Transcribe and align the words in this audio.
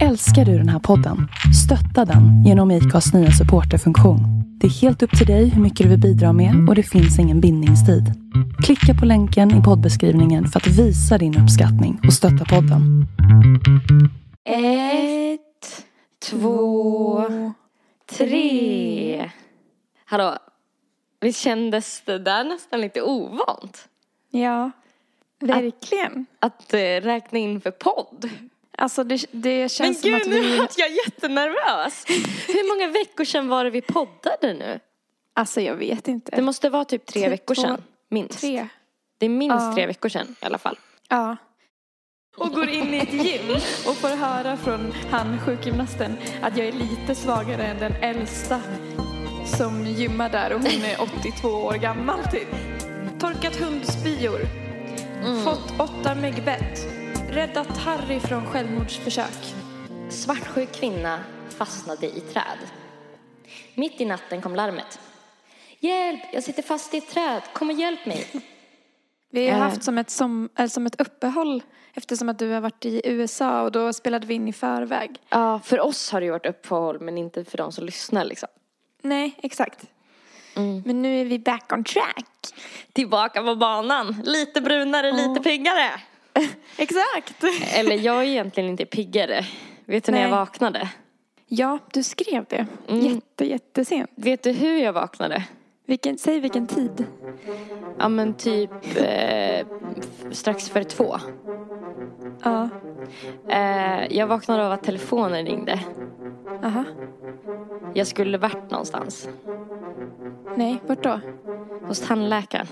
Älskar 0.00 0.44
du 0.44 0.58
den 0.58 0.68
här 0.68 0.78
podden? 0.78 1.28
Stötta 1.64 2.04
den 2.04 2.44
genom 2.44 2.70
IKAs 2.70 3.14
nya 3.14 3.30
supporterfunktion. 3.30 4.20
Det 4.60 4.66
är 4.66 4.70
helt 4.70 5.02
upp 5.02 5.18
till 5.18 5.26
dig 5.26 5.48
hur 5.48 5.62
mycket 5.62 5.84
du 5.84 5.88
vill 5.90 6.00
bidra 6.00 6.32
med 6.32 6.68
och 6.68 6.74
det 6.74 6.82
finns 6.82 7.18
ingen 7.18 7.40
bindningstid. 7.40 8.04
Klicka 8.64 8.94
på 9.00 9.06
länken 9.06 9.60
i 9.60 9.62
poddbeskrivningen 9.62 10.46
för 10.46 10.60
att 10.60 10.66
visa 10.66 11.18
din 11.18 11.38
uppskattning 11.42 12.00
och 12.06 12.12
stötta 12.12 12.44
podden. 12.44 13.06
Ett, 14.44 15.84
två, 16.30 17.24
tre. 18.18 19.30
Hallå, 20.04 20.36
visst 21.20 21.40
kändes 21.40 22.02
det 22.06 22.18
där 22.18 22.44
nästan 22.44 22.80
lite 22.80 23.02
ovant? 23.02 23.88
Ja, 24.30 24.70
verkligen. 25.40 26.26
Att 26.38 26.74
eh, 26.74 26.78
räkna 26.78 27.38
in 27.38 27.60
för 27.60 27.70
podd? 27.70 28.30
Alltså 28.78 29.04
det, 29.04 29.24
det 29.30 29.58
Men 29.58 29.68
känns 29.68 30.00
som 30.00 30.10
gud, 30.10 30.22
att 30.22 30.28
nu 30.28 30.40
vi... 30.40 30.58
vart 30.58 30.78
jag 30.78 30.90
jättenervös. 30.90 32.04
Hur 32.46 32.68
många 32.74 32.92
veckor 32.92 33.24
sedan 33.24 33.48
var 33.48 33.64
det 33.64 33.70
vi 33.70 33.80
poddade 33.80 34.54
nu? 34.54 34.80
Alltså 35.34 35.60
jag 35.60 35.74
vet 35.74 36.08
inte. 36.08 36.36
Det 36.36 36.42
måste 36.42 36.68
vara 36.70 36.84
typ 36.84 37.06
tre 37.06 37.22
Typ 37.22 37.32
veckor 37.32 37.54
två- 37.54 37.62
sedan. 37.62 37.82
Minst. 38.10 38.40
Tre. 38.40 38.68
Det 39.18 39.26
är 39.26 39.30
minst 39.30 39.56
Ja. 39.60 39.72
tre 39.74 39.86
veckor 39.86 40.08
sedan 40.08 40.36
i 40.42 40.44
alla 40.44 40.58
fall. 40.58 40.78
Ja. 41.08 41.36
Och 42.36 42.50
går 42.50 42.68
in 42.68 42.94
i 42.94 42.98
ett 42.98 43.12
gym 43.12 43.50
och 43.86 43.96
får 43.96 44.08
höra 44.16 44.56
från 44.56 44.92
han 45.10 45.38
sjukgymnasten 45.40 46.16
att 46.42 46.56
jag 46.56 46.66
är 46.66 46.72
lite 46.72 47.14
svagare 47.14 47.62
än 47.66 47.78
den 47.78 47.92
äldsta 47.92 48.60
som 49.58 49.86
gymmar 49.86 50.28
där 50.30 50.52
och 50.52 50.60
hon 50.60 50.84
är 50.84 51.02
82 51.02 51.48
år 51.48 51.74
gammal 51.74 52.18
typ. 52.32 52.48
Torkat 53.20 53.56
hundspyor. 53.56 54.40
Fått 55.44 55.72
åtta 55.80 56.14
myggbett. 56.14 56.86
Räddat 57.32 57.76
Harry 57.78 58.20
från 58.20 58.46
självmordsförsök. 58.46 59.54
Svartsjuk 60.10 60.72
kvinna 60.72 61.20
fastnade 61.48 62.06
i 62.06 62.20
träd. 62.20 62.58
Mitt 63.74 64.00
i 64.00 64.04
natten 64.04 64.42
kom 64.42 64.54
larmet. 64.54 65.00
Hjälp, 65.80 66.20
jag 66.32 66.42
sitter 66.42 66.62
fast 66.62 66.94
i 66.94 66.98
ett 66.98 67.08
träd. 67.10 67.42
Kom 67.52 67.70
och 67.70 67.76
hjälp 67.76 68.06
mig. 68.06 68.26
Vi 69.30 69.48
har 69.48 69.56
Eh. 69.58 69.62
haft 69.62 69.82
som 69.84 69.98
ett, 69.98 70.10
som, 70.10 70.48
eller 70.56 70.68
som 70.68 70.86
ett 70.86 71.00
uppehåll 71.00 71.62
eftersom 71.94 72.28
att 72.28 72.38
du 72.38 72.50
har 72.50 72.60
varit 72.60 72.84
i 72.84 73.00
USA 73.04 73.62
och 73.62 73.72
då 73.72 73.92
spelade 73.92 74.26
vi 74.26 74.34
in 74.34 74.48
i 74.48 74.52
förväg. 74.52 75.10
Ja, 75.28 75.60
för 75.64 75.80
oss 75.80 76.12
har 76.12 76.20
det 76.20 76.30
varit 76.30 76.46
uppehåll 76.46 77.00
men 77.00 77.18
inte 77.18 77.44
för 77.44 77.58
de 77.58 77.72
som 77.72 77.84
lyssnar 77.84 78.24
liksom. 78.24 78.48
Nej, 79.02 79.34
exakt. 79.42 79.86
Mm. 80.56 80.82
Men 80.86 81.02
nu 81.02 81.20
är 81.20 81.24
vi 81.24 81.38
back 81.38 81.72
on 81.72 81.84
track. 81.84 82.26
Tillbaka 82.92 83.42
på 83.42 83.56
banan. 83.56 84.22
Lite 84.24 84.60
brunare, 84.60 85.12
lite 85.12 85.40
piggare. 85.40 85.90
Exakt. 86.76 87.44
Eller 87.74 87.96
jag 87.96 88.16
är 88.18 88.22
egentligen 88.22 88.70
inte 88.70 88.84
piggare. 88.84 89.44
Vet 89.84 90.04
du 90.04 90.12
när 90.12 90.20
jag 90.20 90.30
Nej. 90.30 90.38
vaknade? 90.38 90.88
Ja, 91.46 91.78
du 91.92 92.02
skrev 92.02 92.44
det. 92.48 92.66
Mm. 92.88 93.00
Jätte, 93.06 93.44
jättesent. 93.44 94.10
Vet 94.14 94.42
du 94.42 94.52
hur 94.52 94.78
jag 94.78 94.92
vaknade? 94.92 95.44
Vilken, 95.86 96.18
säg 96.18 96.40
vilken 96.40 96.66
tid. 96.66 97.06
Ja 97.98 98.08
men 98.08 98.34
typ 98.34 98.70
eh, 98.96 99.66
strax 100.30 100.68
före 100.70 100.84
två. 100.84 101.16
Ja. 102.42 102.68
Eh, 103.48 104.16
jag 104.16 104.26
vaknade 104.26 104.66
av 104.66 104.72
att 104.72 104.82
telefonen 104.84 105.46
ringde. 105.46 105.80
Aha. 106.64 106.84
Jag 107.94 108.06
skulle 108.06 108.38
varit 108.38 108.70
någonstans. 108.70 109.28
Nej, 110.56 110.80
vart 110.86 111.02
då? 111.02 111.20
Hos 111.86 112.00
tandläkaren. 112.00 112.66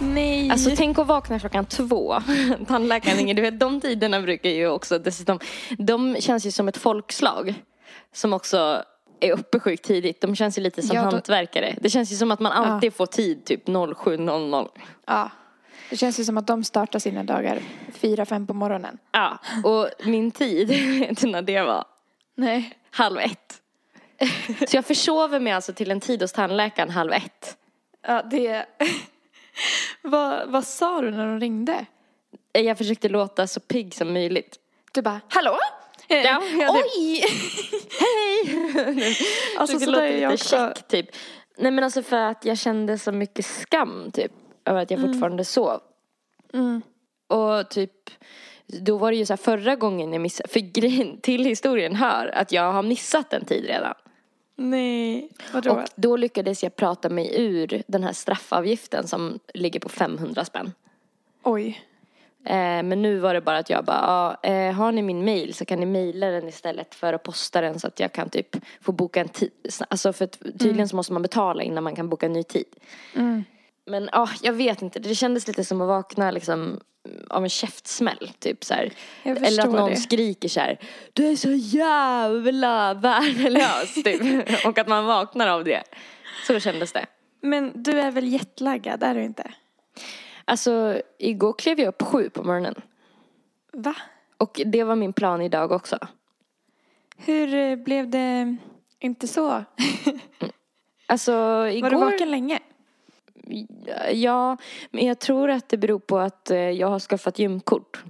Nej. 0.00 0.50
Alltså 0.50 0.70
tänk 0.76 0.98
att 0.98 1.06
vakna 1.06 1.38
klockan 1.38 1.66
två. 1.66 2.22
Tandläkaren 2.68 3.16
ringer. 3.16 3.34
Du 3.34 3.42
vet 3.42 3.60
de 3.60 3.80
tiderna 3.80 4.20
brukar 4.20 4.50
ju 4.50 4.68
också 4.68 4.98
dessutom. 4.98 5.38
De 5.78 6.16
känns 6.20 6.46
ju 6.46 6.50
som 6.50 6.68
ett 6.68 6.76
folkslag. 6.76 7.54
Som 8.12 8.32
också 8.32 8.82
är 9.20 9.32
uppe 9.32 9.60
sjukt 9.60 9.84
tidigt. 9.84 10.20
De 10.20 10.36
känns 10.36 10.58
ju 10.58 10.62
lite 10.62 10.82
som 10.82 10.96
Ja, 10.96 11.02
då- 11.02 11.10
hantverkare. 11.10 11.74
Det 11.80 11.90
känns 11.90 12.12
ju 12.12 12.16
som 12.16 12.30
att 12.30 12.40
man 12.40 12.52
alltid 12.52 12.94
får 12.94 13.06
tid 13.06 13.44
typ 13.44 13.68
07.00. 13.68 14.68
Ja. 15.06 15.30
Det 15.90 15.96
känns 15.96 16.20
ju 16.20 16.24
som 16.24 16.36
att 16.38 16.46
de 16.46 16.64
startar 16.64 16.98
sina 16.98 17.24
dagar 17.24 17.60
fyra, 17.92 18.26
fem 18.26 18.46
på 18.46 18.54
morgonen. 18.54 18.98
Ja, 19.12 19.38
och 19.64 19.88
min 20.04 20.30
tid, 20.30 20.68
vet 21.00 21.20
du 21.20 21.26
när 21.26 21.42
det 21.42 21.62
var? 21.62 21.84
Nej. 22.34 22.78
Halv 22.90 23.18
ett. 23.18 23.60
Så 24.70 24.76
jag 24.76 24.84
försover 24.86 25.40
mig 25.40 25.52
alltså 25.52 25.72
till 25.72 25.90
en 25.90 26.00
tid 26.00 26.22
hos 26.22 26.32
tandläkaren 26.32 26.90
halv 26.90 27.12
ett. 27.12 27.56
Ja, 28.06 28.22
det... 28.22 28.66
vad, 30.02 30.48
vad 30.48 30.64
sa 30.64 31.00
du 31.00 31.10
när 31.10 31.26
de 31.26 31.40
ringde? 31.40 31.86
Jag 32.52 32.78
försökte 32.78 33.08
låta 33.08 33.46
så 33.46 33.60
pigg 33.60 33.94
som 33.94 34.12
möjligt. 34.12 34.56
Du 34.92 35.02
bara, 35.02 35.20
hallå? 35.28 35.58
Ja, 36.08 36.42
Oj! 36.54 37.24
Hej! 38.00 39.16
Alltså, 39.58 39.80
så 39.80 39.90
jag 39.90 40.12
lite 40.12 40.26
också. 40.26 40.48
käck 40.48 40.88
typ. 40.88 41.06
Nej 41.58 41.70
men 41.70 41.84
alltså 41.84 42.02
för 42.02 42.16
att 42.16 42.44
jag 42.44 42.58
kände 42.58 42.98
så 42.98 43.12
mycket 43.12 43.44
skam 43.44 44.10
typ. 44.12 44.32
Över 44.64 44.82
att 44.82 44.90
jag 44.90 45.00
fortfarande 45.00 45.44
sov. 45.44 45.80
Mm. 46.52 46.82
Och 47.28 47.70
typ, 47.70 48.10
då 48.66 48.96
var 48.96 49.10
det 49.10 49.16
ju 49.16 49.26
så 49.26 49.32
här 49.32 49.38
förra 49.38 49.76
gången 49.76 50.12
jag 50.12 50.22
missade. 50.22 50.48
För 50.48 50.60
grejen 50.60 51.20
till 51.20 51.44
historien 51.44 51.96
hör 51.96 52.26
att 52.34 52.52
jag 52.52 52.72
har 52.72 52.82
missat 52.82 53.32
en 53.32 53.44
tid 53.44 53.64
redan. 53.64 53.94
Nej, 54.56 55.28
vadå? 55.52 55.70
Och 55.72 55.84
då 55.94 56.16
lyckades 56.16 56.62
jag 56.62 56.76
prata 56.76 57.08
mig 57.08 57.30
ur 57.34 57.82
den 57.86 58.04
här 58.04 58.12
straffavgiften 58.12 59.08
som 59.08 59.38
ligger 59.54 59.80
på 59.80 59.88
500 59.88 60.44
spänn. 60.44 60.72
Oj. 61.42 61.82
Eh, 62.44 62.82
men 62.82 63.02
nu 63.02 63.18
var 63.18 63.34
det 63.34 63.40
bara 63.40 63.58
att 63.58 63.70
jag 63.70 63.84
bara, 63.84 64.36
ja, 64.42 64.50
eh, 64.50 64.72
har 64.72 64.92
ni 64.92 65.02
min 65.02 65.24
mail 65.24 65.54
så 65.54 65.64
kan 65.64 65.80
ni 65.80 65.86
mejla 65.86 66.26
den 66.26 66.48
istället 66.48 66.94
för 66.94 67.12
att 67.12 67.22
posta 67.22 67.60
den 67.60 67.80
så 67.80 67.86
att 67.86 68.00
jag 68.00 68.12
kan 68.12 68.30
typ 68.30 68.56
få 68.80 68.92
boka 68.92 69.20
en 69.20 69.28
tid. 69.28 69.50
Alltså 69.88 70.12
för 70.12 70.26
tydligen 70.26 70.88
så 70.88 70.96
måste 70.96 71.12
man 71.12 71.22
betala 71.22 71.62
innan 71.62 71.84
man 71.84 71.96
kan 71.96 72.08
boka 72.08 72.26
en 72.26 72.32
ny 72.32 72.42
tid. 72.42 72.66
Mm. 73.14 73.44
Men 73.86 74.08
ja, 74.12 74.28
jag 74.42 74.52
vet 74.52 74.82
inte. 74.82 74.98
Det 74.98 75.14
kändes 75.14 75.46
lite 75.46 75.64
som 75.64 75.80
att 75.80 75.88
vakna 75.88 76.30
liksom 76.30 76.80
av 77.28 77.42
en 77.42 77.48
käftsmäll. 77.48 78.32
Typ 78.38 78.64
så 78.64 78.74
Eller 79.22 79.62
att 79.62 79.72
någon 79.72 79.90
det. 79.90 79.96
skriker 79.96 80.48
så 80.48 80.60
här. 80.60 80.78
Du 81.12 81.26
är 81.26 81.36
så 81.36 81.50
jävla 81.52 82.94
värdelös 82.94 83.94
typ. 84.04 84.48
Och 84.66 84.78
att 84.78 84.88
man 84.88 85.04
vaknar 85.04 85.48
av 85.48 85.64
det. 85.64 85.82
Så 86.46 86.60
kändes 86.60 86.92
det. 86.92 87.06
Men 87.40 87.82
du 87.82 88.00
är 88.00 88.10
väl 88.10 88.28
jetlaggad, 88.28 89.02
är 89.02 89.14
du 89.14 89.24
inte? 89.24 89.52
Alltså, 90.44 91.02
igår 91.18 91.52
klev 91.58 91.80
jag 91.80 91.88
upp 91.88 92.02
sju 92.02 92.30
på 92.30 92.42
morgonen. 92.42 92.74
Va? 93.72 93.94
Och 94.36 94.60
det 94.66 94.84
var 94.84 94.96
min 94.96 95.12
plan 95.12 95.42
idag 95.42 95.72
också. 95.72 95.98
Hur 97.16 97.54
eh, 97.54 97.76
blev 97.76 98.10
det 98.10 98.56
inte 98.98 99.28
så? 99.28 99.64
Alltså 101.08 101.32
Var 101.32 101.66
igår... 101.66 101.90
du 101.90 101.96
vaken 101.96 102.30
länge? 102.30 102.58
Ja, 104.12 104.56
men 104.90 105.06
jag 105.06 105.18
tror 105.18 105.50
att 105.50 105.68
det 105.68 105.76
beror 105.76 105.98
på 105.98 106.18
att 106.18 106.50
eh, 106.50 106.58
jag 106.58 106.88
har 106.88 107.00
skaffat 107.00 107.38
gymkort. 107.38 108.04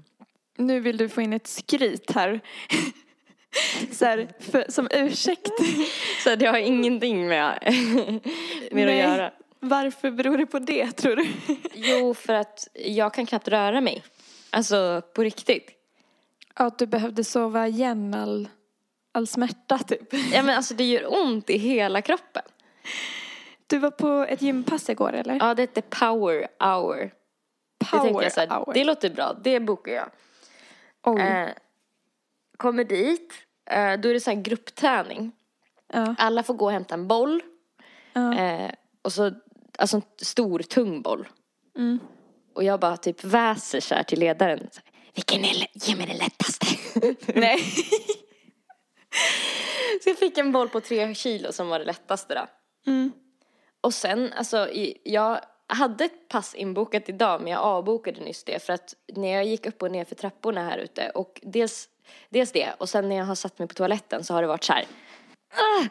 Nu 0.56 0.80
vill 0.80 0.96
du 0.96 1.08
få 1.08 1.22
in 1.22 1.32
ett 1.32 1.46
skryt 1.46 2.10
här. 2.10 2.40
så 3.92 4.04
här, 4.04 4.28
för, 4.38 4.64
som 4.68 4.88
ursäkt. 4.90 5.50
Så 6.24 6.36
det 6.36 6.46
har 6.46 6.58
ingenting 6.58 7.28
med, 7.28 7.58
med 8.70 8.82
att 8.82 8.94
Nej. 8.94 8.98
göra. 8.98 9.32
Varför 9.60 10.10
beror 10.10 10.38
det 10.38 10.46
på 10.46 10.58
det, 10.58 10.92
tror 10.92 11.16
du? 11.16 11.26
Jo, 11.74 12.14
för 12.14 12.34
att 12.34 12.68
jag 12.74 13.14
kan 13.14 13.26
knappt 13.26 13.48
röra 13.48 13.80
mig. 13.80 14.02
Alltså 14.50 15.02
på 15.14 15.22
riktigt. 15.22 15.70
Att 16.54 16.78
du 16.78 16.86
behövde 16.86 17.24
sova 17.24 17.68
igen 17.68 18.14
all, 18.14 18.48
all 19.12 19.26
smärta, 19.26 19.78
typ. 19.78 20.12
Ja 20.32 20.42
men 20.42 20.56
alltså 20.56 20.74
det 20.74 20.84
gör 20.84 21.22
ont 21.22 21.50
i 21.50 21.58
hela 21.58 22.02
kroppen. 22.02 22.42
Du 23.66 23.78
var 23.78 23.90
på 23.90 24.26
ett 24.28 24.42
gympass 24.42 24.90
igår, 24.90 25.12
eller? 25.12 25.36
Ja, 25.40 25.54
det 25.54 25.62
heter 25.62 25.82
power 25.82 26.48
hour. 26.58 26.96
det 26.96 27.10
tänkte 27.86 28.08
Power 28.08 28.22
jag 28.22 28.32
så 28.32 28.40
här, 28.40 28.48
hour. 28.48 28.74
det 28.74 28.84
låter 28.84 29.10
bra, 29.10 29.36
det 29.44 29.60
bokar 29.60 29.92
jag. 29.92 30.08
Oj. 31.02 31.20
Eh, 31.20 31.48
kommer 32.56 32.84
dit, 32.84 33.32
eh, 33.70 34.00
då 34.00 34.08
är 34.08 34.14
det 34.14 34.20
så 34.20 34.30
här 34.30 34.42
gruppträning. 34.42 35.32
ja. 35.92 36.14
Alla 36.18 36.42
får 36.42 36.54
gå 36.54 36.64
och 36.64 36.72
hämta 36.72 36.94
en 36.94 37.08
boll. 37.08 37.42
Ja. 38.12 38.38
Eh, 38.38 38.70
och 39.02 39.12
så, 39.12 39.32
alltså 39.78 39.96
en 39.96 40.02
stor 40.16 40.58
tung 40.58 41.02
boll. 41.02 41.28
Mm. 41.76 41.98
Och 42.54 42.64
jag 42.64 42.80
bara 42.80 42.96
typ 42.96 43.24
väser 43.24 43.80
så 43.80 43.94
här 43.94 44.02
till 44.02 44.20
ledaren. 44.20 44.58
Så 44.72 44.80
här, 44.84 44.92
Vilken 45.14 45.44
är, 45.44 45.66
ge 45.72 45.96
mig 45.96 46.06
den 46.06 46.16
lättaste. 46.16 46.66
Nej. 47.40 47.58
så 50.02 50.08
jag 50.08 50.18
fick 50.18 50.38
en 50.38 50.52
boll 50.52 50.68
på 50.68 50.80
tre 50.80 51.14
kilo 51.14 51.52
som 51.52 51.68
var 51.68 51.78
det 51.78 51.84
lättaste 51.84 52.34
då. 52.34 52.46
Mm. 52.90 53.12
Och 53.86 53.94
sen, 53.94 54.32
alltså, 54.32 54.68
jag 55.02 55.40
hade 55.66 56.04
ett 56.04 56.28
pass 56.28 56.54
inbokat 56.54 57.08
idag 57.08 57.40
men 57.40 57.52
jag 57.52 57.60
avbokade 57.60 58.20
nyss 58.20 58.44
det 58.44 58.62
för 58.62 58.72
att 58.72 58.94
när 59.14 59.28
jag 59.28 59.44
gick 59.44 59.66
upp 59.66 59.82
och 59.82 59.90
ner 59.90 60.04
för 60.04 60.14
trapporna 60.14 60.62
här 60.62 60.78
ute 60.78 61.10
och 61.10 61.40
dels, 61.42 61.88
dels 62.28 62.52
det 62.52 62.72
och 62.78 62.88
sen 62.88 63.08
när 63.08 63.16
jag 63.16 63.24
har 63.24 63.34
satt 63.34 63.58
mig 63.58 63.68
på 63.68 63.74
toaletten 63.74 64.24
så 64.24 64.34
har 64.34 64.42
det 64.42 64.48
varit 64.48 64.64
så 64.64 64.72
här. 64.72 64.84
"Ah!" 65.50 65.84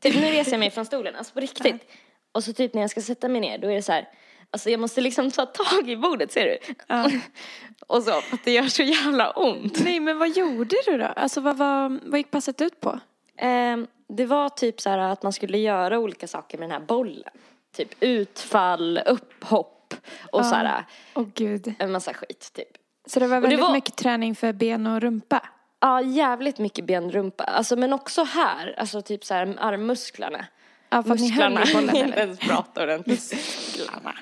Typ 0.00 0.14
nu 0.14 0.20
reser 0.30 0.52
jag 0.52 0.58
mig 0.58 0.70
från 0.70 0.86
stolen, 0.86 1.14
alltså 1.16 1.34
på 1.34 1.40
riktigt. 1.40 1.90
Och 2.32 2.44
så 2.44 2.52
typ 2.52 2.74
när 2.74 2.80
jag 2.80 2.90
ska 2.90 3.00
sätta 3.00 3.28
mig 3.28 3.40
ner 3.40 3.58
då 3.58 3.70
är 3.70 3.74
det 3.74 3.82
så 3.82 3.92
här. 3.92 4.08
Alltså 4.50 4.70
jag 4.70 4.80
måste 4.80 5.00
liksom 5.00 5.30
ta 5.30 5.46
tag 5.46 5.90
i 5.90 5.96
bordet, 5.96 6.32
ser 6.32 6.44
du? 6.44 6.74
Ja. 6.86 7.10
Och 7.86 8.02
så, 8.02 8.20
för 8.20 8.36
att 8.36 8.44
det 8.44 8.52
gör 8.52 8.68
så 8.68 8.82
jävla 8.82 9.30
ont. 9.30 9.84
Nej, 9.84 10.00
men 10.00 10.18
vad 10.18 10.36
gjorde 10.36 10.76
du 10.86 10.98
då? 10.98 11.06
Alltså 11.06 11.40
vad, 11.40 11.56
vad, 11.56 12.00
vad 12.02 12.18
gick 12.18 12.30
passet 12.30 12.60
ut 12.60 12.80
på? 12.80 13.00
Ehm, 13.38 13.86
det 14.08 14.26
var 14.26 14.48
typ 14.48 14.80
så 14.80 14.90
här 14.90 14.98
att 14.98 15.22
man 15.22 15.32
skulle 15.32 15.58
göra 15.58 15.98
olika 15.98 16.28
saker 16.28 16.58
med 16.58 16.68
den 16.70 16.80
här 16.80 16.86
bollen. 16.86 17.32
Typ 17.76 17.88
utfall, 18.00 19.00
upphopp 19.06 19.94
och 20.32 20.44
så 20.46 20.54
här 20.54 20.84
Åh 21.14 21.24
gud. 21.34 21.74
en 21.78 21.92
massa 21.92 22.14
skit 22.14 22.50
typ. 22.54 22.68
Så 23.06 23.20
det 23.20 23.26
var 23.26 23.36
det 23.36 23.40
väldigt 23.40 23.60
var- 23.60 23.72
mycket 23.72 23.96
träning 23.96 24.34
för 24.34 24.52
ben 24.52 24.86
och 24.86 25.00
rumpa? 25.00 25.42
Ja, 25.80 26.02
jävligt 26.02 26.58
mycket 26.58 26.84
benrumpa. 26.84 27.44
Alltså 27.44 27.76
men 27.76 27.92
också 27.92 28.24
här, 28.24 28.74
alltså 28.78 29.02
typ 29.02 29.24
så 29.24 29.34
här 29.34 29.56
armmusklerna. 29.60 30.46
Ja, 30.88 31.02
för 31.02 31.14
ni 31.14 31.22
Musklerna, 31.22 31.64
i 31.64 31.74
bollen 31.74 31.88
inte 31.96 32.00
eller? 32.04 32.16
ens 32.18 32.38
prata 32.38 32.82
ordentligt. 32.82 33.32
Musklerna. 33.32 34.12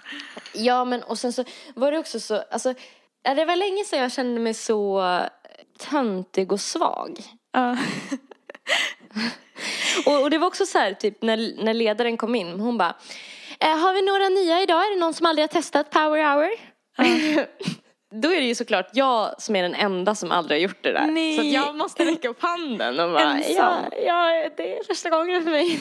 Ja 0.55 0.85
men 0.85 1.03
och 1.03 1.19
sen 1.19 1.33
så 1.33 1.45
var 1.75 1.93
det 1.93 1.99
också 1.99 2.21
så, 2.21 2.43
alltså 2.51 2.75
ja, 3.23 3.35
det 3.35 3.45
var 3.45 3.57
länge 3.57 3.85
sedan 3.85 3.99
jag 3.99 4.13
kände 4.13 4.41
mig 4.41 4.55
så 4.55 5.03
töntig 5.79 6.53
och 6.53 6.61
svag. 6.61 7.19
Ja. 7.53 7.77
Och, 10.07 10.23
och 10.23 10.31
det 10.31 10.39
var 10.39 10.47
också 10.47 10.67
så 10.67 10.79
här, 10.79 10.93
typ 10.95 11.23
när, 11.23 11.65
när 11.65 11.75
ledaren 11.75 12.17
kom 12.17 12.35
in, 12.35 12.61
hon 12.61 12.79
bara 12.79 12.97
eh, 13.61 13.79
Har 13.79 13.93
vi 13.93 14.03
några 14.03 14.29
nya 14.29 14.63
idag? 14.63 14.87
Är 14.87 14.95
det 14.95 15.01
någon 15.01 15.15
som 15.15 15.27
aldrig 15.27 15.43
har 15.43 15.49
testat 15.49 15.91
power 15.91 16.35
hour? 16.35 16.51
Då 18.23 18.29
är 18.33 18.41
det 18.41 18.47
ju 18.47 18.55
såklart 18.55 18.91
jag 18.93 19.43
som 19.43 19.57
är 19.57 19.63
den 19.63 19.75
enda 19.75 20.15
som 20.15 20.33
aldrig 20.33 20.59
har 20.61 20.63
gjort 20.63 20.83
det 20.83 20.93
där. 20.93 21.07
Nej. 21.07 21.37
Så 21.37 21.41
att 21.41 21.47
jag 21.47 21.77
måste 21.77 22.05
räcka 22.05 22.29
upp 22.29 22.43
handen 22.43 23.01
och 23.01 23.13
bara 23.13 23.41
ja, 23.41 23.77
ja, 24.07 24.51
det 24.57 24.79
är 24.79 24.85
första 24.85 25.11
gången 25.11 25.45
för 25.45 25.51
mig. 25.51 25.79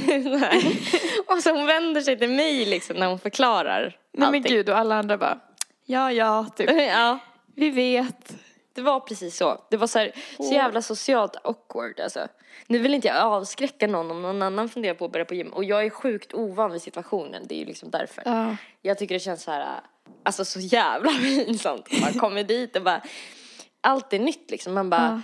Och 1.27 1.43
så 1.43 1.51
hon 1.51 1.65
vänder 1.65 2.01
sig 2.01 2.19
till 2.19 2.29
mig 2.29 2.65
liksom 2.65 2.95
när 2.95 3.07
hon 3.07 3.19
förklarar 3.19 3.81
Nej 3.81 3.95
men 4.11 4.23
allting. 4.23 4.43
gud 4.43 4.69
och 4.69 4.77
alla 4.77 4.95
andra 4.95 5.17
bara 5.17 5.39
ja 5.85 6.11
ja 6.11 6.45
typ. 6.55 6.69
Ja, 6.71 7.19
Vi 7.55 7.69
vet. 7.69 8.35
Det 8.73 8.81
var 8.81 8.99
precis 8.99 9.37
så. 9.37 9.65
Det 9.69 9.77
var 9.77 9.87
så, 9.87 9.99
här, 9.99 10.11
så 10.37 10.53
jävla 10.53 10.81
socialt 10.81 11.35
awkward 11.43 11.99
alltså. 11.99 12.27
Nu 12.67 12.79
vill 12.79 12.93
inte 12.93 13.07
jag 13.07 13.17
avskräcka 13.17 13.87
någon 13.87 14.11
om 14.11 14.21
någon 14.21 14.41
annan 14.41 14.69
funderar 14.69 14.93
på 14.93 15.05
att 15.05 15.11
börja 15.11 15.25
på 15.25 15.33
gym. 15.33 15.53
Och 15.53 15.63
jag 15.63 15.85
är 15.85 15.89
sjukt 15.89 16.33
ovan 16.33 16.71
vid 16.71 16.81
situationen. 16.81 17.43
Det 17.47 17.55
är 17.55 17.59
ju 17.59 17.65
liksom 17.65 17.89
därför. 17.89 18.23
Ja. 18.25 18.55
Jag 18.81 18.97
tycker 18.97 19.15
det 19.15 19.19
känns 19.19 19.43
så 19.43 19.51
här, 19.51 19.79
alltså 20.23 20.45
så 20.45 20.59
jävla 20.59 21.11
pinsamt. 21.21 22.01
Man 22.01 22.13
kommer 22.13 22.43
dit 22.43 22.75
och 22.75 22.83
bara, 22.83 23.01
allt 23.81 24.13
är 24.13 24.19
nytt 24.19 24.51
liksom. 24.51 24.73
Man 24.73 24.89
bara, 24.89 25.21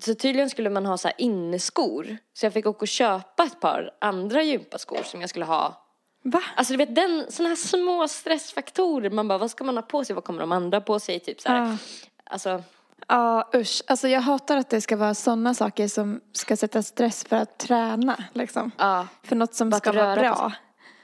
så 0.00 0.14
tydligen 0.14 0.50
skulle 0.50 0.70
man 0.70 0.86
ha 0.86 0.98
så 0.98 1.08
här 1.08 1.14
inneskor. 1.18 2.16
Så 2.32 2.46
jag 2.46 2.52
fick 2.52 2.66
åka 2.66 2.78
och 2.80 2.88
köpa 2.88 3.44
ett 3.44 3.60
par 3.60 3.90
andra 4.00 4.42
gympaskor 4.42 5.02
som 5.02 5.20
jag 5.20 5.30
skulle 5.30 5.44
ha. 5.44 5.80
Va? 6.24 6.42
Alltså 6.56 6.72
du 6.72 6.76
vet 6.76 6.94
den, 6.94 7.26
såna 7.28 7.48
här 7.48 7.56
små 7.56 8.08
stressfaktorer. 8.08 9.10
Man 9.10 9.28
bara, 9.28 9.38
vad 9.38 9.50
ska 9.50 9.64
man 9.64 9.76
ha 9.76 9.82
på 9.82 10.04
sig? 10.04 10.14
Vad 10.14 10.24
kommer 10.24 10.40
de 10.40 10.52
andra 10.52 10.80
på 10.80 11.00
sig? 11.00 11.20
Typ 11.20 11.40
så 11.40 11.48
här. 11.48 11.56
Ja. 11.56 11.76
Alltså, 12.24 12.62
Ja 13.08 13.50
usch. 13.54 13.82
Alltså 13.86 14.08
jag 14.08 14.20
hatar 14.20 14.56
att 14.56 14.70
det 14.70 14.80
ska 14.80 14.96
vara 14.96 15.14
sådana 15.14 15.54
saker 15.54 15.88
som 15.88 16.20
ska 16.32 16.56
sätta 16.56 16.82
stress 16.82 17.24
för 17.24 17.36
att 17.36 17.58
träna 17.58 18.24
liksom. 18.32 18.70
ja. 18.78 19.06
För 19.22 19.36
något 19.36 19.54
som 19.54 19.70
Bara 19.70 19.76
ska 19.78 19.92
vara 19.92 20.14
bra. 20.14 20.52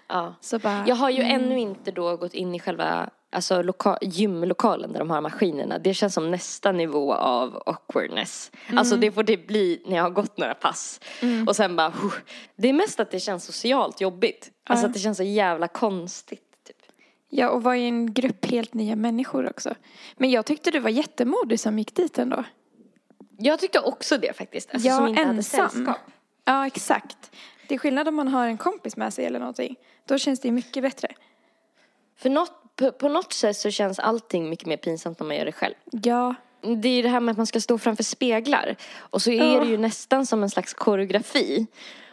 ja. 0.09 0.35
Så 0.41 0.59
bara, 0.59 0.85
Jag 0.87 0.97
har 0.97 1.11
ju 1.11 1.23
ännu 1.23 1.59
inte 1.59 1.91
då 1.91 2.17
gått 2.17 2.35
in 2.35 2.55
i 2.55 2.61
själva 2.61 3.11
alltså, 3.33 3.63
loka- 3.63 3.99
gymlokalen 4.03 4.93
där 4.93 4.99
de 4.99 5.11
har 5.11 5.21
maskinerna. 5.21 5.79
Det 5.79 5.95
känns 5.95 6.15
som 6.15 6.31
nästa 6.31 6.73
nivå 6.73 7.15
av 7.15 7.63
awkwardness. 7.67 8.51
Alltså 8.77 8.97
det 8.97 9.13
får 9.13 9.23
det 9.23 9.47
bli 9.47 9.83
när 9.87 9.97
jag 9.97 10.03
har 10.03 10.11
gått 10.11 10.39
några 10.39 10.55
pass. 10.55 11.01
Och 11.47 11.57
sen 11.57 11.77
bara, 11.77 11.93
det 12.57 12.69
är 12.69 12.73
mest 12.73 13.01
att 13.01 13.11
det 13.11 13.21
känns 13.21 13.45
socialt 13.45 14.01
jobbigt. 14.01 14.51
Alltså 14.69 14.87
att 14.87 14.93
det 14.93 14.99
känns 14.99 15.17
så 15.17 15.23
jävla 15.23 15.69
konstigt. 15.69 16.43
Ja 17.31 17.49
och 17.49 17.63
vara 17.63 17.77
i 17.77 17.85
en 17.89 18.13
grupp 18.15 18.47
helt 18.47 18.75
nya 18.75 18.97
människor 18.97 19.49
också. 19.51 19.75
Men 20.17 20.31
jag 20.31 20.47
tyckte 20.47 20.71
du 20.71 20.79
var 20.79 20.91
jättemodig 20.91 21.61
som 21.61 21.79
gick 21.79 21.95
dit 21.95 22.19
ändå. 22.19 22.45
Jag 23.39 23.59
tyckte 23.59 23.81
också 23.81 24.19
det 24.19 24.37
faktiskt. 24.37 24.71
Alltså, 24.75 24.89
Ja, 24.89 24.97
som 24.97 25.09
inte 25.09 25.23
ensam. 25.23 25.61
hade 25.61 25.73
sällskap. 25.73 25.97
Ja 26.45 26.67
exakt. 26.67 27.31
Det 27.69 27.75
är 27.75 27.79
skillnad 27.79 28.09
om 28.09 28.15
man 28.15 28.29
har 28.29 28.47
en 28.47 28.59
kompis 28.59 28.97
med 28.97 29.15
sig 29.15 29.25
eller 29.27 29.39
någonting. 29.39 29.77
Då 30.07 30.19
känns 30.19 30.41
det 30.41 30.51
mycket 30.51 30.83
bättre. 30.83 31.09
För 32.19 32.31
något, 32.31 32.77
på, 32.77 32.93
på 32.93 33.09
något 33.09 33.33
sätt 33.33 33.57
så 33.57 33.71
känns 33.71 33.99
allting 33.99 34.49
mycket 34.51 34.67
mer 34.67 34.77
pinsamt 34.77 35.21
när 35.21 35.27
man 35.27 35.37
gör 35.37 35.45
det 35.45 35.53
själv. 35.53 35.75
Ja. 35.91 36.35
Det 36.61 36.89
är 36.89 36.93
ju 36.97 37.03
det 37.03 37.09
här 37.09 37.21
med 37.21 37.33
att 37.33 37.37
man 37.37 37.47
ska 37.47 37.61
stå 37.61 37.79
framför 37.79 38.03
speglar. 38.05 38.77
Och 38.99 39.23
så 39.23 39.31
är 39.31 39.61
det 39.61 39.67
ju 39.67 39.79
nästan 39.79 40.27
som 40.27 40.43
en 40.43 40.51
slags 40.51 40.75
koreografi. 40.75 41.67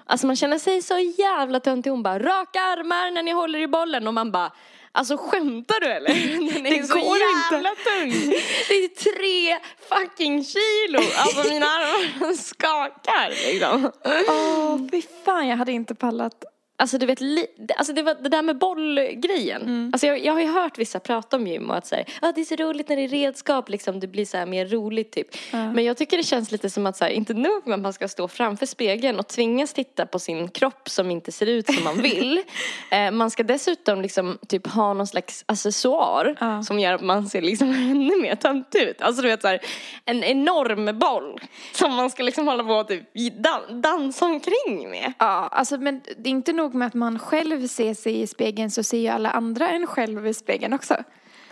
Alltså 0.05 0.27
man 0.27 0.35
känner 0.35 0.59
sig 0.59 0.81
så 0.81 0.99
jävla 0.99 1.59
töntig. 1.59 1.89
Hon 1.89 2.03
bara, 2.03 2.19
raka 2.19 2.59
armar 2.59 3.11
när 3.11 3.23
ni 3.23 3.31
håller 3.31 3.59
i 3.59 3.67
bollen. 3.67 4.07
Och 4.07 4.13
man 4.13 4.31
bara, 4.31 4.51
alltså 4.91 5.17
skämtar 5.17 5.79
du 5.79 5.87
eller? 5.87 6.09
Den 6.53 6.65
är 6.65 6.77
Det 6.81 6.87
så 6.87 6.93
går 6.93 7.17
jävla 7.51 7.69
tung. 7.69 8.29
Det 8.67 8.73
är 8.75 8.87
tre 8.87 9.59
fucking 9.89 10.43
kilo. 10.43 10.99
Alltså 11.17 11.49
mina 11.53 11.65
armar 11.65 12.33
skakar 12.43 13.29
liksom. 13.29 13.91
Åh 14.27 14.89
fy 14.91 15.01
fan 15.25 15.47
jag 15.47 15.57
hade 15.57 15.71
inte 15.71 15.95
pallat. 15.95 16.43
Alltså 16.79 16.97
du 16.97 17.05
vet, 17.05 17.21
li- 17.21 17.47
alltså 17.77 17.93
det, 17.93 18.01
var 18.03 18.15
det 18.21 18.29
där 18.29 18.41
med 18.41 18.57
bollgrejen. 18.57 19.61
Mm. 19.61 19.89
Alltså 19.93 20.07
jag, 20.07 20.25
jag 20.25 20.33
har 20.33 20.39
ju 20.39 20.47
hört 20.47 20.77
vissa 20.77 20.99
prata 20.99 21.35
om 21.35 21.47
gym 21.47 21.69
och 21.69 21.77
att 21.77 21.85
säga, 21.87 22.05
ah, 22.21 22.31
det 22.31 22.41
är 22.41 22.45
så 22.45 22.55
roligt 22.55 22.89
när 22.89 22.95
det 22.95 23.01
är 23.03 23.07
redskap 23.07 23.69
liksom, 23.69 23.99
det 23.99 24.07
blir 24.07 24.25
så 24.25 24.37
här 24.37 24.45
mer 24.45 24.65
roligt 24.65 25.11
typ. 25.11 25.27
Men 25.51 25.83
jag 25.85 25.97
tycker 25.97 26.17
det 26.17 26.23
känns 26.23 26.51
lite 26.51 26.69
som 26.69 26.85
att 26.85 26.97
så 26.97 27.03
här, 27.05 27.11
inte 27.11 27.33
nog 27.33 27.67
med 27.67 27.73
att 27.75 27.79
man 27.81 27.93
ska 27.93 28.07
stå 28.07 28.27
framför 28.27 28.65
spegeln 28.65 29.19
och 29.19 29.27
tvingas 29.27 29.73
titta 29.73 30.05
på 30.05 30.19
sin 30.19 30.47
kropp 30.49 30.89
som 30.89 31.11
inte 31.11 31.31
ser 31.31 31.45
ut 31.45 31.73
som 31.73 31.83
man 31.83 32.01
vill. 32.01 32.41
eh, 32.91 33.11
man 33.11 33.31
ska 33.31 33.43
dessutom 33.43 34.01
liksom 34.01 34.37
typ 34.47 34.67
ha 34.67 34.93
någon 34.93 35.07
slags 35.07 35.43
accessoar 35.47 36.35
Ja. 36.39 36.63
som 36.63 36.79
gör 36.79 36.93
att 36.93 37.01
man 37.01 37.29
ser 37.29 37.41
liksom 37.41 37.69
ännu 37.73 38.21
mer 38.21 38.35
tönt 38.35 38.75
ut. 38.75 39.01
Alltså 39.01 39.21
du 39.21 39.27
vet 39.27 39.41
så 39.41 39.47
här, 39.47 39.59
en 40.05 40.23
enorm 40.23 40.99
boll 40.99 41.39
som 41.73 41.93
man 41.95 42.09
ska 42.09 42.23
liksom 42.23 42.47
hålla 42.47 42.63
på 42.63 42.73
och 42.73 42.87
typ 42.87 43.03
dan- 43.43 43.81
dansa 43.81 44.25
omkring 44.25 44.89
med. 44.89 45.13
Ja, 45.19 45.25
alltså 45.51 45.77
men 45.77 46.01
det 46.17 46.29
är 46.29 46.31
inte 46.31 46.53
nog 46.53 46.66
med 46.73 46.87
att 46.87 46.93
man 46.93 47.19
själv 47.19 47.67
ser 47.67 47.93
sig 47.93 48.21
i 48.21 48.27
spegeln 48.27 48.71
så 48.71 48.83
ser 48.83 48.97
ju 48.97 49.07
alla 49.07 49.31
andra 49.31 49.69
en 49.69 49.87
själv 49.87 50.27
i 50.27 50.33
spegeln 50.33 50.73
också. 50.73 51.03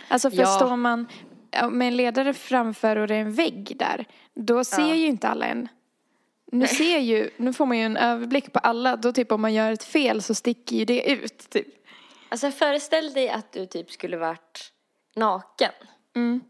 Alltså 0.08 0.30
för 0.30 0.36
Ja. 0.38 0.76
man 0.76 1.06
med 1.70 1.88
en 1.88 1.96
ledare 1.96 2.34
framför 2.34 2.96
och 2.96 3.08
det 3.08 3.14
är 3.14 3.20
en 3.20 3.32
vägg 3.32 3.76
där, 3.78 4.04
då 4.34 4.64
ser 4.64 4.88
Ja. 4.88 4.94
ju 4.94 5.06
inte 5.06 5.28
alla 5.28 5.46
en. 5.46 5.68
Nu 6.52 6.66
ser 6.66 6.98
ju, 6.98 7.30
nu 7.36 7.52
får 7.52 7.66
man 7.66 7.78
ju 7.78 7.84
en 7.84 7.96
överblick 7.96 8.52
på 8.52 8.58
alla, 8.58 8.96
då 8.96 9.12
typ 9.12 9.32
om 9.32 9.40
man 9.40 9.54
gör 9.54 9.72
ett 9.72 9.84
fel 9.84 10.22
så 10.22 10.34
sticker 10.34 10.76
ju 10.76 10.84
det 10.84 11.10
ut 11.10 11.50
typ. 11.50 11.66
Alltså 12.28 12.50
föreställ 12.50 13.12
dig 13.12 13.28
att 13.28 13.52
du 13.52 13.66
typ 13.66 13.90
skulle 13.90 14.16
varit 14.16 14.72
naken. 15.14 15.72
Mm. 16.16 16.40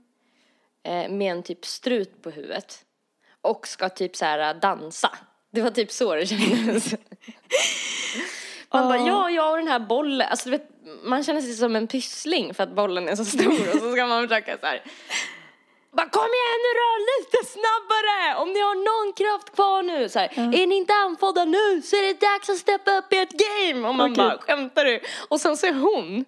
Eh, 0.83 1.11
med 1.11 1.33
en 1.33 1.43
typ 1.43 1.65
strut 1.67 2.23
på 2.23 2.31
huvudet. 2.31 2.85
Och 3.41 3.67
ska 3.69 3.89
typ 3.89 4.17
så 4.17 4.25
här 4.25 4.55
dansa. 4.55 5.11
Det 5.51 5.63
var 5.63 5.71
typ 5.71 5.91
så 5.91 6.15
det 6.15 6.27
kändes. 6.27 6.95
Man 8.77 8.89
bara, 8.89 8.99
ja, 8.99 9.31
jag 9.31 9.51
och 9.51 9.57
den 9.57 9.69
här 9.69 9.79
bollen. 9.79 10.29
Alltså 10.31 10.45
du 10.45 10.51
vet, 10.51 10.69
man 11.05 11.25
känner 11.25 11.41
sig 11.41 11.53
som 11.55 11.77
en 11.77 11.87
pyssling 11.87 12.55
för 12.55 12.63
att 12.63 12.75
bollen 12.75 13.09
är 13.09 13.17
så 13.17 13.25
stor. 13.25 13.75
och 13.75 13.81
så 13.81 13.93
ska 13.93 14.07
man 14.07 14.29
försöka 14.29 14.59
så 14.59 14.67
här. 14.67 14.83
Bara, 15.97 16.09
kom 16.09 16.31
igen 16.41 16.61
nu 16.67 16.73
då, 16.83 16.91
lite 17.13 17.51
snabbare! 17.53 18.43
Om 18.43 18.53
ni 18.53 18.61
har 18.61 18.75
någon 18.75 19.13
kraft 19.13 19.55
kvar 19.55 19.83
nu. 19.83 20.09
Så 20.09 20.19
här, 20.19 20.29
Är 20.55 20.67
ni 20.67 20.77
inte 20.77 20.95
andfådda 20.95 21.45
nu 21.45 21.83
så 21.83 21.97
är 21.97 22.03
det 22.03 22.21
dags 22.21 22.51
att 22.51 22.57
steppa 22.57 22.99
upp 22.99 23.13
i 23.13 23.19
ett 23.19 23.35
game. 23.47 23.89
Och 23.89 23.95
man 23.95 24.13
Okej. 24.13 24.25
bara, 24.25 24.39
skämtar 24.39 24.85
du? 24.85 25.01
Och 25.29 25.41
sen 25.41 25.57
så 25.57 25.67
är 25.67 25.73
hon 25.73 26.25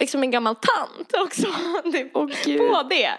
liksom 0.00 0.22
en 0.22 0.30
gammal 0.30 0.54
tant 0.54 1.12
också. 1.24 1.46
Typ, 1.92 2.12
gud. 2.44 2.58
på 2.58 2.82
det. 2.82 3.10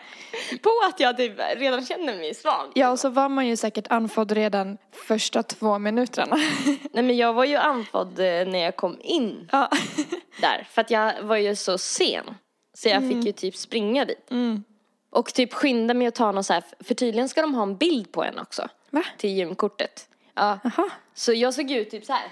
På 0.61 0.69
att 0.89 0.99
jag 0.99 1.17
typ 1.17 1.39
redan 1.55 1.85
känner 1.85 2.15
mig 2.15 2.33
svag. 2.33 2.71
Ja, 2.73 2.89
och 2.89 2.99
så 2.99 3.09
var 3.09 3.29
man 3.29 3.47
ju 3.47 3.57
säkert 3.57 3.87
andfådd 3.89 4.31
redan 4.31 4.77
första 5.07 5.43
två 5.43 5.79
minuterna. 5.79 6.35
Nej 6.91 7.03
men 7.03 7.17
jag 7.17 7.33
var 7.33 7.45
ju 7.45 7.55
andfådd 7.55 8.19
eh, 8.19 8.25
när 8.25 8.59
jag 8.59 8.75
kom 8.75 8.97
in 9.01 9.49
ja. 9.51 9.69
där. 10.41 10.67
För 10.71 10.81
att 10.81 10.91
jag 10.91 11.21
var 11.21 11.35
ju 11.35 11.55
så 11.55 11.77
sen. 11.77 12.35
Så 12.73 12.89
jag 12.89 13.07
fick 13.09 13.25
ju 13.25 13.31
typ 13.31 13.55
springa 13.55 14.05
dit. 14.05 14.31
Mm. 14.31 14.63
Och 15.09 15.33
typ 15.33 15.53
skynda 15.53 15.93
mig 15.93 16.07
att 16.07 16.15
ta 16.15 16.31
någon 16.31 16.43
så 16.43 16.53
här, 16.53 16.63
för 16.79 16.93
tydligen 16.93 17.29
ska 17.29 17.41
de 17.41 17.53
ha 17.53 17.63
en 17.63 17.77
bild 17.77 18.11
på 18.11 18.23
en 18.23 18.39
också. 18.39 18.67
Va? 18.89 19.03
Till 19.17 19.29
gymkortet. 19.29 20.07
Ja. 20.35 20.59
Jaha. 20.63 20.89
Så 21.13 21.33
jag 21.33 21.53
såg 21.53 21.71
ut 21.71 21.91
typ 21.91 22.05
så 22.05 22.13
här. 22.13 22.27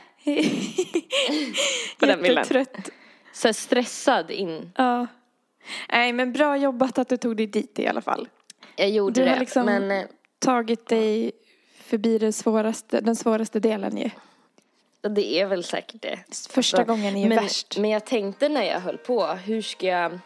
På 2.00 2.06
den 2.06 2.22
bilden. 2.22 2.38
Jättetrött. 2.38 2.90
Så 3.40 3.48
här 3.48 3.54
stressad 3.54 4.32
in. 4.32 4.72
Ja. 4.78 5.08
Nej, 5.92 6.14
men 6.14 6.34
bra 6.34 6.58
jobbat 6.58 6.98
att 7.00 7.10
du 7.10 7.18
tog 7.18 7.38
dig 7.38 7.48
dit 7.48 7.80
i 7.80 7.88
alla 7.88 8.02
fall. 8.02 8.28
Jag 8.76 8.90
gjorde 8.90 9.22
Du 9.22 9.28
har 9.28 9.34
det. 9.34 9.40
liksom- 9.40 9.66
Men 9.66 9.92
eh, 9.92 10.06
Tagit 10.40 10.88
dig 10.88 11.32
förbi 11.84 12.18
det 12.18 12.32
svåraste, 12.34 13.02
den 13.02 13.16
svåraste 13.16 13.60
delen 13.60 13.98
ju. 13.98 14.10
det 15.10 15.40
är 15.40 15.46
väl 15.46 15.64
säkert 15.64 16.02
det. 16.02 16.20
Första 16.50 16.78
Alltså, 16.78 16.94
gången 16.94 17.16
är 17.16 17.22
ju 17.24 17.30
men, 17.30 17.38
värst. 17.44 17.78
Men 17.78 17.90
jag 17.90 18.06
tänkte 18.06 18.50
när 18.50 18.64
jag 18.64 18.80
höll 18.80 18.98
på, 18.98 19.26
hur 19.26 19.62
ska 19.62 19.88
jag... 19.88 20.20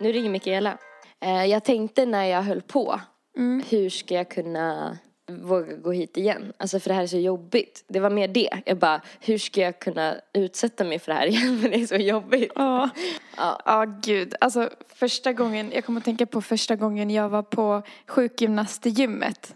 Nu 0.00 0.12
ringer 0.12 0.30
Mikaela. 0.30 0.78
Eh, 1.20 1.44
jag 1.44 1.64
tänkte 1.64 2.06
när 2.06 2.24
jag 2.24 2.42
höll 2.42 2.62
på, 2.62 3.00
Mm. 3.36 3.62
hur 3.68 3.90
ska 3.90 4.14
jag 4.14 4.28
kunna 4.30 4.98
våga 5.26 5.76
gå 5.76 5.92
hit 5.92 6.16
igen. 6.16 6.52
Alltså 6.56 6.80
för 6.80 6.88
det 6.88 6.94
här 6.94 7.02
är 7.02 7.06
så 7.06 7.18
jobbigt. 7.18 7.84
Det 7.88 8.00
var 8.00 8.10
mer 8.10 8.28
det. 8.28 8.50
Jag 8.66 8.78
bara, 8.78 9.00
hur 9.20 9.38
ska 9.38 9.60
jag 9.60 9.78
kunna 9.78 10.16
utsätta 10.32 10.84
mig 10.84 10.98
för 10.98 11.12
det 11.12 11.18
här 11.18 11.26
igen? 11.28 11.60
För 11.60 11.68
det 11.68 11.76
är 11.76 11.86
så 11.86 11.96
jobbigt. 11.96 12.52
Ja. 12.54 12.90
Ja. 13.36 13.60
Ja, 13.64 13.84
gud. 14.02 14.34
Alltså 14.40 14.70
första 14.94 15.32
gången, 15.32 15.72
jag 15.74 15.84
kommer 15.84 16.00
att 16.00 16.04
tänka 16.04 16.26
på 16.26 16.42
första 16.42 16.76
gången 16.76 17.10
jag 17.10 17.28
var 17.28 17.42
på 17.42 17.82
sjukgymnastgymmet. 18.06 19.54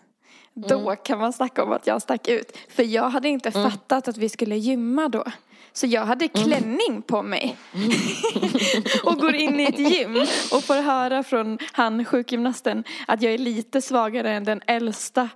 Då 0.55 0.97
kan 0.97 1.19
man 1.19 1.33
snacka 1.33 1.63
om 1.63 1.73
att 1.73 1.87
jag 1.87 2.03
stack 2.03 2.29
ut. 2.29 2.57
För 2.69 2.83
jag 2.83 3.11
hade 3.11 3.29
inte 3.29 3.51
fattat 3.51 4.09
att 4.09 4.17
vi 4.17 4.29
skulle 4.29 4.57
gymma 4.57 5.09
då. 5.09 5.25
Så 5.73 5.87
jag 5.87 6.07
hade 6.07 6.29
klänning 6.29 7.03
på 7.03 7.23
mig. 7.23 7.57
och 9.05 9.17
går 9.17 9.35
in 9.35 9.61
i 9.61 9.65
ett 9.65 9.79
gym 9.79 10.17
och 10.53 10.65
får 10.65 10.83
höra 10.83 11.23
från 11.23 11.59
han 11.73 12.05
sjukgymnasten 12.05 12.85
att 13.07 13.23
jag 13.23 13.35
är 13.35 13.39
lite 13.39 13.83
svagare 13.83 14.31
än 14.33 14.45
den 14.45 14.61
äldsta 14.67 15.29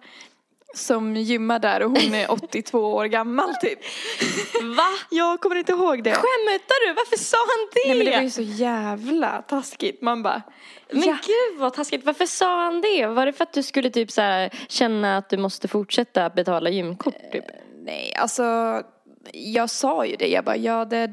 som 0.74 1.16
gymmar 1.16 1.58
där 1.58 1.82
och 1.82 1.90
hon 1.90 2.14
är 2.14 2.30
82 2.32 2.78
år 2.78 3.04
gammal 3.04 3.54
typ. 3.54 3.78
Va? 4.76 4.88
Jag 5.10 5.40
kommer 5.40 5.56
inte 5.56 5.72
ihåg 5.72 6.04
det. 6.04 6.10
Skämtar 6.10 6.88
du? 6.88 6.94
Varför 6.94 7.16
sa 7.16 7.36
han 7.36 7.68
det? 7.72 7.88
Nej 7.88 7.96
men 7.96 8.06
det 8.06 8.16
var 8.16 8.22
ju 8.22 8.30
så 8.30 8.42
jävla 8.42 9.42
taskigt. 9.42 10.02
Man 10.02 10.22
bara, 10.22 10.42
Men 10.92 11.02
ja. 11.02 11.16
gud 11.26 11.60
vad 11.60 11.74
taskigt. 11.74 12.04
Varför 12.04 12.26
sa 12.26 12.64
han 12.64 12.80
det? 12.80 13.06
Var 13.06 13.26
det 13.26 13.32
för 13.32 13.42
att 13.44 13.52
du 13.52 13.62
skulle 13.62 13.90
typ 13.90 14.10
så 14.10 14.20
här 14.20 14.50
känna 14.68 15.16
att 15.16 15.30
du 15.30 15.36
måste 15.36 15.68
fortsätta 15.68 16.30
betala 16.30 16.70
gymkort 16.70 17.32
typ? 17.32 17.44
Nej, 17.84 18.14
alltså 18.14 18.42
jag 19.32 19.70
sa 19.70 20.06
ju 20.06 20.16
det. 20.16 20.28
Jag 20.28 20.44
bara, 20.44 20.56
ja 20.56 20.84
det 20.84 21.12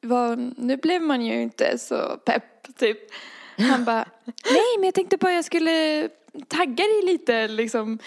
var, 0.00 0.36
nu 0.56 0.76
blev 0.76 1.02
man 1.02 1.22
ju 1.26 1.42
inte 1.42 1.78
så 1.78 2.16
pepp 2.26 2.76
typ. 2.78 2.98
Han 3.58 3.84
bara, 3.84 4.08
nej 4.26 4.76
men 4.78 4.84
jag 4.84 4.94
tänkte 4.94 5.16
bara 5.16 5.32
jag 5.32 5.44
skulle 5.44 6.08
tagga 6.48 6.84
dig 6.84 7.02
lite 7.04 7.48
liksom. 7.48 7.98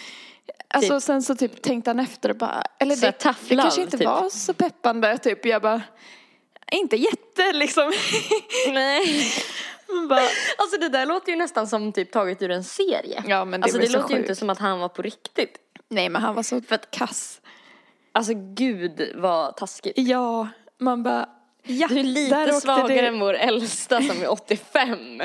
Alltså 0.74 0.94
Typ. 1.00 1.04
sen 1.04 1.24
så 1.24 1.36
typ 1.36 1.62
tänkte 1.62 1.90
han 1.90 2.00
efter 2.00 2.30
och 2.30 2.36
bara, 2.36 2.64
eller 2.80 2.96
Så 2.96 3.06
det, 3.06 3.12
det 3.22 3.56
love, 3.56 3.62
kanske 3.62 3.82
inte 3.82 3.98
typ. 3.98 4.08
var 4.08 4.30
så 4.30 4.54
peppande 4.54 5.18
typ. 5.18 5.46
Jag 5.46 5.62
bara, 5.62 5.82
inte 6.72 6.96
jätte 6.96 7.54
liksom. 7.54 7.94
Nej. 8.72 9.32
Bara, 10.10 10.22
Alltså 10.58 10.78
det 10.80 10.90
där 10.90 11.06
låter 11.06 11.32
ju 11.32 11.38
nästan 11.38 11.68
som 11.68 11.92
typ 11.94 12.12
taget 12.12 12.42
ur 12.42 12.52
en 12.52 12.64
serie. 12.64 13.24
ja 13.28 13.46
men 13.46 13.62
det 13.62 13.66
alltså 13.66 13.80
det 13.80 13.90
låter 13.90 14.14
ju 14.14 14.20
inte 14.20 14.36
som 14.36 14.50
att 14.50 14.60
han 14.60 14.80
var 14.80 14.90
på 14.90 15.02
riktigt. 15.02 15.58
Nej 15.90 16.10
men 16.10 16.22
han 16.22 16.36
var 16.36 16.44
så 16.44 16.62
kass. 16.92 17.41
Alltså 18.12 18.34
gud 18.36 19.12
vad 19.16 19.56
taskigt. 19.58 19.94
Ja, 19.98 20.48
man 20.78 21.04
bara, 21.04 21.30
ja. 21.64 21.88
Du 21.88 22.00
är 22.00 22.04
lite 22.04 22.52
svagare 22.54 22.88
det. 23.02 23.08
än 23.08 23.20
vår 23.20 23.34
äldsta 23.34 24.02
som 24.02 24.22
är 24.22 24.32
85. 24.32 25.22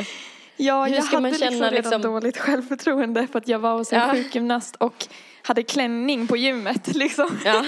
Ja, 0.56 0.84
Hur 0.84 0.94
jag 0.94 1.04
ska 1.04 1.16
hade 1.16 1.22
man 1.22 1.30
liksom 1.30 1.48
känna, 1.48 1.70
redan 1.70 1.74
liksom- 1.74 2.02
dåligt 2.02 2.36
självförtroende 2.38 3.26
för 3.26 3.38
att 3.38 3.48
jag 3.48 3.58
var 3.58 3.72
hos 3.78 3.92
en 3.92 3.98
Ja. 4.00 4.10
sjukgymnast 4.12 4.76
och 4.76 5.06
hade 5.42 5.62
klänning 5.62 6.26
på 6.26 6.36
gymmet 6.36 6.86
liksom. 6.96 7.38
Ja. 7.44 7.64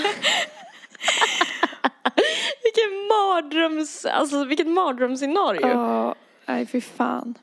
Vilken 2.62 3.06
mardröms, 3.08 4.04
alltså 4.06 4.44
vilket 4.44 4.66
mardrömsscenario. 4.66 5.68
Ja, 5.68 6.14
nej 6.46 6.66
fy 6.66 6.80
fan. 6.80 7.34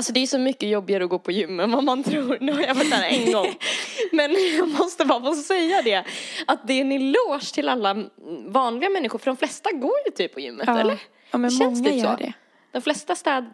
Alltså 0.00 0.12
det 0.12 0.20
är 0.20 0.26
så 0.26 0.38
mycket 0.38 0.68
jobbigare 0.68 1.04
att 1.04 1.10
gå 1.10 1.18
på 1.18 1.32
gym 1.32 1.60
än 1.60 1.72
vad 1.72 1.84
man 1.84 2.02
tror. 2.02 2.38
Nu 2.40 2.52
har 2.52 2.60
jag 2.60 2.74
varit 2.74 2.90
där 2.90 3.02
en 3.02 3.32
gång. 3.32 3.46
Men 4.12 4.30
jag 4.56 4.68
måste 4.68 5.04
bara 5.04 5.20
få 5.20 5.34
säga 5.34 5.82
det. 5.82 6.04
Att 6.46 6.66
det 6.66 6.72
är 6.72 6.80
en 6.80 6.92
eloge 6.92 7.52
till 7.54 7.68
alla 7.68 8.04
vanliga 8.46 8.90
människor. 8.90 9.18
För 9.18 9.26
de 9.26 9.36
flesta 9.36 9.72
går 9.72 9.92
ju 10.06 10.10
typ 10.12 10.34
på 10.34 10.40
gymmet, 10.40 10.64
Ja, 10.66 10.80
eller? 10.80 10.98
ja 11.30 11.38
men 11.38 11.50
Känns 11.50 11.78
många 11.80 11.90
typ 11.90 12.02
gör 12.04 12.16
så. 12.16 12.22
det. 12.22 12.32
De 12.72 12.82
flesta 12.82 13.14
städ... 13.14 13.44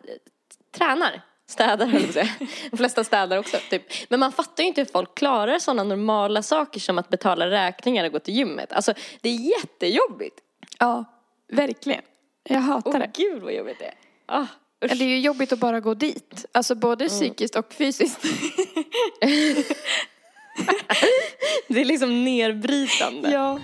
tränar. 0.76 1.22
Städar 1.48 1.86
höll 1.86 2.02
jag. 2.14 2.28
De 2.70 2.76
flesta 2.76 3.04
städar 3.04 3.38
också 3.38 3.56
typ. 3.70 3.82
Men 4.08 4.20
man 4.20 4.32
fattar 4.32 4.62
ju 4.62 4.68
inte 4.68 4.80
hur 4.80 4.88
folk 4.92 5.14
klarar 5.14 5.58
sådana 5.58 5.82
normala 5.84 6.42
saker 6.42 6.80
som 6.80 6.98
att 6.98 7.08
betala 7.08 7.50
räkningar 7.50 8.04
och 8.04 8.12
gå 8.12 8.18
till 8.18 8.34
gymmet. 8.34 8.72
Alltså 8.72 8.94
det 9.20 9.28
är 9.28 9.50
jättejobbigt. 9.58 10.40
Ja, 10.78 11.04
verkligen. 11.52 12.02
Jag 12.48 12.60
hatar 12.60 12.90
Åh 12.90 12.98
det. 12.98 13.10
gud 13.16 13.42
vad 13.42 13.52
jobbigt 13.54 13.78
det 13.78 13.84
är. 13.84 13.94
Ah, 14.26 14.46
usch. 14.84 14.98
Det 14.98 15.04
är 15.04 15.08
ju 15.08 15.20
jobbigt 15.20 15.52
att 15.52 15.58
bara 15.58 15.80
gå 15.80 15.94
dit. 15.94 16.46
Alltså 16.52 16.74
både 16.74 17.08
psykiskt 17.08 17.56
och 17.56 17.72
fysiskt. 17.72 18.18
Det 21.68 21.80
är 21.80 21.84
liksom 21.84 22.24
nedbrytande. 22.24 23.30
ja. 23.30 23.60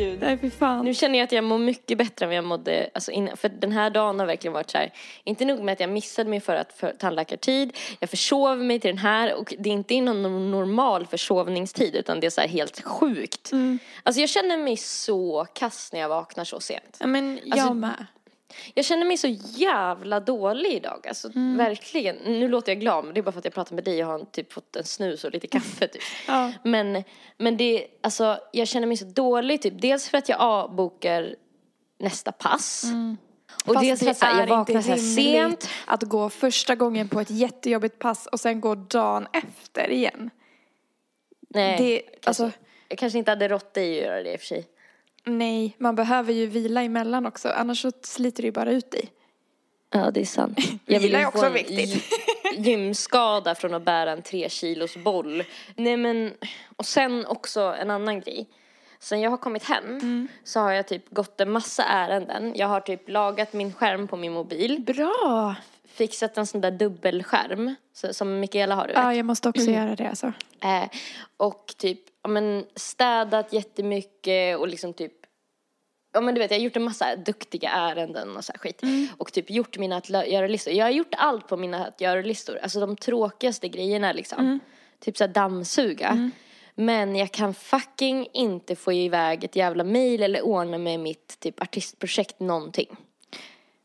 Gud. 0.00 0.20
Nej 0.20 0.38
fy 0.38 0.50
fan. 0.50 0.84
Nu 0.84 0.94
känner 0.94 1.18
jag 1.18 1.24
att 1.26 1.32
jag 1.32 1.44
mår 1.44 1.58
mycket 1.58 1.98
bättre 1.98 2.24
än 2.24 2.28
vad 2.28 2.36
jag 2.36 2.44
mådde 2.44 2.90
alltså 2.94 3.10
innan. 3.10 3.36
För 3.36 3.48
den 3.48 3.72
här 3.72 3.90
dagen 3.90 4.18
har 4.18 4.26
verkligen 4.26 4.52
varit 4.52 4.70
så 4.70 4.78
här. 4.78 4.92
Inte 5.24 5.44
nog 5.44 5.62
med 5.62 5.72
att 5.72 5.80
jag 5.80 5.90
missade 5.90 6.30
min 6.30 6.40
förra 6.40 6.64
för 6.76 6.92
tandläkartid. 6.92 7.76
Jag 8.00 8.10
försov 8.10 8.58
mig 8.58 8.80
till 8.80 8.90
den 8.90 8.98
här 8.98 9.34
och 9.34 9.54
det 9.58 9.68
är 9.68 9.72
inte 9.74 10.00
någon 10.00 10.50
normal 10.50 11.06
försovningstid 11.06 11.94
utan 11.94 12.20
det 12.20 12.26
är 12.26 12.30
så 12.30 12.40
här 12.40 12.48
helt 12.48 12.82
sjukt. 12.84 13.50
Alltså 14.02 14.20
jag 14.20 14.30
känner 14.30 14.58
mig 14.58 14.76
så 14.76 15.46
kass 15.54 15.92
när 15.92 16.00
jag 16.00 16.08
vaknar 16.08 16.44
så 16.44 16.60
sent. 16.60 16.96
Ja 17.00 17.06
men 17.06 17.40
jag 17.44 17.58
Alltså- 17.58 17.74
med. 17.74 18.06
Jag 18.74 18.84
känner 18.84 19.04
mig 19.06 19.16
så 19.16 19.26
jävla 19.42 20.20
dålig 20.20 20.72
idag. 20.72 21.06
Alltså 21.08 21.30
verkligen. 21.34 22.16
Nu 22.16 22.48
låter 22.48 22.72
jag 22.72 22.80
glad 22.80 23.04
men 23.04 23.14
det 23.14 23.20
är 23.20 23.22
bara 23.22 23.32
för 23.32 23.38
att 23.38 23.44
jag 23.44 23.54
pratar 23.54 23.74
med 23.74 23.84
dig 23.84 24.04
och 24.04 24.10
har 24.10 24.18
typ 24.24 24.52
fått 24.52 24.76
en 24.76 24.84
snus 24.84 25.24
och 25.24 25.32
lite 25.32 25.46
kaffe 25.56 25.86
typ. 25.88 26.02
Ja. 26.26 26.52
Men, 26.64 27.04
men 27.38 27.56
det, 27.56 27.86
alltså 28.02 28.38
jag 28.52 28.68
känner 28.68 28.86
mig 28.86 28.96
så 28.96 29.04
dålig 29.04 29.62
typ. 29.62 29.74
Dels 29.80 30.08
för 30.08 30.18
att 30.18 30.28
jag 30.28 30.40
avbokar 30.40 31.34
nästa 31.98 32.32
pass. 32.32 32.84
Och 33.66 33.74
Fast 33.74 33.86
dels 33.86 34.00
för 34.00 34.10
att 34.10 34.38
jag 34.38 34.46
vaknar 34.46 34.76
inte 34.76 34.98
så 34.98 35.14
sent. 35.14 35.68
att 35.86 36.02
gå 36.02 36.30
första 36.30 36.74
gången 36.74 37.08
på 37.08 37.20
ett 37.20 37.30
jättejobbigt 37.30 37.98
pass 37.98 38.26
och 38.26 38.40
sen 38.40 38.60
gå 38.60 38.74
dagen 38.74 39.26
efter 39.32 39.90
igen. 39.90 40.30
Nej, 41.48 41.76
det- 41.78 41.98
kanske, 42.00 42.42
alltså- 42.44 42.58
jag 42.88 42.98
kanske 42.98 43.18
inte 43.18 43.30
hade 43.30 43.48
rått 43.48 43.74
dig 43.74 43.98
att 43.98 44.04
göra 44.06 44.22
det 44.22 44.32
i 44.32 44.36
och 44.36 44.40
för 44.40 44.46
sig. 44.46 44.66
Nej, 45.24 45.76
man 45.78 45.94
behöver 45.94 46.32
ju 46.32 46.46
vila 46.46 46.82
emellan 46.82 47.26
också, 47.26 47.48
annars 47.48 47.82
så 47.82 47.92
sliter 48.02 48.42
det 48.42 48.46
ju 48.46 48.52
bara 48.52 48.70
ut 48.72 48.90
dig. 48.90 49.10
Ja, 49.92 50.10
det 50.10 50.20
är 50.20 50.24
sant. 50.24 50.58
Vila 50.86 51.18
är 51.18 51.22
ju 51.22 51.26
också 51.26 51.40
få 51.40 51.46
en 51.46 51.52
viktigt. 51.52 51.94
gy- 51.94 52.02
gymskada 52.58 53.54
från 53.54 53.74
att 53.74 53.82
bära 53.84 54.12
en 54.12 54.22
tre 54.22 54.48
kilos 54.48 54.96
boll. 54.96 55.42
Nej 55.76 55.96
men, 55.96 56.32
och 56.76 56.86
sen 56.86 57.26
också 57.26 57.60
en 57.60 57.90
annan 57.90 58.20
grej. 58.20 58.48
Sen 58.98 59.20
jag 59.20 59.30
har 59.30 59.36
kommit 59.36 59.64
hem 59.64 59.84
Mm. 59.84 60.28
så 60.44 60.60
har 60.60 60.72
jag 60.72 60.88
typ 60.88 61.10
gått 61.10 61.40
en 61.40 61.50
massa 61.50 61.82
ärenden. 61.84 62.52
Jag 62.56 62.66
har 62.66 62.80
typ 62.80 63.08
lagat 63.08 63.52
min 63.52 63.72
skärm 63.72 64.08
på 64.08 64.16
min 64.16 64.32
mobil. 64.32 64.80
Bra! 64.86 65.54
Fixat 65.88 66.38
en 66.38 66.46
sån 66.46 66.60
där 66.60 66.70
dubbelskärm 66.70 67.74
så, 67.92 68.14
som 68.14 68.40
Mikaela 68.40 68.74
har 68.74 68.82
du 68.86 68.92
vet. 68.92 69.02
Ja, 69.02 69.14
jag 69.14 69.26
måste 69.26 69.48
också 69.48 69.70
göra 69.70 69.96
det 69.96 70.08
alltså. 70.08 70.32
Eh, 70.62 70.84
och 71.36 71.74
typ, 71.78 72.00
ja 72.22 72.28
men 72.28 72.66
städat 72.76 73.52
jättemycket 73.52 74.58
och 74.58 74.68
liksom 74.68 74.94
typ 74.94 75.12
Ja 76.12 76.20
men 76.20 76.34
du 76.34 76.40
vet 76.40 76.50
jag 76.50 76.58
har 76.58 76.64
gjort 76.64 76.76
en 76.76 76.84
massa 76.84 77.16
duktiga 77.16 77.70
ärenden 77.70 78.36
och 78.36 78.44
så 78.44 78.52
skit. 78.52 78.82
Och 79.16 79.32
typ 79.32 79.50
gjort 79.50 79.78
mina 79.78 79.96
att 79.96 80.10
göra-listor. 80.10 80.72
Jag 80.72 80.84
har 80.84 80.90
gjort 80.90 81.14
allt 81.16 81.48
på 81.48 81.56
mina 81.56 81.86
att 81.86 82.00
göra-listor. 82.00 82.58
Alltså 82.62 82.80
de 82.80 82.96
tråkigaste 82.96 83.68
grejerna 83.68 84.12
liksom. 84.12 84.60
Typ 85.00 85.16
så 85.16 85.24
här 85.24 85.32
dammsuga. 85.32 86.30
Men 86.74 87.16
jag 87.16 87.32
kan 87.32 87.54
fucking 87.54 88.28
inte 88.32 88.76
få 88.76 88.92
iväg 88.92 89.44
ett 89.44 89.56
jävla 89.56 89.84
mail 89.84 90.22
eller 90.22 90.42
ordna 90.42 90.78
med 90.78 91.00
mitt 91.00 91.40
typ 91.40 91.62
artistprojekt 91.62 92.40
någonting. 92.40 92.96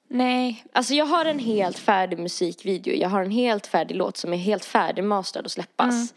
Nej, 0.07 0.65
Alltså 0.71 0.93
jag 0.93 1.05
har 1.05 1.25
en 1.25 1.39
helt 1.39 1.77
färdig 1.77 2.19
musikvideo, 2.19 2.93
jag 2.93 3.09
har 3.09 3.21
en 3.21 3.31
helt 3.31 3.67
färdig 3.67 3.95
låt 3.95 4.17
som 4.17 4.33
är 4.33 4.37
helt 4.37 4.65
färdigmastrad 4.65 5.45
och 5.45 5.51
släppas. 5.51 6.13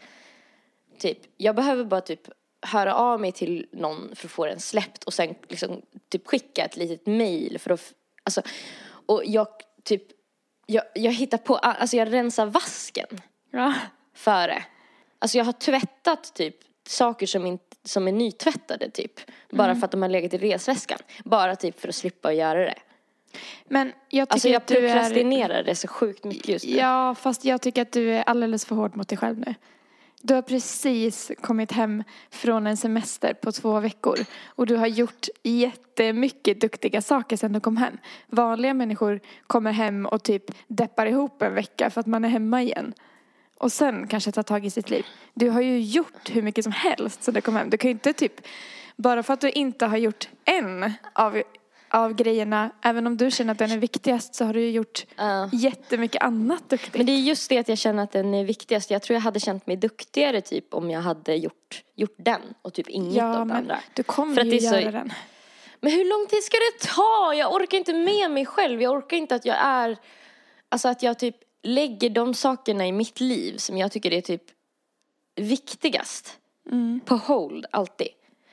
Typ, 0.99 1.17
jag 1.37 1.55
behöver 1.55 1.83
bara 1.83 2.01
typ 2.01 2.29
höra 2.61 2.95
av 2.95 3.21
mig 3.21 3.31
till 3.31 3.65
någon 3.71 4.15
för 4.15 4.27
att 4.27 4.31
få 4.31 4.45
den 4.45 4.59
släppt 4.59 5.03
och 5.03 5.13
sen 5.13 5.35
liksom 5.47 5.81
typ 6.09 6.27
skicka 6.27 6.65
ett 6.65 6.77
litet 6.77 7.07
mail 7.07 7.59
för 7.59 7.71
att, 7.71 7.93
alltså, 8.23 8.41
och 8.85 9.21
jag 9.25 9.47
typ, 9.83 10.03
jag, 10.65 10.83
jag 10.95 11.11
hittar 11.11 11.37
på, 11.37 11.55
alltså 11.55 11.97
jag 11.97 12.13
rensar 12.13 12.45
vasken 12.45 13.07
ja. 13.51 13.73
före. 14.13 14.63
Alltså 15.19 15.37
jag 15.37 15.45
har 15.45 15.53
tvättat 15.53 16.33
typ 16.35 16.55
saker 16.87 17.25
som, 17.25 17.45
inte, 17.45 17.75
som 17.83 18.07
är 18.07 18.11
nytvättade 18.11 18.89
typ. 18.89 19.11
Bara 19.49 19.75
för 19.75 19.85
att 19.85 19.91
de 19.91 20.01
har 20.01 20.09
legat 20.09 20.33
i 20.33 20.37
resväskan. 20.37 20.99
Bara 21.25 21.55
typ 21.55 21.79
för 21.79 21.87
att 21.87 21.95
slippa 21.95 22.33
göra 22.33 22.59
det. 22.59 22.79
Men 23.65 23.93
jag 24.09 24.27
tycker 24.27 24.33
Alltså 24.33 24.49
jag 24.49 24.57
att 24.57 24.67
du 24.67 24.77
är... 24.77 24.93
prokrastinerar 24.93 25.63
det 25.63 25.75
så 25.75 25.87
sjukt 25.87 26.23
mycket 26.23 26.47
just 26.47 26.65
nu. 26.65 26.77
Ja, 26.77 27.15
fast 27.15 27.45
jag 27.45 27.61
tycker 27.61 27.81
att 27.81 27.91
du 27.91 28.13
är 28.13 28.23
alldeles 28.23 28.65
för 28.65 28.75
hård 28.75 28.95
mot 28.95 29.07
dig 29.07 29.17
själv 29.17 29.39
nu. 29.39 29.55
Du 30.21 30.33
har 30.33 30.41
precis 30.41 31.31
kommit 31.41 31.71
hem 31.71 32.03
från 32.29 32.67
en 32.67 32.77
semester 32.77 33.33
på 33.33 33.51
två 33.51 33.79
veckor 33.79 34.17
och 34.45 34.65
du 34.65 34.75
har 34.75 34.87
gjort 34.87 35.27
jättemycket 35.43 36.61
duktiga 36.61 37.01
saker 37.01 37.37
sedan 37.37 37.53
du 37.53 37.59
kom 37.59 37.77
hem. 37.77 37.97
Vanliga 38.27 38.73
människor 38.73 39.19
kommer 39.47 39.71
hem 39.71 40.05
och 40.05 40.23
typ 40.23 40.43
deppar 40.67 41.05
ihop 41.05 41.41
en 41.41 41.53
vecka 41.53 41.89
för 41.89 42.01
att 42.01 42.07
man 42.07 42.25
är 42.25 42.29
hemma 42.29 42.61
igen. 42.61 42.93
Och 43.57 43.71
sen 43.71 44.07
kanske 44.07 44.31
tar 44.31 44.43
tag 44.43 44.65
i 44.65 44.69
sitt 44.69 44.89
liv. 44.89 45.05
Du 45.33 45.49
har 45.49 45.61
ju 45.61 45.79
gjort 45.79 46.29
hur 46.29 46.41
mycket 46.41 46.63
som 46.63 46.73
helst 46.73 47.23
sedan 47.23 47.33
du 47.33 47.41
kom 47.41 47.55
hem. 47.55 47.69
Du 47.69 47.77
kan 47.77 47.87
ju 47.87 47.93
inte 47.93 48.13
typ, 48.13 48.33
bara 48.95 49.23
för 49.23 49.33
att 49.33 49.41
du 49.41 49.49
inte 49.49 49.85
har 49.85 49.97
gjort 49.97 50.29
en 50.45 50.93
av 51.13 51.43
av 51.91 52.13
grejerna, 52.13 52.71
även 52.81 53.07
om 53.07 53.17
du 53.17 53.31
känner 53.31 53.51
att 53.51 53.57
den 53.59 53.71
är 53.71 53.77
viktigast 53.77 54.35
så 54.35 54.45
har 54.45 54.53
du 54.53 54.61
ju 54.61 54.71
gjort 54.71 55.05
Ja. 55.15 55.49
jättemycket 55.53 56.21
annat 56.23 56.69
duktigt. 56.69 56.97
Men 56.97 57.05
det 57.05 57.11
är 57.11 57.17
just 57.17 57.49
det 57.49 57.57
att 57.57 57.67
jag 57.69 57.77
känner 57.77 58.03
att 58.03 58.11
den 58.11 58.33
är 58.33 58.43
viktigast. 58.45 58.91
Jag 58.91 59.01
tror 59.01 59.15
jag 59.15 59.21
hade 59.21 59.39
känt 59.39 59.67
mig 59.67 59.75
duktigare 59.77 60.41
typ 60.41 60.73
om 60.73 60.89
jag 60.91 61.01
hade 61.01 61.35
gjort, 61.35 61.83
gjort 61.95 62.15
den 62.17 62.41
och 62.61 62.73
typ 62.73 62.89
inget 62.89 63.13
ja, 63.15 63.25
av 63.33 63.39
det 63.39 63.45
men 63.45 63.55
andra. 63.57 63.79
du 63.93 64.03
kommer 64.03 64.33
För 64.33 64.41
att 64.41 64.47
ju 64.47 64.51
det 64.51 64.57
är 64.65 64.69
så- 64.69 64.75
göra 64.79 64.91
den. 64.91 65.13
Men 65.81 65.91
hur 65.91 66.05
lång 66.09 66.27
tid 66.27 66.43
ska 66.43 66.57
det 66.57 66.87
ta? 66.95 67.33
Jag 67.35 67.53
orkar 67.53 67.77
inte 67.77 67.93
med 67.93 68.31
mig 68.31 68.45
själv. 68.45 68.81
Jag 68.81 68.93
orkar 68.93 69.17
inte 69.17 69.35
att 69.35 69.45
jag 69.45 69.55
är, 69.59 69.97
alltså 70.69 70.87
att 70.87 71.03
jag 71.03 71.19
typ 71.19 71.35
lägger 71.63 72.09
de 72.09 72.33
sakerna 72.33 72.87
i 72.87 72.91
mitt 72.91 73.19
liv 73.19 73.57
som 73.57 73.77
jag 73.77 73.91
tycker 73.91 74.13
är 74.13 74.21
typ 74.21 74.43
viktigast. 75.35 76.37
Mm. 76.71 76.99
På 77.05 77.15
hold, 77.15 77.65
alltid. 77.71 78.07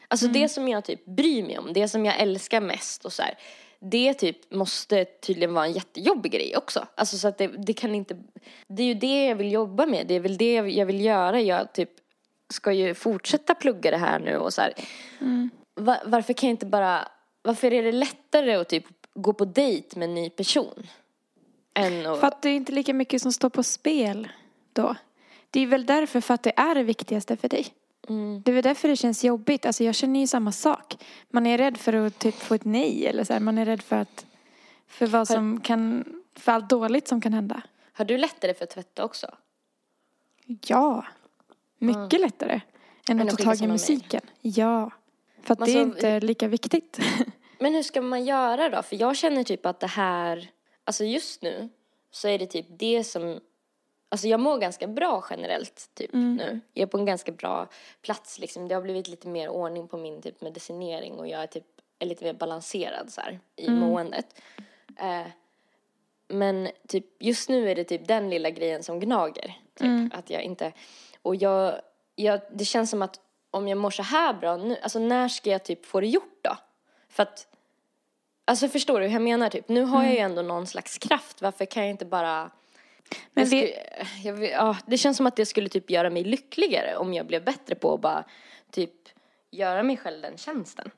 Alltså 0.09 0.27
det 0.27 0.49
som 0.49 0.69
jag 0.69 0.85
typ 0.85 1.05
bryr 1.05 1.43
mig 1.43 1.59
om, 1.59 1.73
det 1.73 1.89
som 1.89 2.05
jag 2.05 2.21
älskar 2.21 2.61
mest 2.61 3.05
och 3.05 3.13
så 3.13 3.23
här. 3.23 3.39
Det 3.79 4.15
typ 4.15 4.51
måste 4.51 5.05
tydligen 5.05 5.55
vara 5.55 5.67
en 5.67 5.73
jättejobbig 5.73 6.33
grej 6.33 6.57
också. 6.57 6.87
Alltså 6.95 7.19
så 7.19 7.29
att 7.29 7.39
det, 7.39 7.47
det 7.47 7.73
kan 7.73 7.95
inte, 7.95 8.17
det 8.69 8.83
är 8.83 8.87
ju 8.87 8.95
det 8.95 9.27
jag 9.27 9.37
vill 9.37 9.53
jobba 9.53 9.87
med. 9.87 10.07
Det 10.07 10.15
är 10.15 10.21
väl 10.21 10.37
det 10.37 10.55
jag 10.55 10.87
vill 10.87 11.01
göra. 11.05 11.41
Jag 11.41 11.73
typ 11.73 11.91
ska 12.53 12.73
ju 12.73 12.95
fortsätta 12.95 13.55
plugga 13.55 13.91
det 13.91 13.97
här 13.97 14.19
nu 14.19 14.37
och 14.37 14.55
så 14.55 14.61
här. 14.61 14.73
Va- 15.75 16.03
varför 16.07 16.33
kan 16.33 16.49
jag 16.49 16.53
inte 16.55 16.67
bara, 16.67 17.09
varför 17.43 17.73
är 17.73 17.83
det 17.83 17.93
lättare 17.93 18.55
att 18.55 18.69
typ 18.69 18.85
gå 19.15 19.33
på 19.33 19.45
dejt 19.45 19.99
med 19.99 20.09
en 20.09 20.15
ny 20.15 20.31
person? 20.31 20.87
Än 21.75 22.07
att, 22.07 22.21
För 22.21 22.27
att 22.27 22.43
det 22.43 22.49
är 22.49 22.57
inte 22.57 22.73
lika 22.73 22.95
mycket 22.95 23.23
som 23.23 23.33
står 23.33 23.49
på 23.49 23.63
spel 23.63 24.29
då. 24.73 24.95
Det 25.51 25.61
är 25.61 25.67
väl 25.67 25.87
därför 25.87 26.21
för 26.21 26.35
att 26.35 26.43
det 26.43 26.53
är 26.57 26.75
det 26.75 26.83
viktigaste 26.83 27.37
för 27.37 27.49
dig. 27.49 27.67
Mm, 28.09 28.43
Det 28.45 28.53
är 28.53 28.63
därför 28.63 28.89
det 28.89 28.97
känns 28.97 29.25
jobbigt. 29.25 29.67
Alltså 29.67 29.85
jag 29.85 29.95
känner 29.95 30.21
ju 30.21 30.27
samma 30.27 30.53
sak. 30.53 30.97
Man 31.29 31.47
är 31.47 31.59
rädd 31.59 31.77
för 31.77 31.93
att 31.93 32.19
typ 32.19 32.35
få 32.35 32.55
ett 32.55 32.65
nej 32.65 33.07
eller 33.07 33.25
så 33.25 33.33
här. 33.33 33.41
Man 33.41 33.59
är 33.59 33.65
rädd 33.65 33.83
för 33.83 33.97
att, 33.97 34.27
för 34.87 35.07
vad 35.07 35.29
som 35.29 35.61
kan, 35.61 36.05
för 36.35 36.53
allt 36.53 36.71
dåligt 36.71 37.09
som 37.09 37.21
kan 37.21 37.33
hända. 37.33 37.63
har 37.93 38.05
du 38.05 38.19
lättare 38.19 38.55
för 38.55 38.65
att 38.65 38.71
tvätta 38.71 39.05
också? 39.05 39.27
Ja. 40.67 41.05
Mycket 41.79 42.21
lättare 42.21 42.61
än 43.09 43.21
Än 43.21 43.29
att 43.29 43.39
ta 43.39 43.45
tag 43.45 43.63
i 43.63 43.67
musiken. 43.67 44.21
Ja. 44.41 44.91
För 45.43 45.53
att 45.53 45.59
Men 45.59 45.67
det 45.69 45.73
är 45.73 45.85
så- 45.85 45.89
inte 45.89 46.21
lika 46.21 46.49
viktigt. 46.49 46.99
Men 47.59 47.75
hur 47.75 47.83
ska 47.83 48.01
man 48.01 48.25
göra 48.25 48.69
då? 48.69 48.83
För 48.83 48.97
jag 48.97 49.17
känner 49.17 49.45
typ 49.45 49.67
att 49.67 49.81
det 49.81 49.87
här, 49.87 50.51
alltså 50.85 51.05
just 51.05 51.43
nu 51.43 51.69
så 52.11 52.29
är 52.29 52.39
det 52.39 52.47
typ 52.47 52.67
det 52.79 53.05
som, 53.05 53.41
alltså 54.09 54.29
jag 54.29 54.41
mår 54.41 54.59
ganska 54.59 54.87
bra 54.87 55.25
generellt 55.31 55.91
typ 55.95 56.11
nu. 56.13 56.61
Jag 56.73 56.83
är 56.83 56.87
på 56.87 56.99
en 56.99 57.05
ganska 57.05 57.33
bra 57.33 57.69
plats 58.03 58.39
liksom. 58.39 58.69
Det 58.69 58.75
har 58.75 58.83
blivit 58.83 59.09
lite 59.09 59.29
mer 59.29 59.49
ordning 59.49 59.89
på 59.89 59.97
min 59.97 60.23
typ 60.23 60.41
medicinering 60.41 61.15
och 61.19 61.29
jag 61.29 61.43
är 61.43 61.47
typ 61.47 61.65
är 61.99 62.07
lite 62.07 62.25
mer 62.25 62.33
balanserad 62.33 63.13
så 63.13 63.21
här 63.21 63.41
i 63.57 63.71
måendet. 63.71 64.41
Eh, 64.97 65.27
men 66.29 66.69
typ 66.89 67.05
just 67.19 67.49
nu 67.49 67.71
är 67.71 67.75
det 67.75 67.85
typ 67.85 68.09
den 68.09 68.31
lilla 68.31 68.51
grejen 68.51 68.83
som 68.83 69.01
gnager. 69.01 69.55
Typ 69.75 70.15
att 70.15 70.31
jag 70.31 70.43
inte, 70.43 70.73
och 71.23 71.37
jag, 71.37 71.81
jag, 72.15 72.41
det 72.53 72.65
känns 72.65 72.91
som 72.91 73.03
att 73.03 73.21
om 73.51 73.69
jag 73.69 73.79
mår 73.79 73.91
så 73.91 74.03
här 74.03 74.35
bra 74.35 74.57
nu, 74.57 74.77
alltså 74.83 74.99
när 74.99 75.29
ska 75.29 75.51
jag 75.51 75.65
typ 75.65 75.87
få 75.87 76.01
det 76.01 76.07
gjort 76.07 76.39
då? 76.43 76.57
För 77.09 77.23
att, 77.23 77.47
alltså 78.45 78.69
förstår 78.69 79.01
du 79.01 79.07
hur 79.07 79.13
jag 79.13 79.23
menar 79.23 79.51
typ? 79.51 79.69
Nu 79.69 79.83
har 79.83 80.05
jag 80.05 80.13
ju 80.13 80.19
ändå 80.19 80.43
någon 80.43 80.67
slags 80.67 80.99
kraft, 80.99 81.43
varför 81.43 81.65
kan 81.65 81.83
jag 81.83 81.91
inte 81.91 82.05
bara 82.05 82.51
Men 83.33 83.47
skulle, 83.47 83.69
jag, 84.23 84.33
vet- 84.33 84.51
ja, 84.51 84.77
det 84.87 84.99
känns 84.99 85.17
som 85.17 85.27
att 85.27 85.37
det 85.37 85.47
skulle 85.47 85.69
typ 85.69 85.91
göra 85.91 86.11
mig 86.11 86.25
lyckligare 86.25 86.97
om 86.97 87.15
jag 87.15 87.27
blev 87.27 87.45
bättre 87.45 87.75
på 87.75 87.95
att 87.95 88.01
bara 88.01 88.25
typ 88.71 88.93
göra 89.51 89.83
mig 89.83 89.97
själv 89.97 90.23
den 90.23 90.37
tjänsten. 90.37 90.91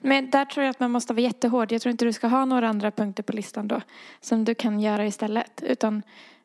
Men 0.00 0.30
där 0.30 0.44
tror 0.44 0.64
jag 0.64 0.70
att 0.70 0.80
man 0.80 0.90
måste 0.90 1.12
vara 1.12 1.22
jättehård. 1.22 1.72
Jag 1.72 1.82
tror 1.82 1.90
inte 1.90 2.04
du 2.04 2.12
ska 2.12 2.26
ha 2.26 2.44
några 2.44 2.68
andra 2.68 2.90
punkter 2.90 3.22
på 3.22 3.32
listan 3.32 3.68
då. 3.68 3.80
Som 4.20 4.44
du 4.44 4.54
kan 4.54 4.80
göra 4.80 5.06
istället. 5.06 5.62
Utan 5.62 6.02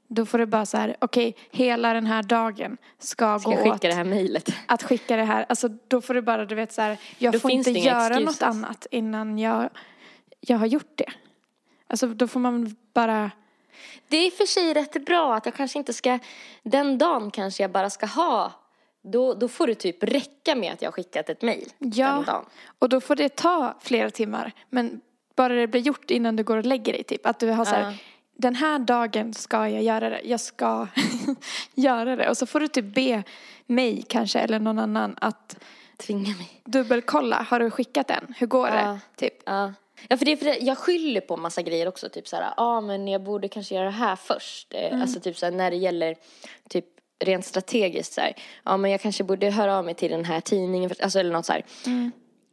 då 0.07 0.25
får 0.25 0.37
du 0.37 0.45
bara 0.45 0.65
så 0.65 0.77
här, 0.77 0.95
okej, 0.99 1.35
hela 1.51 1.93
den 1.93 2.05
här 2.05 2.23
dagen 2.23 2.77
ska, 2.99 3.39
Ska 3.39 3.49
gå 3.49 3.57
skicka 3.57 3.73
åt 3.73 3.81
det 3.81 3.93
här 3.93 4.03
mejlet? 4.03 4.49
att 4.65 4.83
skicka 4.83 5.15
det 5.15 5.23
här. 5.23 5.45
Alltså 5.49 5.67
då 5.87 6.01
får 6.01 6.13
du 6.13 6.21
bara, 6.21 6.45
du 6.45 6.55
vet 6.55 6.73
så 6.73 6.81
här, 6.81 6.97
jag 7.17 7.33
Då 7.33 7.39
får 7.39 7.51
inte 7.51 7.71
göra 7.71 8.07
excuses. 8.07 8.25
något 8.25 8.41
annat 8.49 8.87
innan 8.91 9.39
jag, 9.39 9.69
jag 10.39 10.57
har 10.57 10.65
gjort 10.65 10.91
det. 10.95 11.11
Alltså 11.87 12.07
då 12.07 12.27
får 12.27 12.39
man 12.39 12.75
bara, 12.93 13.31
Det 14.07 14.17
är 14.17 14.25
i 14.27 14.29
och 14.29 14.33
för 14.33 14.45
sig 14.45 14.73
rätt 14.73 15.05
bra 15.05 15.35
att 15.35 15.45
jag 15.45 15.55
kanske 15.55 15.79
inte 15.79 15.93
ska, 15.93 16.19
den 16.63 16.97
dagen 16.97 17.31
kanske 17.31 17.63
jag 17.63 17.71
bara 17.71 17.89
ska 17.89 18.05
ha, 18.05 18.51
då, 19.03 19.33
då 19.33 19.47
får 19.47 19.67
det 19.67 19.75
typ 19.75 20.03
räcka 20.03 20.55
med 20.55 20.73
att 20.73 20.81
jag 20.81 20.87
har 20.87 20.91
skickat 20.93 21.29
ett 21.29 21.41
mejl 21.41 21.69
den 21.77 21.91
ja. 21.95 22.23
dagen. 22.27 22.45
Och 22.79 22.89
då 22.89 23.01
får 23.01 23.15
det 23.15 23.35
ta 23.35 23.77
flera 23.81 24.09
timmar. 24.09 24.51
Men 24.69 25.01
bara 25.35 25.53
det 25.53 25.67
blir 25.67 25.81
gjort 25.81 26.11
innan 26.11 26.35
du 26.35 26.43
går 26.43 26.57
och 26.57 26.65
lägger 26.65 26.93
dig 26.93 27.03
typ. 27.03 27.25
Att 27.25 27.39
du 27.39 27.49
har 27.51 27.65
så 27.65 27.75
här, 27.75 27.91
Ja. 27.91 27.97
den 28.35 28.55
här 28.55 28.79
dagen 28.79 29.33
ska 29.33 29.69
jag 29.69 29.83
göra 29.83 30.09
det. 30.09 30.21
Jag 30.23 30.39
ska 30.39 30.87
göra 31.73 32.15
det. 32.15 32.29
Och 32.29 32.37
så 32.37 32.45
får 32.45 32.59
du 32.59 32.67
typ 32.67 32.85
be 32.95 33.23
mig 33.65 34.05
kanske 34.09 34.39
eller 34.39 34.59
någon 34.59 34.79
annan 34.79 35.15
att 35.21 35.57
Tvinga 35.97 36.29
mig. 36.37 36.61
dubbelkolla. 36.65 37.45
Har 37.49 37.59
du 37.59 37.71
skickat 37.71 38.07
den? 38.07 38.33
Hur 38.37 38.47
går 38.47 38.67
Ja. 38.67 38.75
det? 38.75 38.99
Typ. 39.15 39.33
Ja. 39.45 39.73
Ja, 40.07 40.17
för 40.17 40.25
det 40.25 40.37
för 40.37 40.45
det, 40.45 40.57
jag 40.57 40.77
skyller 40.77 41.21
på 41.21 41.37
massa 41.37 41.61
grejer 41.61 41.87
också. 41.87 42.09
Typ 42.09 42.27
så 42.27 42.35
här, 42.35 42.43
ja 42.43 42.53
ah, 42.57 42.81
men 42.81 43.07
jag 43.07 43.21
borde 43.23 43.47
kanske 43.47 43.75
göra 43.75 43.85
det 43.85 43.91
här 43.91 44.15
först. 44.15 44.73
Eh, 44.73 45.01
Alltså 45.01 45.19
typ 45.19 45.37
så 45.37 45.45
här, 45.45 45.53
när 45.53 45.71
det 45.71 45.77
gäller 45.77 46.15
typ 46.69 46.85
rent 47.23 47.45
strategiskt 47.45 48.13
så 48.13 48.21
här, 48.21 48.33
ja 48.63 48.77
men 48.77 48.91
jag 48.91 49.01
kanske 49.01 49.23
borde 49.23 49.49
höra 49.49 49.77
av 49.77 49.85
mig 49.85 49.93
till 49.93 50.11
den 50.11 50.25
här 50.25 50.41
tidningen, 50.41 50.89
först, 50.89 51.01
alltså 51.01 51.19
eller 51.19 51.31
något 51.33 51.45
så 51.45 51.53
här. 51.53 51.63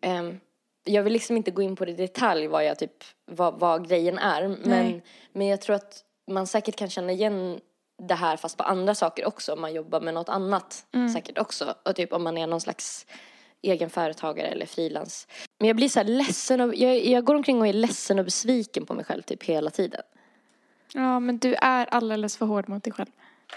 Ehm, 0.00 0.40
jag 0.84 1.02
vill 1.02 1.12
liksom 1.12 1.36
inte 1.36 1.50
gå 1.50 1.62
in 1.62 1.76
på 1.76 1.84
det 1.84 1.90
i 1.90 1.94
detalj 1.94 2.46
vad 2.46 2.64
jag 2.64 2.78
typ, 2.78 3.04
vad, 3.26 3.60
vad 3.60 3.88
grejen 3.88 4.18
är. 4.18 4.48
Men, 4.48 4.58
Nej. 4.64 5.02
men 5.32 5.46
jag 5.46 5.60
tror 5.60 5.76
att 5.76 6.04
man 6.30 6.46
säkert 6.46 6.76
kan 6.76 6.90
känna 6.90 7.12
igen 7.12 7.60
det 8.02 8.14
här 8.14 8.36
fast 8.36 8.56
på 8.56 8.62
andra 8.62 8.94
saker 8.94 9.26
också. 9.26 9.52
Om 9.52 9.60
man 9.60 9.74
jobbar 9.74 10.00
med 10.00 10.14
något 10.14 10.28
annat 10.28 10.84
säkert 11.14 11.38
också. 11.38 11.74
Och 11.84 11.96
typ 11.96 12.12
om 12.12 12.24
man 12.24 12.38
är 12.38 12.46
någon 12.46 12.60
slags 12.60 13.06
egen 13.62 13.90
företagare 13.90 14.46
eller 14.48 14.66
frilans. 14.66 15.28
Men 15.58 15.68
jag 15.68 15.76
blir 15.76 15.88
så 15.88 15.98
här 15.98 16.06
ledsen 16.06 16.60
och, 16.60 16.74
jag, 16.74 17.06
jag 17.06 17.24
går 17.24 17.34
omkring 17.34 17.60
och 17.60 17.66
är 17.66 17.72
ledsen 17.72 18.18
och 18.18 18.24
besviken 18.24 18.86
på 18.86 18.94
mig 18.94 19.04
själv 19.04 19.22
typ 19.22 19.42
hela 19.42 19.70
tiden. 19.70 20.02
Ja 20.92 21.20
men 21.20 21.38
du 21.38 21.54
är 21.54 21.86
alldeles 21.86 22.36
för 22.36 22.46
hård 22.46 22.68
mot 22.68 22.84
dig 22.84 22.92
själv. 22.92 23.08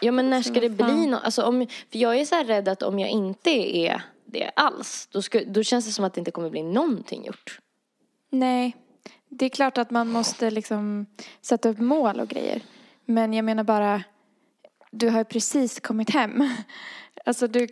Ja 0.01 0.11
men 0.11 0.29
när 0.29 0.41
ska 0.41 0.59
det 0.59 0.69
bli 0.69 1.07
något? 1.07 1.23
Alltså 1.23 1.43
om, 1.43 1.67
för 1.91 1.99
jag 1.99 2.19
är 2.19 2.25
så 2.25 2.35
här 2.35 2.45
rädd 2.45 2.67
att 2.67 2.83
om 2.83 2.99
jag 2.99 3.09
inte 3.09 3.49
är 3.77 4.01
det 4.25 4.51
alls, 4.55 5.07
då, 5.11 5.21
ska, 5.21 5.41
då 5.47 5.63
känns 5.63 5.85
det 5.85 5.91
som 5.91 6.05
att 6.05 6.13
det 6.13 6.21
inte 6.21 6.31
kommer 6.31 6.49
bli 6.49 6.63
någonting 6.63 7.25
gjort. 7.25 7.59
Nej, 8.29 8.75
det 9.29 9.45
är 9.45 9.49
klart 9.49 9.77
att 9.77 9.91
man 9.91 10.07
måste 10.07 10.51
liksom 10.51 11.05
sätta 11.41 11.69
upp 11.69 11.79
mål 11.79 12.19
och 12.19 12.27
grejer. 12.27 12.61
Men 13.05 13.33
jag 13.33 13.45
menar 13.45 13.63
bara, 13.63 14.03
du 14.91 15.09
har 15.09 15.17
ju 15.17 15.25
precis 15.25 15.79
kommit 15.79 16.09
hem. 16.09 16.49
Alltså 17.25 17.47
du, 17.47 17.67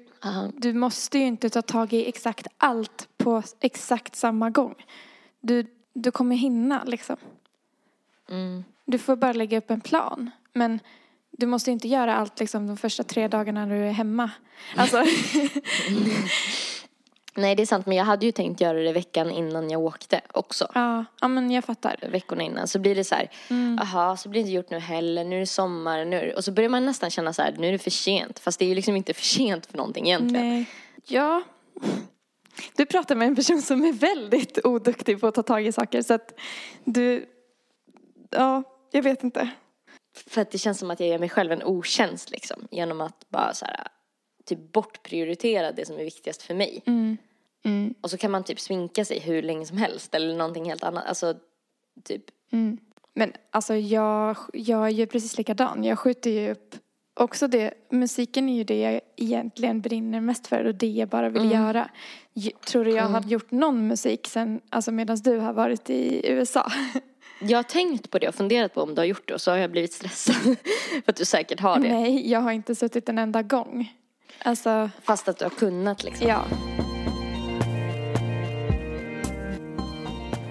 du 0.57 0.73
måste 0.73 1.17
ju 1.17 1.25
inte 1.25 1.49
ta 1.49 1.61
tag 1.61 1.93
i 1.93 2.09
exakt 2.09 2.47
allt 2.57 3.07
på 3.17 3.43
exakt 3.59 4.15
samma 4.15 4.49
gång. 4.49 4.75
Du, 5.41 5.65
du 5.93 6.11
kommer 6.11 6.35
hinna 6.35 6.83
liksom. 6.83 7.17
Mm. 8.29 8.63
Du 8.85 8.97
får 8.97 9.15
bara 9.15 9.33
lägga 9.33 9.57
upp 9.57 9.71
en 9.71 9.81
plan. 9.81 10.31
Men 10.53 10.79
du 11.31 11.45
måste 11.45 11.71
inte 11.71 11.87
göra 11.87 12.15
allt 12.15 12.39
liksom 12.39 12.67
de 12.67 12.77
första 12.77 13.03
tre 13.03 13.27
dagarna 13.27 13.65
när 13.65 13.75
du 13.75 13.81
är 13.81 13.91
hemma. 13.91 14.31
Alltså, 14.75 14.97
Nej 17.41 17.55
det 17.55 17.63
är 17.63 17.65
sant 17.65 17.85
men 17.85 17.97
jag 17.97 18.05
hade 18.05 18.25
ju 18.25 18.31
tänkt 18.31 18.61
göra 18.61 18.79
det 18.79 18.93
veckan 18.93 19.31
innan 19.31 19.69
jag 19.69 19.81
åkte 19.81 20.21
också. 20.31 20.67
ja, 20.73 21.05
ja 21.21 21.27
men 21.27 21.51
jag 21.51 21.63
fattar. 21.63 21.99
Veckorna 22.11 22.43
innan 22.43 22.67
så 22.67 22.79
blir 22.79 22.95
det 22.95 23.03
så 23.03 23.15
här, 23.15 23.29
jaha 23.77 24.17
så 24.17 24.29
blir 24.29 24.41
det 24.41 24.47
inte 24.47 24.55
gjort 24.55 24.69
nu 24.69 24.79
heller, 24.79 25.23
nu 25.23 25.35
är 25.35 25.39
det 25.39 25.45
sommar, 25.45 26.05
nu 26.05 26.19
det... 26.19 26.35
och 26.35 26.43
så 26.43 26.51
börjar 26.51 26.69
man 26.69 26.85
nästan 26.85 27.09
känna 27.09 27.33
så 27.33 27.41
här, 27.41 27.55
nu 27.57 27.67
är 27.67 27.71
det 27.71 27.77
för 27.77 27.91
sent. 27.91 28.39
Fast 28.39 28.59
det 28.59 28.65
är 28.65 28.69
ju 28.69 28.75
liksom 28.75 28.95
inte 28.95 29.13
för 29.13 29.23
sent 29.23 29.65
för 29.65 29.77
någonting 29.77 30.07
egentligen. 30.07 30.49
Nej. 30.49 30.65
Ja. 31.05 31.43
Du 32.75 32.85
pratar 32.85 33.15
med 33.15 33.27
en 33.27 33.35
person 33.35 33.61
som 33.61 33.85
är 33.85 33.93
väldigt 33.93 34.65
oduktig 34.65 35.21
på 35.21 35.27
att 35.27 35.35
ta 35.35 35.43
tag 35.43 35.67
i 35.67 35.71
saker 35.71 36.01
så 36.01 36.13
att 36.13 36.39
du, 36.83 37.25
ja, 38.29 38.63
jag 38.91 39.03
vet 39.03 39.23
inte. 39.23 39.49
För 40.27 40.41
att 40.41 40.51
det 40.51 40.57
känns 40.57 40.79
som 40.79 40.91
att 40.91 40.99
jag 40.99 41.09
gör 41.09 41.19
mig 41.19 41.29
själv 41.29 41.51
en 41.51 41.63
otjänst 41.63 42.31
liksom. 42.31 42.67
Genom 42.71 43.01
att 43.01 43.29
bara 43.29 43.53
så 43.53 43.65
här, 43.65 43.87
typ 44.45 44.71
bortprioritera 44.71 45.71
det 45.71 45.85
som 45.85 45.95
är 45.95 46.03
viktigast 46.03 46.41
för 46.41 46.53
mig. 46.53 46.83
Mm. 46.85 47.17
Och 48.01 48.09
så 48.09 48.17
kan 48.17 48.31
man 48.31 48.43
typ 48.43 48.59
sminka 48.59 49.05
sig 49.05 49.19
hur 49.19 49.41
länge 49.41 49.65
som 49.65 49.77
helst 49.77 50.15
eller 50.15 50.35
någonting 50.37 50.65
helt 50.69 50.83
annat. 50.83 51.05
Alltså 51.05 51.33
typ, 52.03 52.23
Men 53.13 53.33
alltså 53.51 53.75
jag, 53.75 54.37
jag 54.53 54.91
gör 54.91 55.05
precis 55.05 55.37
likadan. 55.37 55.83
Jag 55.83 55.99
skjuter 55.99 56.29
ju 56.31 56.51
upp 56.51 56.75
också 57.19 57.47
det. 57.47 57.73
Musiken 57.91 58.49
är 58.49 58.55
ju 58.57 58.63
det 58.63 58.79
jag 58.79 59.01
egentligen 59.17 59.81
brinner 59.81 60.21
mest 60.21 60.47
för 60.47 60.65
och 60.65 60.75
det 60.75 60.87
jag 60.87 61.09
bara 61.09 61.29
vill 61.29 61.51
göra. 61.51 61.89
J- 62.33 62.51
Tror 62.67 62.85
du 62.85 62.91
jag 62.91 63.03
har 63.03 63.21
gjort 63.21 63.51
någon 63.51 63.87
musik 63.87 64.27
sen, 64.27 64.61
alltså 64.69 64.91
medan 64.91 65.17
du 65.17 65.37
har 65.37 65.53
varit 65.53 65.89
i 65.89 66.21
USA? 66.31 66.71
jag 67.41 67.57
har 67.57 67.63
tänkt 67.63 68.09
på 68.11 68.19
det 68.19 68.27
och 68.27 68.35
funderat 68.35 68.73
på 68.73 68.81
om 68.81 68.95
du 68.95 69.01
har 69.01 69.05
gjort 69.05 69.27
det 69.27 69.33
och 69.33 69.41
så 69.41 69.51
har 69.51 69.57
jag 69.57 69.71
blivit 69.71 69.93
stressad. 69.93 70.35
för 71.05 71.11
att 71.11 71.15
du 71.15 71.25
säkert 71.25 71.59
har 71.59 71.79
det. 71.79 71.89
Nej, 71.89 72.31
jag 72.31 72.39
har 72.39 72.51
inte 72.51 72.75
suttit 72.75 73.09
en 73.09 73.17
enda 73.17 73.41
gång. 73.41 73.93
Alltså, 74.43 74.89
Fast 75.03 75.27
att 75.27 75.37
du 75.37 75.45
har 75.45 75.49
kunnat 75.49 76.03
liksom. 76.03 76.27
ja. 76.27 76.45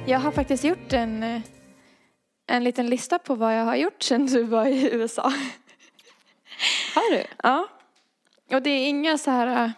Jag 0.08 0.18
har 0.18 0.30
faktiskt 0.32 0.64
gjort 0.64 0.92
en, 0.92 1.22
eh, 1.22 1.40
en 2.46 2.64
liten 2.64 2.86
lista 2.86 3.18
på 3.18 3.34
vad 3.34 3.58
jag 3.58 3.64
har 3.64 3.76
gjort 3.76 4.02
sedan 4.02 4.26
du 4.26 4.42
var 4.42 4.66
i 4.66 4.94
USA. 4.94 5.32
Har 6.94 7.12
du? 7.16 7.24
Ja. 7.42 7.68
Och 8.52 8.62
det 8.62 8.70
är 8.70 8.88
inga 8.88 9.18
så 9.18 9.30
här 9.30 9.64
äh, 9.64 9.70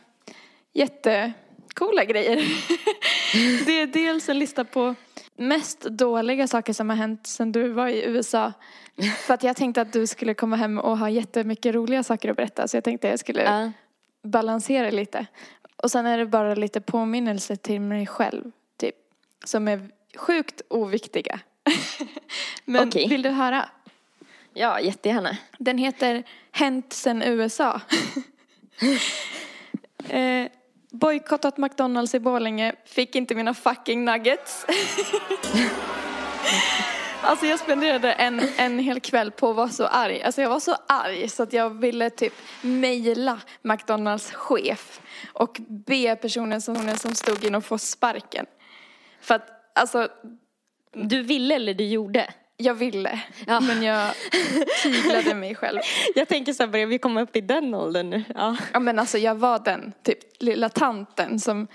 jättecoola 0.73 2.05
grejer. 2.05 2.37
det 3.67 3.81
är 3.81 3.87
dels 3.87 4.29
en 4.29 4.39
lista 4.39 4.65
på 4.65 4.95
mest 5.37 5.81
dåliga 5.81 6.47
saker 6.49 6.73
som 6.73 6.91
har 6.91 6.97
hänt 6.97 7.27
sedan 7.27 7.53
du 7.53 7.69
var 7.69 7.89
i 7.89 8.05
USA. 8.05 8.53
För 9.27 9.35
att 9.35 9.43
jag 9.43 9.57
tänkte 9.57 9.81
att 9.81 9.93
du 9.93 10.07
skulle 10.07 10.35
komma 10.35 10.57
hem 10.57 10.79
och 10.79 10.99
ha 10.99 11.11
jättemycket 11.11 11.75
roliga 11.75 12.03
saker 12.03 12.31
att 12.31 12.37
berätta. 12.37 12.69
Så 12.69 12.77
jag 12.77 12.85
tänkte 12.85 13.07
att 13.09 13.13
jag 13.13 13.21
skulle 13.21 13.43
Ja. 13.43 13.73
balansera 14.23 14.91
lite. 14.91 15.27
Och 15.77 15.91
sen 15.91 16.07
är 16.07 16.19
det 16.19 16.27
bara 16.27 16.55
lite 16.55 16.81
påminnelse 16.81 17.57
till 17.57 17.81
mig 17.81 18.07
själv, 18.07 18.51
typ. 18.77 18.95
Som 19.45 19.69
är 19.69 19.91
sjukt 20.17 20.63
oviktiga. 20.69 21.41
Men 22.65 22.89
Okej. 22.89 23.09
vill 23.09 23.23
du 23.23 23.29
höra? 23.29 23.69
Ja, 24.55 24.81
jättegärna. 24.81 25.37
Den 25.59 25.79
heter 25.79 26.23
Hänt 26.53 26.93
sen 26.93 27.23
USA. 27.23 27.81
eh, 30.09 30.47
bojkottat 30.91 31.59
McDonalds 31.59 32.15
i 32.15 32.21
Borlänge, 32.21 32.75
fick 32.85 33.15
inte 33.15 33.35
mina 33.35 33.55
fucking 33.55 34.05
nuggets. 34.05 34.67
alltså 37.23 37.47
jag 37.47 37.59
spenderade 37.59 38.13
en, 38.13 38.41
en 38.57 38.79
hel 38.79 39.01
kväll 39.01 39.31
på 39.31 39.51
att 39.51 39.57
vara 39.57 39.69
så 39.69 39.87
arg. 39.87 40.23
Alltså 40.23 40.43
jag 40.43 40.49
var 40.49 40.61
så 40.61 40.77
arg 40.89 41.29
så 41.29 41.43
att 41.43 41.53
jag 41.53 41.71
ville 41.71 42.11
typ 42.11 42.35
mejla 42.63 43.41
McDonalds 43.63 44.33
chef 44.33 45.01
och 45.33 45.57
be 45.69 46.17
personen 46.17 46.61
som, 46.61 46.97
som 46.97 47.15
stod 47.15 47.45
in 47.45 47.55
och 47.55 47.65
få 47.65 47.79
sparken. 47.79 48.47
För 49.21 49.35
att 49.35 49.60
alltså 49.75 50.09
Du 50.93 51.23
ville 51.23 51.55
eller 51.55 51.75
du 51.75 51.85
gjorde? 51.85 52.27
jag 52.63 52.75
ville, 52.75 53.21
Ja. 53.47 53.61
men 53.61 53.83
jag 53.83 54.11
tyglade 54.83 55.35
mig 55.35 55.55
själv. 55.55 55.79
Jag 56.15 56.29
tänker 56.29 56.53
så 56.53 56.63
här, 56.63 56.71
börjar 56.71 56.87
vi 56.87 56.99
komma 56.99 57.23
upp 57.23 57.37
i 57.37 57.41
den 57.41 57.75
åldern 57.75 58.11
nu? 58.11 58.25
Ja. 58.35 58.57
Ja 58.73 58.81
men 58.81 58.99
alltså 58.99 59.19
jag 59.19 59.35
var 59.35 59.59
den 59.59 59.93
typ 60.03 60.19
lilla 60.43 60.69
tanten 60.69 61.41
som 61.41 61.67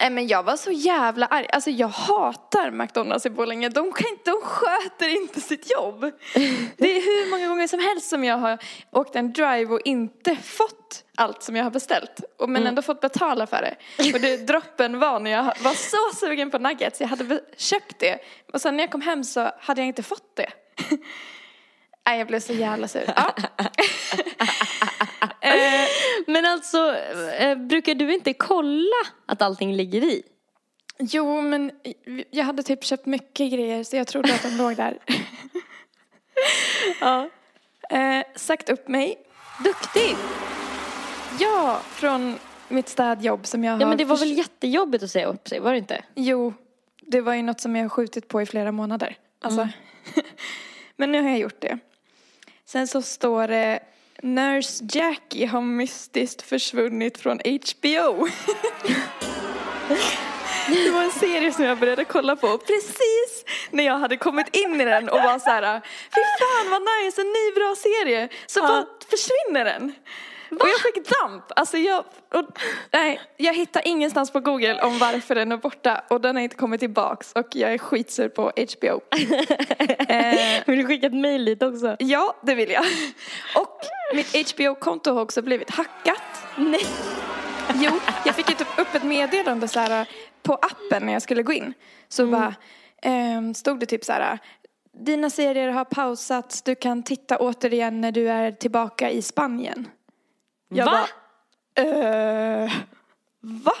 Nej 0.00 0.10
men 0.10 0.26
jag 0.26 0.42
var 0.42 0.56
så 0.56 0.70
jävla 0.70 1.26
arg. 1.26 1.46
Alltså 1.52 1.70
jag 1.70 1.88
hatar 1.88 2.70
McDonalds 2.70 3.26
i 3.26 3.30
Borlänge. 3.30 3.68
De, 3.68 3.92
kan 3.92 4.10
inte, 4.10 4.30
de 4.30 4.40
sköter 4.42 5.08
inte 5.08 5.40
sitt 5.40 5.70
jobb. 5.70 6.00
Det 6.76 6.96
är 6.96 7.00
hur 7.00 7.30
många 7.30 7.48
gånger 7.48 7.66
som 7.66 7.80
helst 7.80 8.08
som 8.08 8.24
jag 8.24 8.38
har 8.38 8.58
åkt 8.92 9.16
en 9.16 9.32
drive 9.32 9.66
och 9.66 9.80
inte 9.84 10.36
fått 10.36 11.04
allt 11.16 11.42
som 11.42 11.56
jag 11.56 11.64
har 11.64 11.70
beställt. 11.70 12.20
Och 12.38 12.48
men 12.48 12.66
ändå 12.66 12.82
fått 12.82 13.00
betala 13.00 13.46
för 13.46 13.62
det. 13.62 13.76
Och 14.14 14.20
det 14.20 14.36
droppen 14.46 14.98
var 14.98 15.20
när 15.20 15.30
jag 15.30 15.44
var 15.44 15.74
så 15.74 16.16
sugen 16.16 16.50
på 16.50 16.58
nuggets. 16.58 17.00
Jag 17.00 17.08
hade 17.08 17.40
köpt 17.56 17.98
det. 17.98 18.18
Och 18.52 18.60
sen 18.60 18.76
när 18.76 18.84
jag 18.84 18.90
kom 18.90 19.00
hem 19.00 19.24
så 19.24 19.50
hade 19.60 19.80
jag 19.80 19.88
inte 19.88 20.02
fått 20.02 20.36
det. 20.36 20.50
Nej 22.06 22.18
jag 22.18 22.26
blev 22.26 22.40
så 22.40 22.52
jävla 22.52 22.88
sur. 22.88 23.12
Ja. 23.16 23.34
Eh, 25.40 25.88
Men 26.26 26.44
alltså, 26.44 26.96
eh, 27.38 27.58
brukar 27.58 27.94
du 27.94 28.14
inte 28.14 28.32
kolla 28.32 28.96
att 29.26 29.42
allting 29.42 29.76
ligger 29.76 30.04
i? 30.04 30.22
Jo, 31.00 31.40
men 31.40 31.70
jag 32.30 32.44
hade 32.44 32.62
typ 32.62 32.84
köpt 32.84 33.06
mycket 33.06 33.52
grejer 33.52 33.84
så 33.84 33.96
jag 33.96 34.06
trodde 34.06 34.34
att 34.34 34.42
de 34.42 34.48
låg 34.56 34.76
där. 34.76 34.98
Ja. 37.00 37.30
Eh, 37.90 38.24
sagt 38.36 38.70
upp 38.70 38.88
mig. 38.88 39.18
Duktig! 39.64 40.16
Ja, 41.40 41.80
från 41.90 42.38
mitt 42.68 42.88
städjobb 42.88 43.46
som 43.46 43.64
jag 43.64 43.72
har... 43.72 43.80
Ja 43.80 43.86
men 43.86 43.98
det 43.98 44.04
var 44.04 44.16
väl 44.16 44.32
jättejobbigt 44.32 45.04
att 45.04 45.10
säga 45.10 45.26
upp 45.26 45.48
sig, 45.48 45.60
var 45.60 45.72
det 45.72 45.78
inte? 45.78 46.04
Jo, 46.14 46.54
det 47.00 47.20
var 47.20 47.34
ju 47.34 47.42
något 47.42 47.60
som 47.60 47.76
jag 47.76 47.84
har 47.84 47.88
skjutit 47.88 48.28
på 48.28 48.42
i 48.42 48.46
flera 48.46 48.72
månader. 48.72 49.16
Alltså. 49.40 49.68
men 50.96 51.12
nu 51.12 51.22
har 51.22 51.28
jag 51.28 51.38
gjort 51.38 51.60
det. 51.60 51.78
Sen 52.64 52.88
så 52.88 53.02
står 53.02 53.48
det 53.48 53.80
Nurse 54.22 54.84
Jackie 54.92 55.46
har 55.46 55.60
mystiskt 55.60 56.42
försvunnit 56.42 57.18
från 57.18 57.38
HBO. 57.38 58.28
Det 60.68 60.90
var 60.90 61.02
en 61.02 61.10
serie 61.10 61.52
som 61.52 61.64
jag 61.64 61.78
började 61.78 62.04
kolla 62.04 62.36
på 62.36 62.58
precis 62.58 63.44
när 63.70 63.84
jag 63.84 63.98
hade 63.98 64.16
kommit 64.16 64.56
in 64.56 64.80
i 64.80 64.84
den 64.84 65.08
och 65.08 65.18
var 65.18 65.38
så 65.38 65.50
här, 65.50 65.80
fy 66.14 66.20
fan 66.40 66.70
vad 66.70 66.82
nice, 66.82 67.20
en 67.20 67.26
ny 67.26 67.52
bra 67.54 67.76
serie. 67.76 68.28
Så 68.46 68.60
bara 68.60 68.86
försvinner 69.10 69.64
den. 69.64 69.94
Och 70.50 70.68
jag 70.68 70.80
fick 70.80 71.08
damp. 71.20 71.44
Alltså 71.56 71.76
jag, 71.76 72.04
och, 72.34 72.44
nej, 72.92 73.20
jag 73.36 73.54
hittar 73.54 73.88
ingenstans 73.88 74.30
på 74.30 74.40
Google 74.40 74.82
om 74.82 74.98
varför 74.98 75.34
den 75.34 75.52
är 75.52 75.56
borta 75.56 76.04
och 76.10 76.20
den 76.20 76.36
har 76.36 76.42
inte 76.42 76.56
kommit 76.56 76.80
tillbaks 76.80 77.32
och 77.32 77.46
jag 77.52 77.72
är 77.72 77.78
skitsur 77.78 78.28
på 78.28 78.42
HBO. 78.42 79.00
eh, 80.08 80.62
Vill 80.66 80.78
du 80.78 80.86
skicka 80.86 81.06
ett 81.06 81.14
mejl 81.14 81.44
dit 81.44 81.62
också? 81.62 81.96
ja, 81.98 82.36
det 82.42 82.54
vill 82.54 82.70
jag. 82.70 82.84
Och 83.56 83.80
mitt 84.14 84.52
HBO-konto 84.52 85.12
har 85.12 85.22
också 85.22 85.42
blivit 85.42 85.70
hackat. 85.70 86.22
Nej. 86.56 86.86
Jo, 87.74 87.90
jag 88.24 88.34
fick 88.34 88.50
ju 88.50 88.54
typ 88.54 88.78
upp 88.78 88.94
ett 88.94 89.04
meddelande 89.04 89.68
så 89.68 89.80
här 89.80 90.08
på 90.42 90.54
appen 90.54 91.06
när 91.06 91.12
jag 91.12 91.22
skulle 91.22 91.42
gå 91.42 91.52
in. 91.52 91.74
Så 92.08 92.26
bara 92.26 92.54
ehm, 93.02 93.54
stod 93.54 93.80
det 93.80 93.86
typ 93.86 94.04
så 94.04 94.12
här. 94.12 94.38
Dina 95.04 95.30
serier 95.30 95.68
har 95.68 95.84
pausats, 95.84 96.62
du 96.62 96.74
kan 96.74 97.02
titta 97.02 97.38
återigen 97.38 98.00
när 98.00 98.12
du 98.12 98.28
är 98.28 98.52
tillbaka 98.52 99.10
i 99.10 99.22
Spanien. 99.22 99.88
Jag 100.68 100.84
Va? 100.84 101.08
Bara, 101.76 101.86
eh, 101.86 102.72
va? 103.40 103.74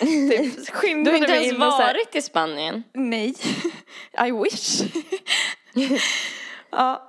Typ 0.00 0.66
Du 0.82 1.10
har 1.10 1.16
inte 1.16 1.32
ens 1.32 1.58
varit 1.58 2.14
i 2.14 2.22
Spanien. 2.22 2.82
Nej, 2.92 3.34
I 4.26 4.30
wish. 4.30 4.82
ja. 6.70 7.08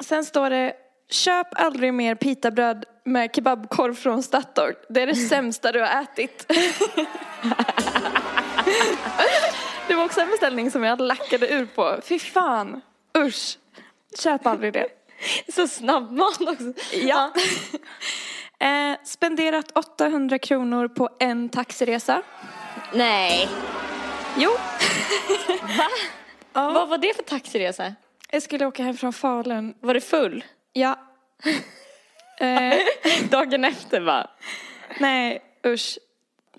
Sen 0.00 0.24
står 0.24 0.50
det, 0.50 0.72
köp 1.10 1.46
aldrig 1.52 1.94
mer 1.94 2.14
pitabröd 2.14 2.84
med 3.04 3.34
kebabkorv 3.34 3.94
från 3.94 4.22
Statoil. 4.22 4.74
Det 4.88 5.02
är 5.02 5.06
det 5.06 5.14
sämsta 5.14 5.72
du 5.72 5.80
har 5.80 6.02
ätit. 6.02 6.52
det 9.88 9.94
var 9.94 10.04
också 10.04 10.20
en 10.20 10.30
beställning 10.30 10.70
som 10.70 10.84
jag 10.84 11.00
lackade 11.00 11.48
ur 11.48 11.66
på. 11.66 12.00
Fy 12.02 12.18
fan, 12.18 12.80
usch. 13.18 13.58
Köp 14.18 14.46
aldrig 14.46 14.72
det. 14.72 14.88
Så 15.52 15.68
snabbmat 15.68 16.40
också. 16.40 16.72
Ja. 16.92 17.32
Eh, 18.58 18.96
spenderat 19.04 19.70
800 19.76 20.38
kronor 20.38 20.88
på 20.88 21.08
en 21.20 21.48
taxiresa. 21.48 22.22
Nej. 22.92 23.48
Jo. 24.36 24.50
Va? 25.78 25.88
Ja. 26.52 26.70
Vad 26.70 26.88
var 26.88 26.98
det 26.98 27.16
för 27.16 27.22
taxiresa? 27.22 27.94
Jag 28.30 28.42
skulle 28.42 28.66
åka 28.66 28.82
hem 28.82 28.96
från 28.96 29.12
Falun. 29.12 29.74
Var 29.80 29.94
det 29.94 30.00
full? 30.00 30.44
Ja. 30.72 30.98
Eh, 32.40 32.74
Dagen 33.30 33.64
efter 33.64 34.00
va? 34.00 34.26
nej, 35.00 35.42
usch. 35.66 35.98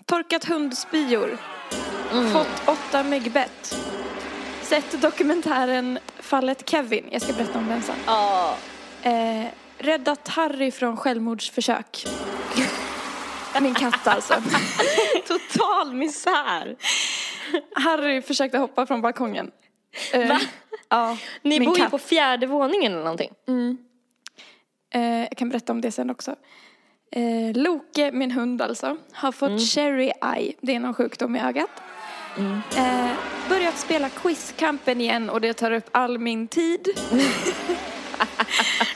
Torkat 0.06 0.44
hundspyor. 0.44 1.38
Fått 2.32 2.68
åtta 2.68 3.02
myggbett. 3.02 3.76
Sett 4.62 5.02
dokumentären 5.02 5.98
Fallet 6.20 6.68
Kevin. 6.70 7.08
Jag 7.10 7.22
ska 7.22 7.32
berätta 7.32 7.58
om 7.58 7.68
den 7.68 7.82
sen. 7.82 7.96
Ja. 8.06 8.56
Eh, 9.02 9.44
räddat 9.78 10.28
Harry 10.28 10.70
från 10.70 10.96
självmordsförsök. 10.96 12.06
Min 13.60 13.74
katt 13.74 14.06
alltså. 14.06 14.34
Total 15.26 15.92
misär. 15.94 16.76
Harry 17.74 18.22
försökte 18.22 18.58
hoppa 18.58 18.86
från 18.86 19.00
balkongen. 19.02 19.50
Eh, 20.12 20.28
Va? 20.28 20.40
Ja, 20.88 21.16
Ni 21.42 21.60
bor 21.60 21.76
ju 21.76 21.82
katt. 21.82 21.90
på 21.90 21.98
fjärde 21.98 22.46
våningen 22.46 22.92
eller 22.92 23.02
någonting. 23.02 23.30
Eh, 24.94 25.02
jag 25.20 25.36
kan 25.36 25.48
berätta 25.48 25.72
om 25.72 25.80
det 25.80 25.92
sen 25.92 26.10
också. 26.10 26.34
Eh, 27.12 27.56
Loke, 27.62 28.12
min 28.12 28.30
hund 28.30 28.62
alltså, 28.62 28.96
har 29.12 29.32
fått 29.32 29.48
Mm. 29.48 29.60
cherry 29.60 30.12
eye. 30.36 30.52
Det 30.60 30.74
är 30.74 30.80
någon 30.80 30.94
sjukdom 30.94 31.36
i 31.36 31.40
ögat. 31.40 31.70
Eh, 32.76 33.10
börjat 33.48 33.78
spela 33.78 34.08
quizkampen 34.08 35.00
igen 35.00 35.30
och 35.30 35.40
det 35.40 35.52
tar 35.54 35.70
upp 35.70 35.88
all 35.92 36.18
min 36.18 36.48
tid. 36.48 36.88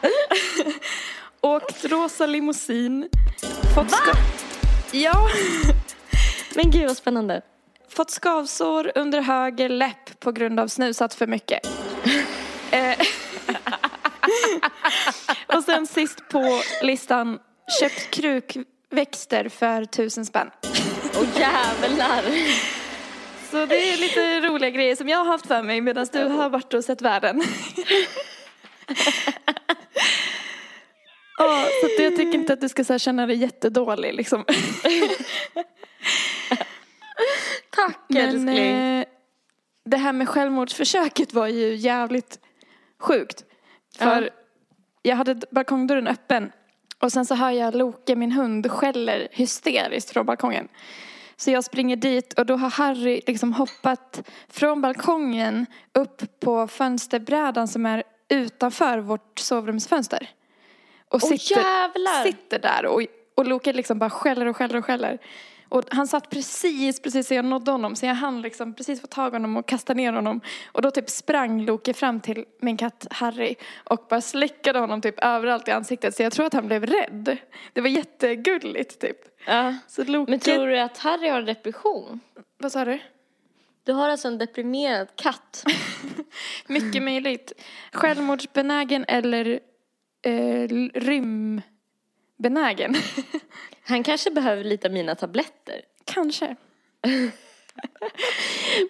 Åkt 1.40 1.84
rosa 1.84 2.26
limousin. 2.26 3.08
Fått 3.74 3.90
ska- 3.90 4.12
Ja, 4.92 5.28
Men 6.54 6.70
gud 6.70 6.86
vad 6.86 6.96
spännande. 6.96 7.42
fått 7.88 8.10
skavsår 8.10 8.92
under 8.94 9.20
höger 9.20 9.68
läpp 9.68 10.20
på 10.20 10.32
grund 10.32 10.60
av 10.60 10.68
snusat 10.68 11.14
för 11.14 11.26
mycket. 11.26 11.60
Eh, 12.72 12.98
och 15.56 15.64
sen 15.64 15.86
sist 15.86 16.28
på 16.28 16.60
listan, 16.82 17.38
köpt 17.80 18.10
krukväxter 18.10 19.48
för 19.48 19.84
tusen 19.84 20.26
spänn. 20.26 20.50
Åh 21.20 21.24
jävlar. 21.40 22.22
Så 23.50 23.66
det 23.66 23.92
är 23.92 23.96
lite 23.96 24.40
roliga 24.40 24.70
grejer 24.70 24.96
som 24.96 25.08
jag 25.08 25.18
har 25.18 25.24
haft 25.24 25.46
för 25.46 25.62
mig 25.62 25.80
medan 25.80 26.06
du 26.12 26.24
har 26.24 26.48
varit 26.50 26.74
och 26.74 26.84
sett 26.84 27.02
världen. 27.02 27.42
Ja, 31.42 31.66
så 31.80 31.86
att 31.86 31.98
jag 32.04 32.16
tycker 32.16 32.34
inte 32.38 32.52
att 32.52 32.60
du 32.60 32.68
ska 32.68 32.84
så 32.84 32.98
känna 32.98 33.26
dig 33.26 33.36
jättedålig 33.36 34.14
liksom. 34.14 34.44
Tack 37.70 37.98
Men 38.08 38.28
älskling. 38.28 38.58
eh, 38.58 39.04
det 39.84 39.96
här 39.96 40.12
med 40.12 40.28
självmordsförsöket 40.28 41.34
var 41.34 41.46
ju 41.46 41.74
jävligt 41.74 42.38
sjukt. 43.00 43.44
För 43.98 44.22
Ja. 44.22 44.28
jag 45.02 45.16
hade 45.16 45.34
balkongdörren 45.50 46.06
öppen 46.08 46.52
och 46.98 47.12
sen 47.12 47.26
så 47.26 47.34
hör 47.34 47.50
jag 47.50 47.74
Loke, 47.74 48.16
min 48.16 48.32
hund, 48.32 48.70
skäller 48.70 49.28
hysteriskt 49.32 50.10
från 50.10 50.26
balkongen. 50.26 50.68
Så 51.36 51.50
jag 51.50 51.64
springer 51.64 51.96
dit 51.96 52.32
och 52.32 52.46
då 52.46 52.56
har 52.56 52.70
Harry 52.70 53.20
liksom 53.26 53.52
hoppat 53.52 54.28
från 54.48 54.80
balkongen 54.80 55.66
upp 55.94 56.40
på 56.40 56.66
fönsterbrädan 56.68 57.68
som 57.68 57.86
är 57.86 58.02
utanför 58.28 58.98
vårt 58.98 59.38
sovrumsfönster. 59.38 60.28
Och 61.10 61.20
Åh, 61.22 61.32
jävlar! 61.34 62.24
sitter 62.24 62.58
där 62.58 62.86
och, 62.86 63.02
och 63.34 63.46
Loke 63.46 63.72
liksom 63.72 63.98
bara 63.98 64.10
skäller 64.10 64.46
och 64.46 64.56
skäller 64.56 64.76
och 64.76 64.84
skäller. 64.84 65.18
Och 65.68 65.84
han 65.88 66.06
satt 66.06 66.30
precis, 66.30 67.00
precis 67.02 67.28
så 67.28 67.34
jag 67.34 67.44
nådde 67.44 67.70
honom 67.70 67.96
så 67.96 68.06
jag 68.06 68.14
hann 68.14 68.42
liksom 68.42 68.74
precis 68.74 69.00
få 69.00 69.06
tag 69.06 69.32
i 69.32 69.34
honom 69.34 69.56
och 69.56 69.68
kasta 69.68 69.94
ner 69.94 70.12
honom. 70.12 70.40
Och 70.72 70.82
då 70.82 70.90
typ 70.90 71.10
sprang 71.10 71.64
Loke 71.64 71.94
fram 71.94 72.20
till 72.20 72.44
min 72.60 72.76
katt 72.76 73.06
Harry 73.10 73.54
och 73.84 74.06
bara 74.10 74.20
slickade 74.20 74.78
honom 74.78 75.00
typ 75.00 75.24
överallt 75.24 75.68
i 75.68 75.70
ansiktet. 75.70 76.16
Så 76.16 76.22
jag 76.22 76.32
tror 76.32 76.46
att 76.46 76.54
han 76.54 76.66
blev 76.66 76.86
rädd. 76.86 77.36
Det 77.72 77.80
var 77.80 77.88
jättegulligt 77.88 79.00
typ. 79.00 79.16
Ja. 79.46 79.74
Så 79.88 80.04
Loke... 80.04 80.30
Men 80.30 80.40
tror 80.40 80.66
du 80.66 80.78
att 80.78 80.98
Harry 80.98 81.28
har 81.28 81.42
depression? 81.42 82.20
Vad 82.58 82.72
sa 82.72 82.84
du? 82.84 82.98
Du 83.84 83.92
har 83.92 84.08
alltså 84.08 84.28
en 84.28 84.38
deprimerad 84.38 85.08
katt. 85.16 85.64
Mycket 86.66 87.02
möjligt. 87.02 87.52
Självmordsbenägen 87.92 89.04
eller 89.08 89.60
eh, 90.22 90.68
rymbenägen. 90.94 92.94
Han 93.82 94.02
kanske 94.02 94.30
behöver 94.30 94.64
lite 94.64 94.88
av 94.88 94.94
mina 94.94 95.14
tabletter. 95.14 95.80
Kanske. 96.04 96.56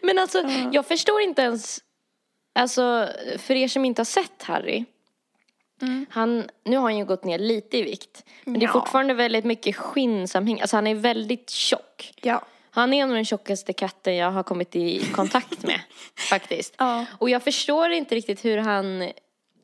Men 0.03 0.19
alltså, 0.19 0.43
jag 0.73 0.87
förstår 0.87 1.21
inte 1.21 1.43
ens, 1.43 1.79
alltså 2.53 3.09
för 3.39 3.55
er 3.55 3.69
som 3.69 3.85
inte 3.85 4.01
har 4.01 4.05
sett 4.05 4.43
Harry. 4.43 4.85
Han, 6.11 6.49
nu 6.65 6.77
har 6.77 6.83
han 6.83 6.99
ju 6.99 7.05
gått 7.05 7.25
ner 7.25 7.39
lite 7.39 7.77
i 7.79 7.83
vikt. 7.83 8.25
Men 8.45 8.55
det 8.61 8.65
är 8.65 8.69
Ja. 8.69 8.73
fortfarande 8.73 9.15
väldigt 9.15 9.45
mycket 9.45 9.77
skinn 9.77 10.29
som 10.29 10.47
hänger, 10.47 10.63
alltså 10.63 10.77
han 10.77 10.87
är 10.87 10.95
väldigt 10.95 11.51
tjock. 11.51 12.13
Ja. 12.23 12.43
Han 12.71 12.93
är 12.93 13.07
nog 13.07 13.17
den 13.17 13.25
tjockaste 13.25 13.73
katten 13.73 14.17
jag 14.17 14.31
har 14.31 14.43
kommit 14.43 14.77
i 14.77 15.05
kontakt 15.13 15.63
med, 15.63 15.81
faktiskt. 16.31 16.75
Ja. 16.79 17.07
Och 17.19 17.31
jag 17.31 17.43
förstår 17.43 17.91
inte 17.91 18.15
riktigt 18.15 18.45
hur 18.45 18.59
han, 18.59 19.11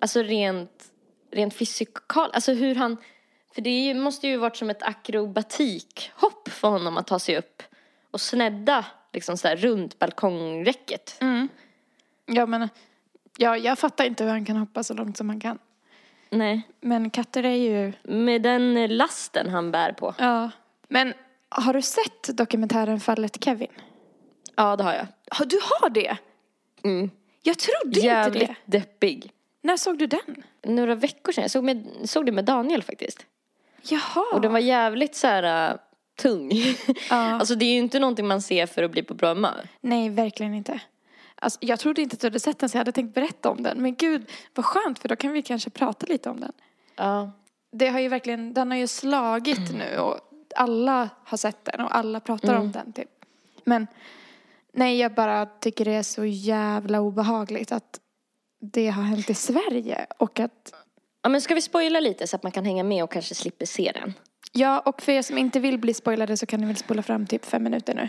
alltså 0.00 0.22
rent, 0.22 0.85
rent 1.31 1.55
fysikal, 1.55 2.31
alltså 2.33 2.53
hur 2.53 2.75
han, 2.75 2.97
för 3.55 3.62
det 3.62 3.95
måste 3.95 4.29
ju 4.29 4.37
varit 4.37 4.57
som 4.57 4.71
ett 4.71 4.83
akrobatikhopp 4.83 6.49
för 6.49 6.69
honom 6.69 6.97
att 6.97 7.07
ta 7.07 7.19
sig 7.19 7.39
upp 7.39 7.62
och 8.11 8.21
snedda 8.21 8.85
liksom 9.12 9.37
så 9.37 9.49
här 9.49 9.57
runt 9.57 9.99
balkongräcket. 9.99 11.21
Ja 12.27 12.47
men, 12.47 12.69
ja, 13.39 13.57
jag 13.57 13.79
fattar 13.79 14.05
inte 14.05 14.25
hur 14.25 14.31
han 14.31 14.45
kan 14.45 14.57
hoppa 14.57 14.83
så 14.83 14.95
långt 14.95 15.17
som 15.17 15.29
han 15.29 15.41
kan. 15.41 15.59
Nej, 16.31 16.62
Men 16.81 17.11
katter 17.11 17.43
är 17.45 17.55
ju, 17.57 17.93
med 18.03 18.43
den 18.43 18.97
lasten 18.97 19.49
han 19.51 19.71
bär 19.71 19.93
på. 19.93 20.15
ja. 20.19 20.51
Men 20.89 21.15
har 21.49 21.73
du 21.75 21.83
sett 21.83 22.37
dokumentären 22.37 23.01
Fallet 23.01 23.45
Kevin? 23.45 23.69
Ja, 24.57 24.77
det 24.77 24.85
har 24.85 24.95
jag. 24.95 25.07
Ja, 25.39 25.45
du 25.45 25.59
har 25.62 25.91
det? 25.91 26.17
Mm. 26.85 27.11
Jag 27.43 27.59
trodde 27.59 28.01
Jävligt 28.01 28.43
inte 28.43 28.55
det. 28.65 28.79
deppig. 28.79 29.31
När 29.66 29.76
såg 29.76 29.98
du 29.98 30.07
den? 30.07 30.42
Några 30.62 30.94
veckor 30.94 31.33
sedan, 31.33 31.42
jag 31.42 31.50
såg, 31.50 31.64
med, 31.64 31.87
såg 32.05 32.26
det 32.26 32.33
med 32.33 32.44
Daniel 32.44 32.83
faktiskt. 32.83 33.26
Jaha. 33.83 34.24
Och 34.33 34.40
den 34.40 34.52
var 34.52 34.59
jävligt 34.59 35.16
så 35.16 35.26
här 35.26 35.70
äh, 35.70 35.76
tung. 36.16 36.50
Ja. 37.11 37.16
Alltså 37.16 37.55
det 37.55 37.64
är 37.64 37.72
ju 37.72 37.79
inte 37.79 37.98
någonting 37.98 38.26
man 38.26 38.42
ser 38.42 38.66
för 38.66 38.83
att 38.83 38.90
bli 38.90 39.02
på 39.02 39.14
bra 39.14 39.29
humör. 39.29 39.68
Nej, 39.81 40.09
verkligen 40.09 40.55
inte. 40.55 40.81
Alltså, 41.35 41.59
jag 41.62 41.79
trodde 41.79 42.02
inte 42.02 42.14
att 42.14 42.20
du 42.20 42.26
hade 42.26 42.40
sett 42.40 42.59
den 42.59 42.68
så 42.68 42.76
jag 42.76 42.81
hade 42.81 42.92
tänkt 42.92 43.14
berätta 43.14 43.50
om 43.50 43.62
den. 43.62 43.83
Men 43.83 43.94
gud, 43.94 44.31
vad 44.55 44.64
skönt 44.64 44.98
för 44.98 45.09
då 45.09 45.16
kan 45.16 45.33
vi 45.33 45.42
kanske 45.42 45.70
prata 45.70 46.07
lite 46.07 46.31
om 46.31 46.40
den. 46.40 46.52
Ja. 46.96 47.31
Det 47.72 47.88
har 47.88 48.00
ju 48.00 48.09
verkligen, 48.09 48.55
den 48.55 48.70
har 48.70 48.79
ju 48.79 48.87
slagit 48.87 49.72
nu 49.79 49.98
och 49.98 50.20
alla 50.57 51.11
har 51.24 51.38
sett 51.38 51.64
den 51.64 51.81
och 51.81 51.96
alla 51.96 52.20
pratar 52.20 52.55
om 52.55 52.72
den 52.72 52.92
typ. 52.92 53.11
Men 53.64 53.87
nej, 54.72 54.98
jag 54.98 55.14
bara 55.14 55.46
tycker 55.46 55.85
det 55.85 55.94
är 55.94 56.02
så 56.02 56.24
jävla 56.24 57.00
obehagligt 57.00 57.72
att 57.72 58.00
det 58.61 58.88
har 58.88 59.03
hänt 59.03 59.31
i 59.31 59.35
Sverige 59.35 60.07
och 60.19 60.40
att 60.40 60.75
Ja 61.23 61.29
men 61.29 61.40
ska 61.40 61.55
vi 61.55 61.61
spoila 61.61 62.01
lite 62.01 62.27
så 62.27 62.37
att 62.37 62.42
man 62.42 62.53
kan 62.53 62.64
hänga 62.64 62.83
med 62.85 63.05
och 63.05 63.11
kanske 63.11 63.35
slipper 63.35 63.66
se 63.66 63.92
den? 63.95 64.14
Ja, 64.53 64.81
och 64.81 65.03
för 65.03 65.12
er 65.12 65.23
som 65.23 65.38
inte 65.38 65.61
vill 65.61 65.79
bli 65.79 65.95
spoilade 65.95 66.37
så 66.37 66.47
kan 66.47 66.61
ni 66.61 66.66
väl 66.66 66.77
spola 66.77 67.03
fram 67.03 67.27
typ 67.27 67.45
fem 67.45 67.62
minuter 67.62 67.95
nu. 67.95 68.09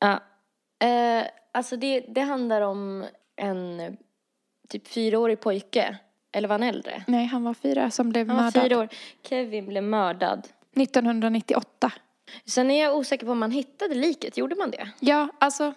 Ja. 0.00 0.22
Eh, 0.88 1.26
alltså 1.52 1.76
det, 1.76 2.00
det 2.00 2.20
handlar 2.20 2.60
om 2.60 3.04
en 3.36 3.96
typ 4.68 4.88
fyraårig 4.88 5.40
pojke. 5.40 5.96
Eller 6.32 6.48
var 6.48 6.54
han 6.54 6.62
äldre? 6.62 7.04
Nej, 7.06 7.26
han 7.26 7.44
var 7.44 7.54
fyra 7.54 7.90
som 7.90 8.10
blev 8.10 8.28
Han 8.28 8.36
var 8.36 8.44
mördad. 8.44 8.62
fyra 8.62 8.78
år. 8.78 8.88
Kevin 9.28 9.66
blev 9.66 9.82
mördad. 9.82 10.48
1998. 10.76 11.92
Sen 12.44 12.70
är 12.70 12.82
jag 12.82 12.96
osäker 12.96 13.26
på 13.26 13.32
om 13.32 13.38
man 13.38 13.50
hittade 13.50 13.94
liket. 13.94 14.36
Gjorde 14.36 14.54
man 14.54 14.70
det? 14.70 14.88
Ja, 15.00 15.28
alltså 15.38 15.74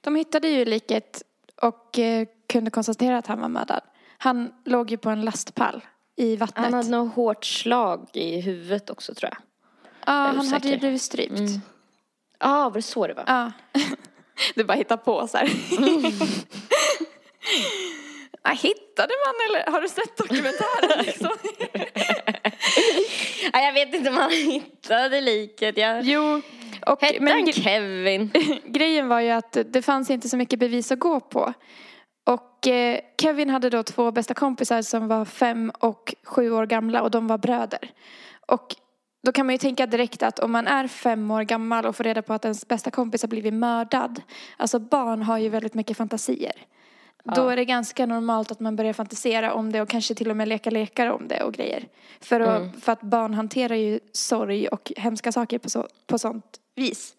de 0.00 0.16
hittade 0.16 0.48
ju 0.48 0.64
liket 0.64 1.22
och 1.62 1.98
eh, 1.98 2.26
kunde 2.52 2.70
konstatera 2.70 3.18
att 3.18 3.26
han 3.26 3.40
var 3.40 3.48
mördad. 3.48 3.80
Han 4.18 4.52
låg 4.64 4.90
ju 4.90 4.96
på 4.96 5.10
en 5.10 5.22
lastpall 5.22 5.84
i 6.16 6.36
vattnet. 6.36 6.64
Han 6.64 6.74
hade 6.74 6.90
något 6.90 7.14
hårt 7.14 7.44
slag 7.44 8.08
i 8.12 8.40
huvudet 8.40 8.90
också 8.90 9.14
tror 9.14 9.30
jag. 9.30 9.38
ja, 10.06 10.28
är 10.28 10.34
han 10.34 10.46
hade 10.46 10.68
ju 10.68 10.78
blivit 10.78 11.02
strypt. 11.02 11.40
Ja, 12.38 12.64
ah, 12.64 12.68
var 12.68 12.76
det 12.76 12.82
så 12.82 13.06
det 13.06 13.14
var? 13.14 13.24
Ja. 13.26 13.52
du 14.54 14.64
bara 14.64 14.74
hittar 14.74 14.96
på 14.96 15.28
så 15.28 15.38
här. 15.38 15.46
ja, 18.42 18.50
hittade 18.50 19.12
man 19.26 19.34
eller 19.48 19.72
har 19.72 19.80
du 19.80 19.88
sett 19.88 20.16
dokumentären 20.16 21.04
liksom? 21.04 21.30
Nej, 23.52 23.64
jag 23.64 23.72
vet 23.72 23.94
inte 23.94 24.10
om 24.10 24.16
han 24.16 24.30
hittade 24.30 25.20
liket. 25.20 25.76
Jag... 25.76 26.02
jo, 26.04 26.40
och 26.86 27.02
Hette 27.02 27.20
men 27.20 27.32
han 27.32 27.52
Kevin? 27.52 28.30
grejen 28.66 29.08
var 29.08 29.20
ju 29.20 29.30
att 29.30 29.56
det 29.66 29.82
fanns 29.82 30.10
inte 30.10 30.28
så 30.28 30.36
mycket 30.36 30.58
bevis 30.58 30.92
att 30.92 30.98
gå 30.98 31.20
på. 31.20 31.54
Och 32.24 32.66
eh, 32.66 33.00
Kevin 33.22 33.50
hade 33.50 33.70
då 33.70 33.82
två 33.82 34.10
bästa 34.12 34.34
kompisar 34.34 34.82
som 34.82 35.08
var 35.08 35.24
fem 35.24 35.72
och 35.78 36.14
sju 36.24 36.50
år 36.50 36.66
gamla 36.66 37.02
och 37.02 37.10
de 37.10 37.26
var 37.26 37.38
bröder. 37.38 37.90
Och 38.46 38.76
då 39.22 39.32
kan 39.32 39.46
man 39.46 39.54
ju 39.54 39.58
tänka 39.58 39.86
direkt 39.86 40.22
att 40.22 40.38
om 40.38 40.52
man 40.52 40.66
är 40.66 40.88
fem 40.88 41.30
år 41.30 41.42
gammal 41.42 41.86
och 41.86 41.96
får 41.96 42.04
reda 42.04 42.22
på 42.22 42.32
att 42.32 42.44
ens 42.44 42.68
bästa 42.68 42.90
kompis 42.90 43.22
har 43.22 43.28
blivit 43.28 43.54
mördad. 43.54 44.22
Alltså 44.56 44.78
barn 44.78 45.22
har 45.22 45.38
ju 45.38 45.48
väldigt 45.48 45.74
mycket 45.74 45.96
fantasier. 45.96 46.66
Då 47.24 47.48
är 47.48 47.56
det 47.56 47.64
ganska 47.64 48.06
normalt 48.06 48.50
att 48.50 48.60
man 48.60 48.76
börjar 48.76 48.92
fantisera 48.92 49.54
om 49.54 49.72
det 49.72 49.82
och 49.82 49.88
kanske 49.88 50.14
till 50.14 50.30
och 50.30 50.36
med 50.36 50.48
leka 50.48 50.70
lekar 50.70 51.06
om 51.06 51.28
det 51.28 51.42
och 51.42 51.52
grejer. 51.52 51.88
För, 52.20 52.40
att, 52.40 52.84
för 52.84 52.92
att 52.92 53.00
barn 53.00 53.34
hanterar 53.34 53.74
ju 53.74 54.00
sorg 54.12 54.68
och 54.68 54.92
hemska 54.96 55.32
saker 55.32 55.58
på, 55.58 55.70
så, 55.70 55.88
på 56.06 56.18
sånt 56.18 56.60
vis. 56.74 57.14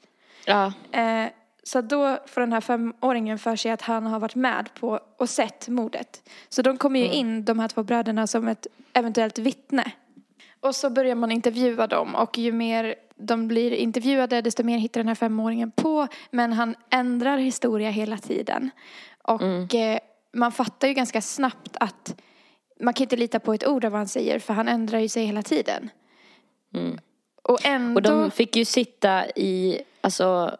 Ja. 0.45 0.73
Eh, 0.91 1.29
så 1.63 1.81
då 1.81 2.19
får 2.25 2.41
den 2.41 2.53
här 2.53 2.61
femåringen 2.61 3.39
för 3.39 3.55
sig 3.55 3.71
att 3.71 3.81
han 3.81 4.05
har 4.05 4.19
varit 4.19 4.35
med 4.35 4.69
på 4.73 4.99
och 5.17 5.29
sett 5.29 5.67
mordet. 5.67 6.29
Så 6.49 6.61
de 6.61 6.77
kommer 6.77 6.99
ju 6.99 7.05
in, 7.05 7.45
de 7.45 7.59
här 7.59 7.67
två 7.67 7.83
bröderna, 7.83 8.27
som 8.27 8.47
ett 8.47 8.67
eventuellt 8.93 9.37
vittne. 9.37 9.91
Och 10.59 10.75
så 10.75 10.89
börjar 10.89 11.15
man 11.15 11.31
intervjua 11.31 11.87
dem 11.87 12.15
och 12.15 12.37
ju 12.37 12.51
mer 12.51 12.95
de 13.15 13.47
blir 13.47 13.71
intervjuade 13.71 14.41
desto 14.41 14.63
mer 14.63 14.77
hittar 14.77 14.99
den 14.99 15.07
här 15.07 15.15
femåringen 15.15 15.71
på. 15.71 16.07
Men 16.31 16.53
han 16.53 16.75
ändrar 16.89 17.37
historia 17.37 17.89
hela 17.89 18.17
tiden. 18.17 18.69
Och 19.23 19.75
eh, 19.75 19.99
man 20.33 20.51
fattar 20.51 20.87
ju 20.87 20.93
ganska 20.93 21.21
snabbt 21.21 21.77
att 21.79 22.21
man 22.79 22.93
kan 22.93 23.03
inte 23.03 23.15
lita 23.15 23.39
på 23.39 23.53
ett 23.53 23.67
ord 23.67 23.85
av 23.85 23.91
vad 23.91 23.99
han 23.99 24.07
säger 24.07 24.39
för 24.39 24.53
han 24.53 24.67
ändrar 24.67 24.99
ju 24.99 25.09
sig 25.09 25.25
hela 25.25 25.41
tiden. 25.41 25.89
Och 27.43 27.65
ändå... 27.65 27.95
Och 27.95 28.01
de 28.01 28.31
fick 28.31 28.55
ju 28.55 28.65
sitta 28.65 29.29
i, 29.29 29.81
alltså, 30.01 30.57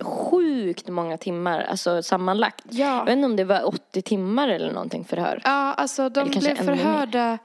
sjukt 0.00 0.88
många 0.88 1.16
timmar, 1.18 1.60
alltså 1.60 2.02
sammanlagt. 2.02 2.64
Ja. 2.70 2.96
Jag 2.98 3.04
vet 3.04 3.12
inte 3.12 3.26
om 3.26 3.36
det 3.36 3.44
var 3.44 3.68
80 3.68 4.02
timmar 4.02 4.48
eller 4.48 4.72
någonting 4.72 5.04
förhör. 5.04 5.40
Ja, 5.44 5.50
alltså 5.74 6.08
de 6.08 6.28
blev 6.28 6.54
förhörda. 6.54 7.38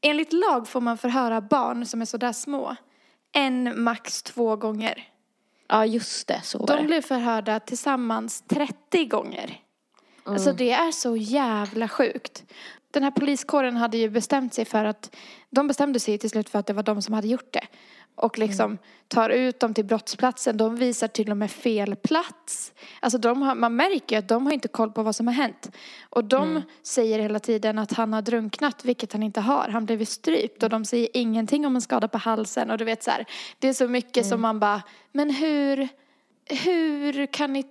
Enligt 0.00 0.32
lag 0.32 0.68
får 0.68 0.80
man 0.80 0.98
förhöra 0.98 1.40
barn 1.40 1.86
som 1.86 2.00
är 2.00 2.04
sådär 2.06 2.32
små. 2.32 2.76
En, 3.32 3.82
max 3.82 4.22
två 4.22 4.56
gånger. 4.56 5.08
Ja, 5.68 5.86
just 5.86 6.28
det, 6.28 6.40
så 6.44 6.58
var 6.58 6.66
De 6.66 6.76
det. 6.76 6.82
blev 6.82 7.02
förhörda 7.02 7.60
tillsammans 7.60 8.42
30 8.48 9.04
gånger. 9.04 9.60
Alltså 10.24 10.52
det 10.52 10.70
är 10.70 10.92
så 10.92 11.16
jävla 11.16 11.88
sjukt. 11.88 12.44
Den 12.90 13.02
här 13.02 13.10
poliskåren 13.10 13.76
hade 13.76 13.98
ju 13.98 14.10
bestämt 14.10 14.54
sig 14.54 14.64
för 14.64 14.84
att, 14.84 15.16
de 15.50 15.68
bestämde 15.68 16.00
sig 16.00 16.18
till 16.18 16.30
slut 16.30 16.48
för 16.48 16.58
att 16.58 16.66
det 16.66 16.72
var 16.72 16.82
de 16.82 17.02
som 17.02 17.14
hade 17.14 17.28
gjort 17.28 17.52
det. 17.52 17.66
Och 18.14 18.38
liksom 18.38 18.78
tar 19.08 19.30
ut 19.30 19.60
dem 19.60 19.74
till 19.74 19.84
brottsplatsen. 19.84 20.56
De 20.56 20.76
visar 20.76 21.08
till 21.08 21.30
och 21.30 21.36
med 21.36 21.50
fel 21.50 21.96
plats. 21.96 22.72
Alltså 23.00 23.18
de 23.18 23.42
har, 23.42 23.54
man 23.54 23.76
märker 23.76 24.16
ju 24.16 24.18
att 24.18 24.28
de 24.28 24.46
har 24.46 24.52
inte 24.52 24.68
koll 24.68 24.92
på 24.92 25.02
vad 25.02 25.16
som 25.16 25.26
har 25.26 25.34
hänt. 25.34 25.70
Och 26.10 26.24
de 26.24 26.62
säger 26.82 27.18
hela 27.18 27.38
tiden 27.38 27.78
att 27.78 27.92
han 27.92 28.12
har 28.12 28.22
drunknat, 28.22 28.84
vilket 28.84 29.12
han 29.12 29.22
inte 29.22 29.40
har. 29.40 29.68
Han 29.68 29.86
blev 29.86 30.04
strypt 30.04 30.62
och 30.62 30.70
de 30.70 30.84
säger 30.84 31.08
ingenting 31.14 31.66
om 31.66 31.76
en 31.76 31.82
skada 31.82 32.08
på 32.08 32.18
halsen. 32.18 32.70
Och 32.70 32.78
du 32.78 32.84
vet 32.84 33.02
så 33.02 33.10
här, 33.10 33.26
det 33.58 33.68
är 33.68 33.72
så 33.72 33.88
mycket 33.88 34.26
som 34.26 34.40
man 34.40 34.60
bara, 34.60 34.82
men 35.12 35.30
hur, 35.30 35.88
hur 36.64 37.26
kan 37.26 37.52
ni 37.52 37.64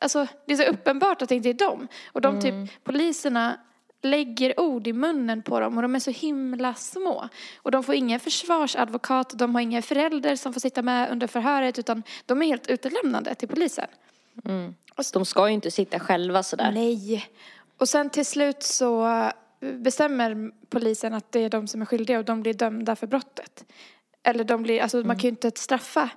alltså 0.00 0.26
det 0.46 0.52
är 0.52 0.56
så 0.56 0.62
uppenbart 0.62 1.22
att 1.22 1.28
det 1.28 1.34
inte 1.34 1.48
är 1.48 1.54
dem. 1.54 1.88
Och 2.12 2.20
de 2.20 2.36
Mm. 2.36 2.66
typ, 2.66 2.84
poliserna 2.84 3.60
lägger 4.02 4.60
ord 4.60 4.86
i 4.86 4.92
munnen 4.92 5.42
på 5.42 5.60
dem 5.60 5.76
och 5.76 5.82
de 5.82 5.94
är 5.94 5.98
så 5.98 6.10
himla 6.10 6.74
små. 6.74 7.28
Och 7.56 7.70
de 7.70 7.82
får 7.82 7.94
ingen 7.94 8.20
försvarsadvokat, 8.20 9.38
de 9.38 9.54
har 9.54 9.62
inga 9.62 9.82
föräldrar 9.82 10.36
som 10.36 10.52
får 10.52 10.60
sitta 10.60 10.82
med 10.82 11.10
under 11.10 11.26
förhöret 11.26 11.78
utan 11.78 12.02
de 12.26 12.42
är 12.42 12.46
helt 12.46 12.66
utelämnade 12.66 13.34
till 13.34 13.48
polisen. 13.48 13.86
De 15.12 15.24
ska 15.24 15.48
ju 15.48 15.54
inte 15.54 15.70
sitta 15.70 16.00
själva 16.00 16.42
sådär. 16.42 16.72
Nej. 16.72 17.26
Och 17.78 17.88
sen 17.88 18.10
till 18.10 18.26
slut 18.26 18.62
så 18.62 19.08
bestämmer 19.60 20.50
polisen 20.68 21.14
att 21.14 21.32
det 21.32 21.40
är 21.40 21.50
de 21.50 21.66
som 21.66 21.82
är 21.82 21.86
skyldiga 21.86 22.18
och 22.18 22.24
de 22.24 22.42
blir 22.42 22.54
dömda 22.54 22.96
för 22.96 23.06
brottet. 23.06 23.64
Eller 24.22 24.44
de 24.44 24.62
blir, 24.62 24.82
alltså 24.82 24.96
man 24.98 25.16
kan 25.16 25.22
ju 25.22 25.28
inte 25.28 25.50
straffa 25.54 26.10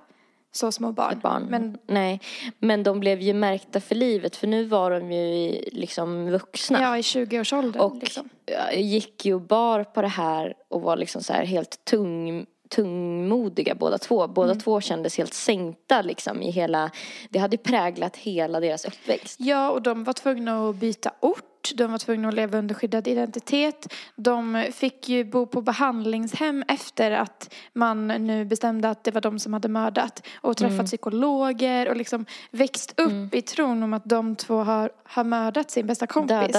så 0.52 0.72
små 0.72 0.92
barn. 0.92 1.20
Barn. 1.22 1.42
Men 1.50 1.78
Nej, 1.86 2.20
men 2.58 2.82
de 2.82 3.00
blev 3.00 3.20
ju 3.20 3.34
märkta 3.34 3.80
för 3.80 3.94
livet 3.94 4.36
för 4.36 4.46
nu 4.46 4.64
var 4.64 4.90
de 4.90 5.12
ju 5.12 5.20
i- 5.22 5.68
liksom 5.72 6.30
vuxna. 6.30 6.80
ja, 6.82 6.98
i 6.98 7.00
20-årsåldern 7.02 7.82
och 7.82 7.96
liksom. 7.96 8.28
gick 8.74 9.24
ju 9.24 9.34
och 9.34 9.40
bar 9.40 9.84
på 9.84 10.02
det 10.02 10.08
här 10.08 10.54
och 10.68 10.82
var 10.82 10.96
liksom 10.96 11.22
så 11.22 11.32
här 11.32 11.44
helt 11.44 11.84
tung, 11.84 12.46
tungmodiga 12.74 13.74
båda 13.74 13.98
två. 13.98 14.26
Båda 14.28 14.50
Mm. 14.50 14.60
två 14.60 14.80
kändes 14.80 15.18
helt 15.18 15.34
sänkta 15.34 16.02
liksom 16.02 16.42
i 16.42 16.50
hela, 16.50 16.90
det 17.28 17.38
hade 17.38 17.56
präglat 17.56 18.16
hela 18.16 18.60
deras 18.60 18.84
uppväxt. 18.84 19.36
Ja, 19.40 19.70
och 19.70 19.82
de 19.82 20.04
var 20.04 20.12
tvungna 20.12 20.68
att 20.68 20.76
byta 20.76 21.12
ort. 21.20 21.44
De 21.74 21.90
var 21.90 21.98
tvungna 21.98 22.28
att 22.28 22.34
leva 22.34 22.58
under 22.58 22.74
skyddad 22.74 23.08
identitet. 23.08 23.92
De 24.16 24.66
fick 24.72 25.08
ju 25.08 25.24
bo 25.24 25.46
på 25.46 25.60
behandlingshem 25.62 26.64
efter 26.68 27.10
att 27.10 27.54
man 27.72 28.06
nu 28.08 28.44
bestämde 28.44 28.88
att 28.90 29.04
det 29.04 29.10
var 29.10 29.20
de 29.20 29.38
som 29.38 29.52
hade 29.52 29.68
mördat. 29.68 30.26
Och 30.40 30.56
träffat 30.56 30.72
Mm. 30.74 30.86
psykologer 30.86 31.88
och 31.88 31.96
liksom 31.96 32.26
växt 32.50 33.00
upp 33.00 33.34
i 33.34 33.42
tron 33.42 33.82
om 33.82 33.94
att 33.94 34.04
de 34.04 34.36
två 34.36 34.62
har, 34.62 34.90
har 35.04 35.24
mördat 35.24 35.70
sin 35.70 35.86
bästa 35.86 36.06
kompis. 36.06 36.50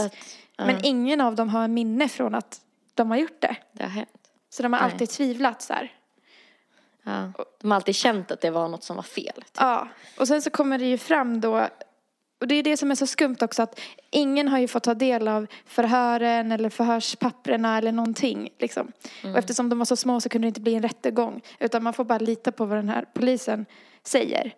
Ja, 0.58 0.66
Men 0.66 0.76
ingen 0.84 1.22
av 1.22 1.36
dem 1.36 1.50
har 1.50 1.68
minne 1.68 2.10
från 2.10 2.36
att 2.36 2.62
de 2.96 3.10
har 3.12 3.18
gjort 3.18 3.42
det. 3.42 3.56
det 3.72 3.84
har. 3.84 4.06
Så 4.50 4.64
de 4.64 4.74
har 4.74 4.82
Nej. 4.82 4.92
alltid 4.92 5.10
tvivlat 5.10 5.62
så 5.62 5.74
här. 5.74 5.92
Ja. 7.04 7.32
De 7.62 7.72
har 7.72 7.76
alltid 7.76 7.96
känt 7.96 8.32
att 8.32 8.42
det 8.42 8.50
var 8.50 8.68
något 8.68 8.84
som 8.84 8.96
var 8.96 9.04
fel. 9.04 9.34
typ. 9.36 9.46
Ja, 9.58 9.88
och 10.20 10.28
sen 10.28 10.42
så 10.42 10.50
kommer 10.50 10.78
det 10.78 10.86
ju 10.86 10.98
fram 10.98 11.42
då, 11.42 11.68
och 12.42 12.48
det 12.48 12.56
är 12.56 12.64
det 12.64 12.78
som 12.78 12.92
är 12.92 12.96
så 12.96 13.08
skumt 13.08 13.38
också, 13.42 13.64
att 13.64 13.80
ingen 14.10 14.48
har 14.48 14.60
ju 14.60 14.68
fått 14.68 14.84
ta 14.84 14.94
del 14.94 15.28
av 15.28 15.48
förhören 15.66 16.52
eller 16.52 16.70
förhörspapperna 16.70 17.78
eller 17.78 17.92
någonting. 17.92 18.50
Liksom. 18.60 18.92
Och 19.24 19.38
eftersom 19.38 19.70
de 19.70 19.80
var 19.80 19.86
så 19.86 19.96
små 19.96 20.22
så 20.22 20.30
kunde 20.30 20.46
det 20.46 20.48
inte 20.48 20.62
bli 20.62 20.76
en 20.76 20.82
rättegång, 20.82 21.42
utan 21.60 21.84
man 21.84 21.94
får 21.94 22.04
bara 22.04 22.20
lita 22.20 22.52
på 22.52 22.66
vad 22.66 22.78
den 22.78 22.90
här 22.90 23.06
polisen 23.14 23.66
säger. 24.04 24.56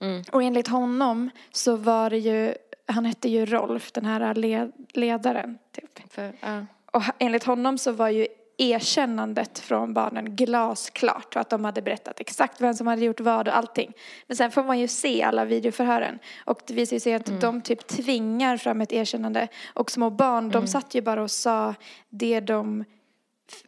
Mm. 0.00 0.24
Och 0.32 0.42
enligt 0.42 0.68
honom 0.68 1.30
så 1.52 1.76
var 1.76 2.10
det 2.10 2.18
ju, 2.18 2.54
han 2.86 3.04
hette 3.04 3.28
ju 3.28 3.46
Rolf, 3.46 3.92
den 3.92 4.04
här 4.04 4.34
led, 4.34 4.72
ledaren. 4.92 5.58
Typ. 5.72 6.12
För, 6.12 6.32
ja. 6.40 6.66
Och 6.92 7.02
enligt 7.18 7.44
honom 7.44 7.78
så 7.78 7.92
var 7.92 8.08
ju 8.08 8.26
erkännandet 8.58 9.58
från 9.58 9.94
barnen 9.94 10.36
glasklart 10.36 11.36
och 11.36 11.40
att 11.40 11.50
de 11.50 11.64
hade 11.64 11.82
berättat 11.82 12.20
exakt 12.20 12.60
vem 12.60 12.74
som 12.74 12.86
hade 12.86 13.04
gjort 13.04 13.20
vad 13.20 13.48
och 13.48 13.56
allting. 13.56 13.92
Men 14.26 14.36
sen 14.36 14.50
får 14.50 14.64
man 14.64 14.78
ju 14.78 14.88
se 14.88 15.22
alla 15.22 15.44
videoförhören 15.44 16.18
och 16.44 16.60
det 16.66 16.74
visar 16.74 16.98
sig 16.98 17.14
att 17.14 17.40
de 17.40 17.60
typ 17.60 17.86
tvingar 17.86 18.56
fram 18.56 18.80
ett 18.80 18.92
erkännande 18.92 19.48
och 19.74 19.90
små 19.90 20.10
barn 20.10 20.50
de 20.50 20.66
satt 20.66 20.94
ju 20.94 21.00
bara 21.00 21.22
och 21.22 21.30
sa 21.30 21.74
det 22.08 22.40
de 22.40 22.84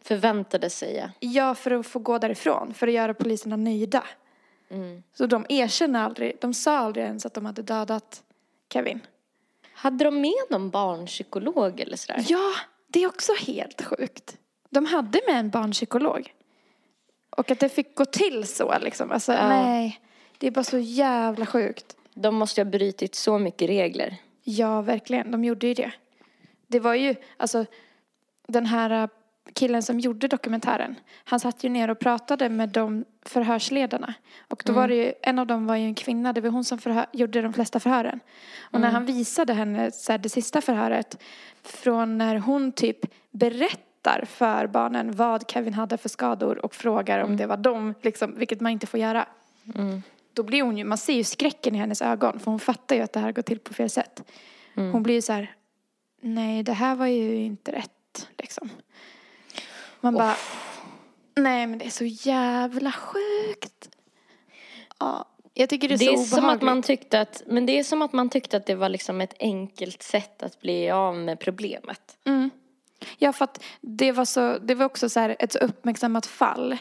Förväntade 0.01 0.69
sig 0.69 0.95
ja. 1.19 1.29
gör 1.29 1.53
för 1.53 1.71
att 1.71 1.87
få 1.87 1.99
gå 1.99 2.17
därifrån, 2.17 2.73
för 2.73 2.87
att 2.87 2.93
göra 2.93 3.13
poliserna 3.13 3.55
nöjda. 3.55 4.03
Så 5.13 5.25
de 5.25 5.45
erkänner 5.49 6.03
aldrig, 6.03 6.37
de 6.41 6.53
sa 6.53 6.77
aldrig 6.77 7.05
ens 7.05 7.25
att 7.25 7.33
de 7.33 7.45
hade 7.45 7.61
dödat 7.61 8.23
Kevin. 8.73 8.99
Hade 9.73 10.03
de 10.03 10.21
med 10.21 10.43
någon 10.49 10.69
barnpsykolog 10.69 11.79
eller 11.79 11.97
sådär? 11.97 12.25
Ja, 12.27 12.53
det 12.87 13.03
är 13.03 13.07
också 13.07 13.31
helt 13.47 13.81
sjukt. 13.81 14.37
De 14.71 14.85
hade 14.85 15.21
med 15.27 15.39
en 15.39 15.49
barnpsykolog. 15.49 16.33
Och 17.29 17.51
att 17.51 17.59
det 17.59 17.69
fick 17.69 17.95
gå 17.95 18.05
till 18.05 18.47
så 18.47 18.79
liksom. 18.79 19.11
Alltså 19.11 19.33
Ja. 19.33 19.47
nej, 19.49 20.01
det 20.37 20.47
är 20.47 20.51
bara 20.51 20.63
så 20.63 20.77
jävla 20.77 21.45
sjukt. 21.45 21.95
De 22.13 22.35
måste 22.35 22.61
ju 22.61 22.65
ha 22.65 22.71
brutit 22.71 23.15
så 23.15 23.37
mycket 23.37 23.69
regler. 23.69 24.15
Ja, 24.43 24.81
verkligen. 24.81 25.31
De 25.31 25.43
gjorde 25.43 25.67
ju 25.67 25.73
det. 25.73 25.91
Det 26.67 26.79
var 26.79 26.93
ju, 26.93 27.15
alltså 27.37 27.65
den 28.47 28.65
här 28.65 28.89
äh, 29.03 29.07
killen 29.53 29.83
som 29.83 29.99
gjorde 29.99 30.27
dokumentären. 30.27 30.95
Han 31.23 31.39
satt 31.39 31.63
ju 31.63 31.69
ner 31.69 31.89
och 31.89 31.99
pratade 31.99 32.49
med 32.49 32.69
de 32.69 33.05
förhörsledarna. 33.25 34.13
Och 34.47 34.63
då 34.65 34.73
var 34.73 34.87
det 34.87 34.95
ju, 34.95 35.13
en 35.21 35.39
av 35.39 35.47
dem 35.47 35.67
var 35.67 35.75
ju 35.75 35.85
en 35.85 35.95
kvinna. 35.95 36.33
Det 36.33 36.41
var 36.41 36.49
hon 36.49 36.63
som 36.63 36.77
förhör, 36.77 37.05
gjorde 37.13 37.41
de 37.41 37.53
flesta 37.53 37.79
förhören. 37.79 38.19
Och 38.61 38.81
när 38.81 38.89
han 38.89 39.05
visade 39.05 39.53
henne 39.53 39.91
så 39.91 40.11
här, 40.11 40.19
det 40.19 40.29
sista 40.29 40.61
förhöret. 40.61 41.17
Från 41.63 42.17
när 42.17 42.35
hon 42.35 42.71
typ 42.71 42.99
berättar 44.03 44.25
för 44.25 44.67
barnen 44.67 45.11
vad 45.11 45.51
Kevin 45.51 45.73
hade 45.73 45.97
för 45.97 46.09
skador 46.09 46.65
och 46.65 46.75
frågar 46.75 47.19
om 47.23 47.37
det 47.37 47.47
var 47.47 47.57
dem, 47.57 47.93
liksom, 48.01 48.35
vilket 48.37 48.61
man 48.61 48.71
inte 48.71 48.87
får 48.87 48.99
göra. 48.99 49.25
Då 50.33 50.43
blir 50.43 50.61
hon 50.63 50.77
ju, 50.77 50.83
man 50.83 50.97
ser 50.97 51.13
ju 51.13 51.23
skräcken 51.23 51.75
i 51.75 51.77
hennes 51.77 52.01
ögon 52.01 52.39
för 52.39 52.51
hon 52.51 52.59
fattar 52.59 52.95
ju 52.95 53.01
att 53.01 53.13
det 53.13 53.19
här 53.19 53.31
går 53.31 53.41
till 53.41 53.59
på 53.59 53.73
fel 53.73 53.89
sätt. 53.89 54.23
Hon 54.75 55.03
blir 55.03 55.15
ju 55.15 55.21
så 55.21 55.33
här, 55.33 55.55
nej 56.21 56.63
det 56.63 56.73
här 56.73 56.95
var 56.95 57.05
ju 57.07 57.35
inte 57.35 57.71
rätt 57.71 58.27
liksom. 58.37 58.69
Man 60.01 60.13
bara, 60.13 60.35
nej 61.35 61.67
men 61.67 61.79
det 61.79 61.85
är 61.85 61.89
så 61.89 62.05
jävla 62.05 62.91
sjukt. 62.91 63.89
Ja, 64.99 65.25
jag 65.53 65.69
tycker 65.69 65.87
det 65.89 65.93
är 65.93 65.97
Det 65.97 66.05
så 66.05 66.11
är 66.11 66.15
obehagligt. 66.15 66.29
som 66.35 66.49
att 66.49 66.61
man 66.61 66.81
tyckte 66.81 67.21
att, 67.21 67.43
men 67.47 67.65
det 67.65 67.79
är 67.79 67.83
som 67.83 68.01
att 68.01 68.13
man 68.13 68.29
tyckte 68.29 68.57
att 68.57 68.65
det 68.65 68.75
var 68.75 68.89
liksom 68.89 69.21
ett 69.21 69.33
enkelt 69.39 70.03
sätt 70.03 70.43
att 70.43 70.61
bli 70.61 70.89
av 70.91 71.15
med 71.15 71.39
problemet. 71.39 72.17
Ja, 73.17 73.33
för 73.33 73.45
att 73.45 73.63
det 73.81 74.11
var, 74.11 74.25
så, 74.25 74.57
det 74.57 74.75
var 74.75 74.85
också 74.85 75.09
så 75.09 75.19
här 75.19 75.35
ett 75.39 75.51
så 75.51 75.59
uppmärksammat 75.59 76.25
fall. 76.25 76.77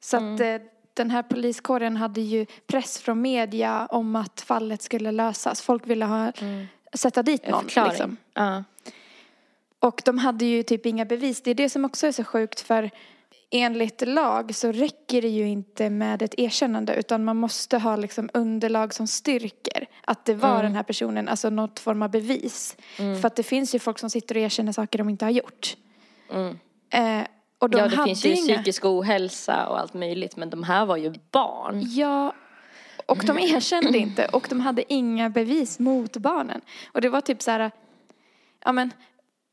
Så 0.00 0.16
att 0.16 0.22
Mm. 0.22 0.54
eh, 0.62 0.68
den 0.94 1.10
här 1.10 1.22
poliskåren 1.22 1.96
hade 1.96 2.20
ju 2.20 2.46
press 2.66 2.98
från 2.98 3.20
media 3.22 3.86
om 3.90 4.16
att 4.16 4.40
fallet 4.40 4.82
skulle 4.82 5.12
lösas. 5.12 5.62
Folk 5.62 5.86
ville 5.86 6.04
ha, 6.04 6.32
sätta 6.94 7.22
dit 7.22 7.48
någon. 7.48 7.68
Mm. 7.76 7.88
Liksom. 7.88 8.16
Ja. 8.34 8.64
Och 9.78 10.02
de 10.04 10.18
hade 10.18 10.44
ju 10.44 10.62
typ 10.62 10.86
inga 10.86 11.04
bevis. 11.04 11.42
Det 11.42 11.50
är 11.50 11.54
det 11.54 11.68
som 11.70 11.84
också 11.84 12.06
är 12.06 12.12
så 12.12 12.24
sjukt 12.24 12.60
för 12.60 12.90
enligt 13.52 14.08
lag 14.08 14.54
så 14.54 14.72
räcker 14.72 15.22
det 15.22 15.28
ju 15.28 15.48
inte 15.48 15.90
med 15.90 16.22
ett 16.22 16.34
erkännande 16.38 16.94
utan 16.94 17.24
man 17.24 17.36
måste 17.36 17.78
ha 17.78 17.96
liksom 17.96 18.30
underlag 18.34 18.94
som 18.94 19.06
styrker 19.06 19.86
att 20.04 20.24
det 20.24 20.34
var 20.34 20.62
den 20.62 20.74
här 20.74 20.82
personen, 20.82 21.28
alltså 21.28 21.50
något 21.50 21.80
form 21.80 22.02
av 22.02 22.10
bevis. 22.10 22.76
För 22.96 23.26
att 23.26 23.36
det 23.36 23.42
finns 23.42 23.74
ju 23.74 23.78
folk 23.78 23.98
som 23.98 24.10
sitter 24.10 24.34
och 24.34 24.40
erkänner 24.40 24.72
saker 24.72 24.98
de 24.98 25.08
inte 25.08 25.24
har 25.24 25.30
gjort. 25.30 25.76
Eh, 26.90 27.22
och 27.58 27.70
de 27.70 27.78
ja, 27.78 27.88
det 27.88 27.96
hade 27.96 28.08
finns 28.08 28.24
ju 28.24 28.34
inga... 28.34 28.54
psykisk 28.54 28.84
ohälsa 28.84 29.66
och 29.66 29.78
allt 29.78 29.94
möjligt 29.94 30.36
men 30.36 30.50
de 30.50 30.62
här 30.62 30.86
var 30.86 30.96
ju 30.96 31.14
barn. 31.30 31.82
Ja, 31.86 32.34
och 33.06 33.24
de 33.26 33.38
erkände 33.38 33.98
inte 33.98 34.26
och 34.26 34.46
de 34.50 34.60
hade 34.60 34.92
inga 34.92 35.30
bevis 35.30 35.78
mot 35.78 36.16
barnen. 36.16 36.60
Och 36.92 37.00
det 37.00 37.08
var 37.08 37.20
typ 37.20 37.42
så 37.42 37.50
här, 37.50 37.70
ja 38.64 38.72
men 38.72 38.90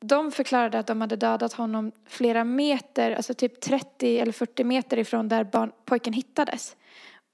de 0.01 0.31
förklarade 0.31 0.79
att 0.79 0.87
de 0.87 1.01
hade 1.01 1.15
dödat 1.15 1.53
honom 1.53 1.91
flera 2.07 2.43
meter, 2.43 3.11
alltså 3.11 3.33
typ 3.33 3.61
30 3.61 4.19
eller 4.19 4.31
40 4.31 4.63
meter 4.63 4.99
ifrån 4.99 5.27
där 5.27 5.43
barn, 5.43 5.71
pojken 5.85 6.13
hittades. 6.13 6.75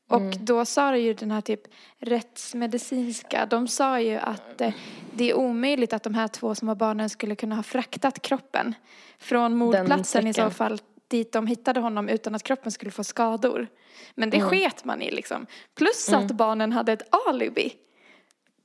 Och 0.09 0.37
då 0.39 0.65
sa 0.65 0.97
ju 0.97 1.13
den 1.13 1.31
här 1.31 1.41
typ 1.41 1.61
rättsmedicinska, 1.97 3.45
de 3.45 3.67
sa 3.67 3.99
ju 3.99 4.15
att 4.15 4.61
eh, 4.61 4.73
det 5.13 5.29
är 5.29 5.33
omöjligt 5.33 5.93
att 5.93 6.03
de 6.03 6.13
här 6.13 6.27
två 6.27 6.55
små 6.55 6.75
barnen 6.75 7.09
skulle 7.09 7.35
kunna 7.35 7.55
ha 7.55 7.63
fraktat 7.63 8.21
kroppen 8.21 8.75
från 9.19 9.57
mordplatsen 9.57 10.27
i 10.27 10.33
så 10.33 10.49
fall 10.49 10.79
dit 11.07 11.31
de 11.31 11.47
hittade 11.47 11.79
honom 11.79 12.09
utan 12.09 12.35
att 12.35 12.43
kroppen 12.43 12.71
skulle 12.71 12.91
få 12.91 13.03
skador. 13.03 13.67
Men 14.15 14.29
det 14.29 14.41
sket 14.41 14.85
man 14.85 15.01
i 15.01 15.11
liksom. 15.11 15.45
Plus 15.75 16.09
att 16.09 16.31
barnen 16.31 16.71
hade 16.71 16.93
ett 16.93 17.15
alibi 17.27 17.73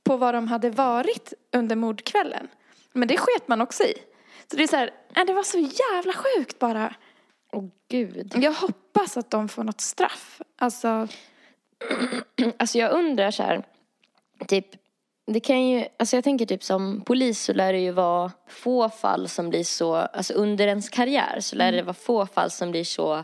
på 0.03 0.17
vad 0.17 0.33
de 0.33 0.47
hade 0.47 0.69
varit 0.69 1.33
under 1.51 1.75
mordkvällen. 1.75 2.47
Men 2.93 3.07
det 3.07 3.17
sket 3.17 3.47
man 3.47 3.61
också 3.61 3.83
i. 3.83 3.93
Så 4.51 4.57
det 4.57 4.63
är 4.63 4.67
så 4.67 4.75
här, 4.75 4.91
äh, 5.15 5.25
det 5.25 5.33
var 5.33 5.43
så 5.43 5.57
jävla 5.57 6.13
sjukt 6.13 6.59
bara. 6.59 6.95
Åh 7.53 7.65
gud. 7.89 8.33
Jag 8.35 8.51
hoppas 8.51 9.17
att 9.17 9.29
de 9.29 9.49
får 9.49 9.63
något 9.63 9.81
straff. 9.81 10.41
Alltså, 10.57 11.07
Alltså 12.57 12.77
jag 12.77 12.91
undrar 12.91 13.31
så 13.31 13.43
här, 13.43 13.63
typ, 14.47 14.67
det 15.27 15.39
kan 15.39 15.67
ju, 15.67 15.85
alltså 15.99 16.17
jag 16.17 16.23
tänker 16.23 16.45
typ 16.45 16.63
som 16.63 17.01
polis 17.01 17.43
så 17.43 17.53
lär 17.53 17.73
det 17.73 17.79
ju 17.79 17.91
vara 17.91 18.31
få 18.47 18.89
fall 18.89 19.27
som 19.27 19.49
blir 19.49 19.63
så, 19.63 19.95
alltså 19.95 20.33
under 20.33 20.67
ens 20.67 20.89
karriär 20.89 21.37
så 21.39 21.55
lär 21.55 21.71
det 21.71 21.81
vara 21.81 21.93
få 21.93 22.25
fall 22.25 22.51
som 22.51 22.71
blir 22.71 22.83
så 22.83 23.23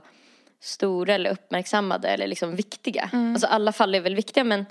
stora 0.59 1.13
eller 1.13 1.31
uppmärksammade 1.31 2.09
eller 2.09 2.27
liksom 2.27 2.55
viktiga. 2.55 3.09
Alltså 3.13 3.47
alla 3.47 3.71
fall 3.71 3.95
är 3.95 4.01
väl 4.01 4.15
viktiga 4.15 4.43
men 4.43 4.65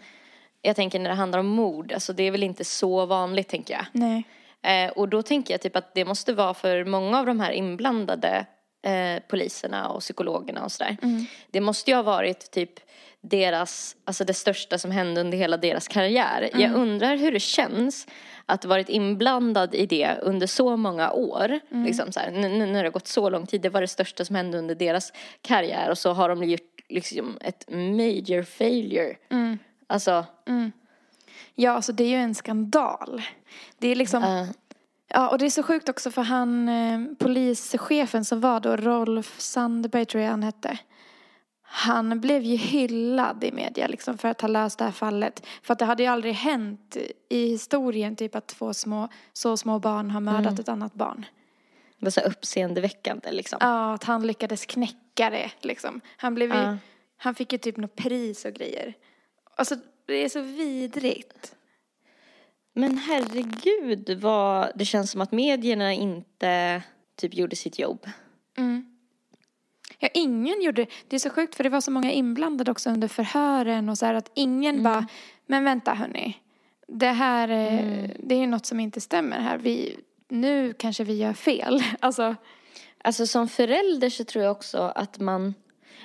jag 0.63 0.77
tänker 0.77 0.99
när 0.99 1.11
det 1.11 1.17
handlar 1.17 1.39
om 1.39 1.47
mord, 1.47 1.93
alltså 1.93 2.13
det 2.13 2.23
är 2.23 2.31
väl 2.31 2.43
inte 2.43 2.65
så 2.65 3.07
vanligt 3.07 3.49
tänker 3.49 3.75
jag. 3.75 3.87
nej. 3.93 4.25
Eh, 4.63 4.91
och 4.91 5.09
då 5.09 5.23
tänker 5.23 5.55
jag 5.55 5.61
typ 5.61 5.77
att 5.77 5.95
det 5.95 6.05
måste 6.05 6.33
vara 6.33 6.55
för 6.55 6.85
många 6.85 7.19
av 7.19 7.27
de 7.27 7.41
här 7.41 7.53
inblandade 7.53 8.47
eh, 8.87 9.23
poliserna 9.29 9.89
och 9.89 10.01
psykologerna 10.01 10.65
och 10.65 10.73
sådär. 10.73 10.97
Mm. 11.03 11.25
Det 11.51 11.61
måste 11.61 11.91
ju 11.91 11.95
ha 11.95 12.03
varit 12.03 12.51
typ 12.51 12.81
deras, 13.21 13.97
alltså 14.05 14.25
det 14.25 14.35
största 14.35 14.79
som 14.79 14.91
hände 14.91 15.21
under 15.21 15.39
hela 15.39 15.57
deras 15.57 15.89
karriär. 15.89 16.51
Mm. 16.53 16.61
Jag 16.61 16.81
undrar 16.81 17.17
hur 17.17 17.33
det 17.33 17.41
känns 17.41 18.07
att 18.47 18.65
varit 18.65 18.89
inblandad 18.89 19.75
i 19.75 19.87
det 19.87 20.19
under 20.23 20.47
så 20.47 20.77
många 20.77 21.13
år. 21.13 21.61
Mm. 21.71 21.85
Liksom 21.85 22.13
så 22.13 22.21
här, 22.21 22.31
nu, 22.31 22.49
när 22.49 22.83
det 22.83 22.89
har 22.89 22.93
gått 22.93 23.07
så 23.07 23.31
lång 23.31 23.47
tid, 23.47 23.61
det 23.61 23.69
var 23.69 23.81
det 23.81 23.89
största 23.89 24.25
som 24.25 24.37
hände 24.37 24.59
under 24.59 24.75
deras 24.75 25.13
karriär 25.41 25.91
och 25.91 25.99
så 25.99 26.13
har 26.13 26.29
de 26.29 26.45
gjort 26.45 26.81
liksom 26.89 27.39
ett 27.41 27.65
major 27.71 28.43
failure. 28.43 29.17
Mm. 29.31 29.59
Alltså, 29.87 30.25
Ja, 31.55 31.71
alltså 31.73 31.93
det 31.93 32.05
är 32.05 32.09
ju 32.09 32.17
en 32.17 32.35
skandal. 32.35 33.23
Det 33.79 33.89
är 33.89 33.95
liksom, 33.97 34.23
eh, 34.23 34.47
ja 35.09 35.29
och 35.29 35.39
det 35.39 35.47
är 35.47 35.51
så 35.51 35.63
sjukt 35.63 35.89
också 35.89 36.11
för 36.11 36.23
han, 36.23 36.69
eh, 36.69 37.01
polischefen 37.19 38.25
som 38.25 38.41
var 38.41 38.61
då, 38.61 38.77
Rolf 38.77 39.41
Sandberg 39.41 40.05
tror 40.07 40.23
jag 40.23 40.31
han 40.31 40.43
hette. 40.43 40.79
Han 41.69 42.21
blev 42.21 42.43
ju 42.43 42.57
hyllad 42.57 43.45
i 43.45 43.53
media 43.53 43.87
liksom 43.87 44.19
för 44.19 44.29
att 44.29 44.41
ha 44.41 44.49
löst 44.49 44.79
det 44.79 44.85
här 44.85 44.93
fallet. 44.93 45.47
För 45.63 45.73
att 45.73 45.79
det 45.79 45.85
hade 45.85 46.03
ju 46.03 46.09
aldrig 46.09 46.35
hänt 46.35 46.97
i 47.29 47.49
historien 47.49 48.17
typ 48.17 48.35
att 48.35 48.47
två 48.47 48.75
små, 48.75 49.09
så 49.33 49.57
små 49.57 49.79
barn 49.79 50.11
har 50.11 50.21
mördat 50.21 50.59
ett 50.59 50.69
annat 50.69 50.95
barn. 50.95 51.27
det 51.99 52.07
var 52.07 52.11
så 52.11 52.21
uppseendeväckande 52.21 53.33
liksom. 53.33 53.59
Ja, 53.61 53.95
att 53.95 54.05
han 54.05 54.27
lyckades 54.27 54.67
knäcka 54.67 55.31
det 55.31 55.51
liksom. 55.61 56.01
Han 56.17 56.35
blev 56.35 56.51
ju, 56.55 56.61
Ja. 56.61 56.77
han 57.17 57.35
fick 57.35 57.53
ju 57.53 57.59
typ 57.59 57.77
något 57.77 57.97
pris 57.97 58.45
och 58.45 58.53
grejer. 58.53 58.95
Alltså 59.57 59.77
det 60.07 60.25
är 60.25 60.29
så 60.29 60.41
vidrigt. 60.41 61.55
Men 62.73 62.99
herregud 62.99 64.21
vad 64.21 64.73
det 64.75 64.85
känns 64.85 65.11
som 65.11 65.21
att 65.21 65.33
medierna 65.33 65.93
inte 65.93 66.83
typ 67.17 67.35
gjorde 67.35 67.57
sitt 67.57 67.79
jobb. 67.79 68.07
Ja, 69.99 70.09
ingen 70.15 70.63
gjorde 70.63 70.87
det. 71.09 71.17
är 71.17 71.21
så 71.21 71.31
sjukt 71.31 71.55
för 71.55 71.65
det 71.65 71.71
var 71.71 71.81
så 71.81 71.91
många 71.91 72.13
inblandade 72.13 72.71
också 72.71 72.91
under 72.91 73.09
förhören 73.09 73.89
och 73.89 73.99
så 73.99 74.07
här 74.07 74.15
att 74.15 74.31
ingen 74.35 74.83
bara, 74.83 75.07
men 75.47 75.65
vänta 75.65 75.95
hörni. 75.95 76.37
Det 76.89 77.07
här, 77.07 77.49
eh, 77.49 78.11
det 78.19 78.35
är 78.35 78.39
ju 78.39 78.47
något 78.47 78.67
som 78.67 78.81
inte 78.81 79.01
stämmer 79.01 79.41
här. 79.41 79.59
Vi, 79.59 79.97
nu 80.29 80.73
kanske 80.73 81.05
vi 81.05 81.15
gör 81.17 81.33
fel. 81.33 81.83
Alltså, 82.01 82.37
Alltså 83.07 83.27
som 83.27 83.49
förälder 83.49 84.11
så 84.11 84.25
tror 84.25 84.45
jag 84.45 84.53
också 84.53 84.79
att 84.79 85.19
man, 85.19 85.55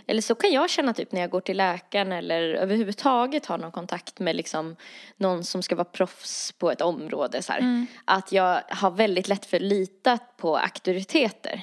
eller 0.08 0.22
så 0.22 0.36
kan 0.36 0.52
jag 0.52 0.70
känna 0.70 0.94
typ 0.94 1.12
när 1.12 1.22
jag 1.22 1.30
går 1.30 1.42
till 1.42 1.58
läkaren 1.58 2.12
eller 2.12 2.42
överhuvudtaget 2.54 3.46
har 3.46 3.58
någon 3.58 3.72
kontakt 3.72 4.20
med 4.20 4.36
liksom 4.36 4.76
någon 5.18 5.44
som 5.44 5.64
ska 5.64 5.76
vara 5.76 5.86
proffs 5.86 6.52
på 6.52 6.72
ett 6.72 6.82
område 6.82 7.42
så 7.42 7.52
här. 7.54 7.86
Att 8.06 8.32
jag 8.32 8.62
har 8.70 8.92
väldigt 8.92 9.28
lätt 9.28 9.46
för 9.46 9.58
att 9.58 9.64
lita 9.64 10.18
på 10.38 10.58
auktoriteter. 10.58 11.62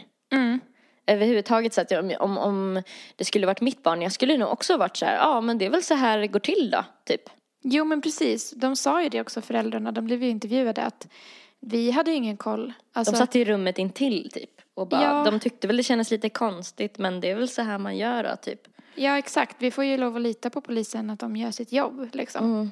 Överhuvudtaget 1.07 1.74
så 1.74 1.80
att 1.80 1.91
jag, 1.91 2.20
om, 2.20 2.39
om 2.39 2.82
det 3.16 3.24
skulle 3.24 3.47
varit 3.47 3.61
mitt 3.61 3.82
barn, 3.82 4.03
jag 4.03 4.12
skulle 4.12 4.36
nog 4.36 4.49
också 4.53 4.76
varit 4.76 4.97
så 4.97 5.05
här, 5.07 5.16
ja 5.16 5.41
men 5.41 5.59
det 5.59 5.66
är 5.66 5.70
väl 5.70 5.82
så 5.82 5.95
här 5.95 6.18
det 6.18 6.26
går 6.28 6.41
till 6.41 6.70
då, 6.70 6.84
typ. 7.05 7.22
jo 7.62 7.84
men 7.84 8.01
precis, 8.03 8.51
de 8.51 8.76
sa 8.76 9.03
ju 9.03 9.09
det 9.09 9.20
också 9.20 9.41
föräldrarna, 9.41 9.93
de 9.93 10.05
blev 10.05 10.22
ju 10.22 10.28
intervjuade 10.28 10.82
att 10.82 11.09
vi 11.61 11.91
hade 11.91 12.11
ju 12.11 12.16
ingen 12.16 12.36
koll. 12.36 12.72
Alltså, 12.93 13.12
De 13.12 13.18
satt 13.18 13.36
i 13.36 13.45
rummet 13.45 13.78
intill 13.78 14.30
typ. 14.32 14.51
Och 14.79 14.89
bara, 14.89 15.03
Ja. 15.03 15.24
de 15.24 15.41
tyckte 15.41 15.66
väl 15.66 15.76
det 15.76 15.83
kändes 15.83 16.11
lite 16.11 16.29
konstigt 16.29 16.99
men 16.99 17.20
det 17.20 17.31
är 17.31 17.35
väl 17.35 17.49
så 17.49 17.62
här 17.62 17.79
man 17.79 17.97
gör 17.97 18.24
då, 18.24 18.37
typ. 18.37 18.61
Ja 18.95 19.18
exakt, 19.18 19.57
vi 19.59 19.70
får 19.70 19.85
ju 19.85 19.97
lov 19.97 20.16
att 20.16 20.22
lita 20.22 20.51
på 20.51 20.61
polisen 20.61 21.11
att 21.11 21.18
de 21.18 21.37
gör 21.37 21.51
sitt 21.51 21.72
jobb 21.72 22.09
liksom. 22.12 22.70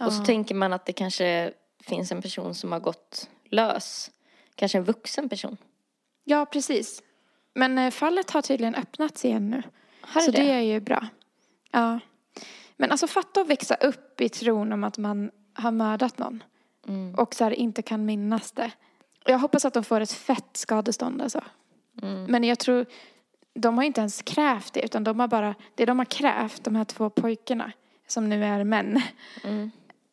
Och 0.00 0.12
så 0.12 0.24
tänker 0.24 0.54
man 0.54 0.72
att 0.72 0.86
det 0.86 0.92
kanske 0.92 1.52
finns 1.80 2.12
en 2.12 2.22
person 2.22 2.54
som 2.54 2.72
har 2.72 2.80
gått 2.80 3.28
lös. 3.44 4.10
Kanske 4.54 4.78
en 4.78 4.84
vuxen 4.84 5.28
person. 5.28 5.56
Ja 6.24 6.46
precis. 6.46 7.02
Men 7.54 7.78
eh, 7.78 7.90
fallet 7.90 8.30
har 8.30 8.42
tydligen 8.42 8.74
öppnats 8.74 9.24
igen 9.24 9.50
nu. 9.50 9.62
Har 10.00 10.20
så 10.20 10.30
det? 10.30 10.42
det 10.42 10.50
är 10.52 10.60
ju 10.60 10.80
bra. 10.80 11.06
Ja. 11.70 12.00
Men 12.76 12.90
alltså 12.90 13.06
fatta 13.06 13.40
att 13.40 13.48
växa 13.48 13.74
upp 13.74 14.20
i 14.20 14.28
tron 14.28 14.72
om 14.72 14.84
att 14.84 14.98
man 14.98 15.30
har 15.54 15.70
mördat 15.70 16.18
någon. 16.18 16.42
Mm. 16.88 17.14
Och 17.14 17.34
så 17.34 17.44
här 17.44 17.50
inte 17.50 17.82
kan 17.82 18.04
minnas 18.04 18.52
det. 18.52 18.70
Jag 19.30 19.38
hoppas 19.38 19.64
att 19.64 19.74
de 19.74 19.84
får 19.84 20.00
ett 20.00 20.12
fett 20.12 20.56
skadestånd 20.56 21.22
alltså. 21.22 21.44
Mm. 22.02 22.24
Men 22.24 22.44
jag 22.44 22.58
tror, 22.58 22.86
de 23.54 23.76
har 23.76 23.84
inte 23.84 24.00
ens 24.00 24.22
krävt 24.22 24.72
det 24.72 24.84
utan 24.84 25.04
de 25.04 25.20
har 25.20 25.28
bara, 25.28 25.54
det 25.74 25.84
de 25.84 25.98
har 25.98 26.06
krävt, 26.06 26.64
de 26.64 26.76
här 26.76 26.84
två 26.84 27.10
pojkarna 27.10 27.72
som 28.06 28.28
nu 28.28 28.44
är 28.44 28.64
män. 28.64 29.02
Mm. 29.44 29.70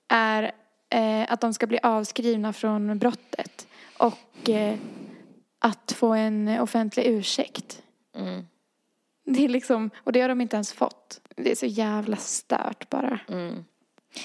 Är 0.07 0.51
eh, 0.89 1.33
att 1.33 1.41
de 1.41 1.53
ska 1.53 1.67
bli 1.67 1.79
avskrivna 1.83 2.53
från 2.53 2.99
brottet. 2.99 3.67
Och 3.97 4.49
eh, 4.49 4.77
att 5.59 5.91
få 5.91 6.13
en 6.13 6.59
offentlig 6.59 7.05
ursäkt. 7.05 7.81
Mm. 8.15 8.45
Det 9.25 9.45
är 9.45 9.49
liksom, 9.49 9.89
och 9.97 10.11
det 10.11 10.21
har 10.21 10.29
de 10.29 10.41
inte 10.41 10.55
ens 10.55 10.73
fått. 10.73 11.21
Det 11.35 11.51
är 11.51 11.55
så 11.55 11.65
jävla 11.65 12.17
stört 12.17 12.89
bara. 12.89 13.19
Mm. 13.29 13.65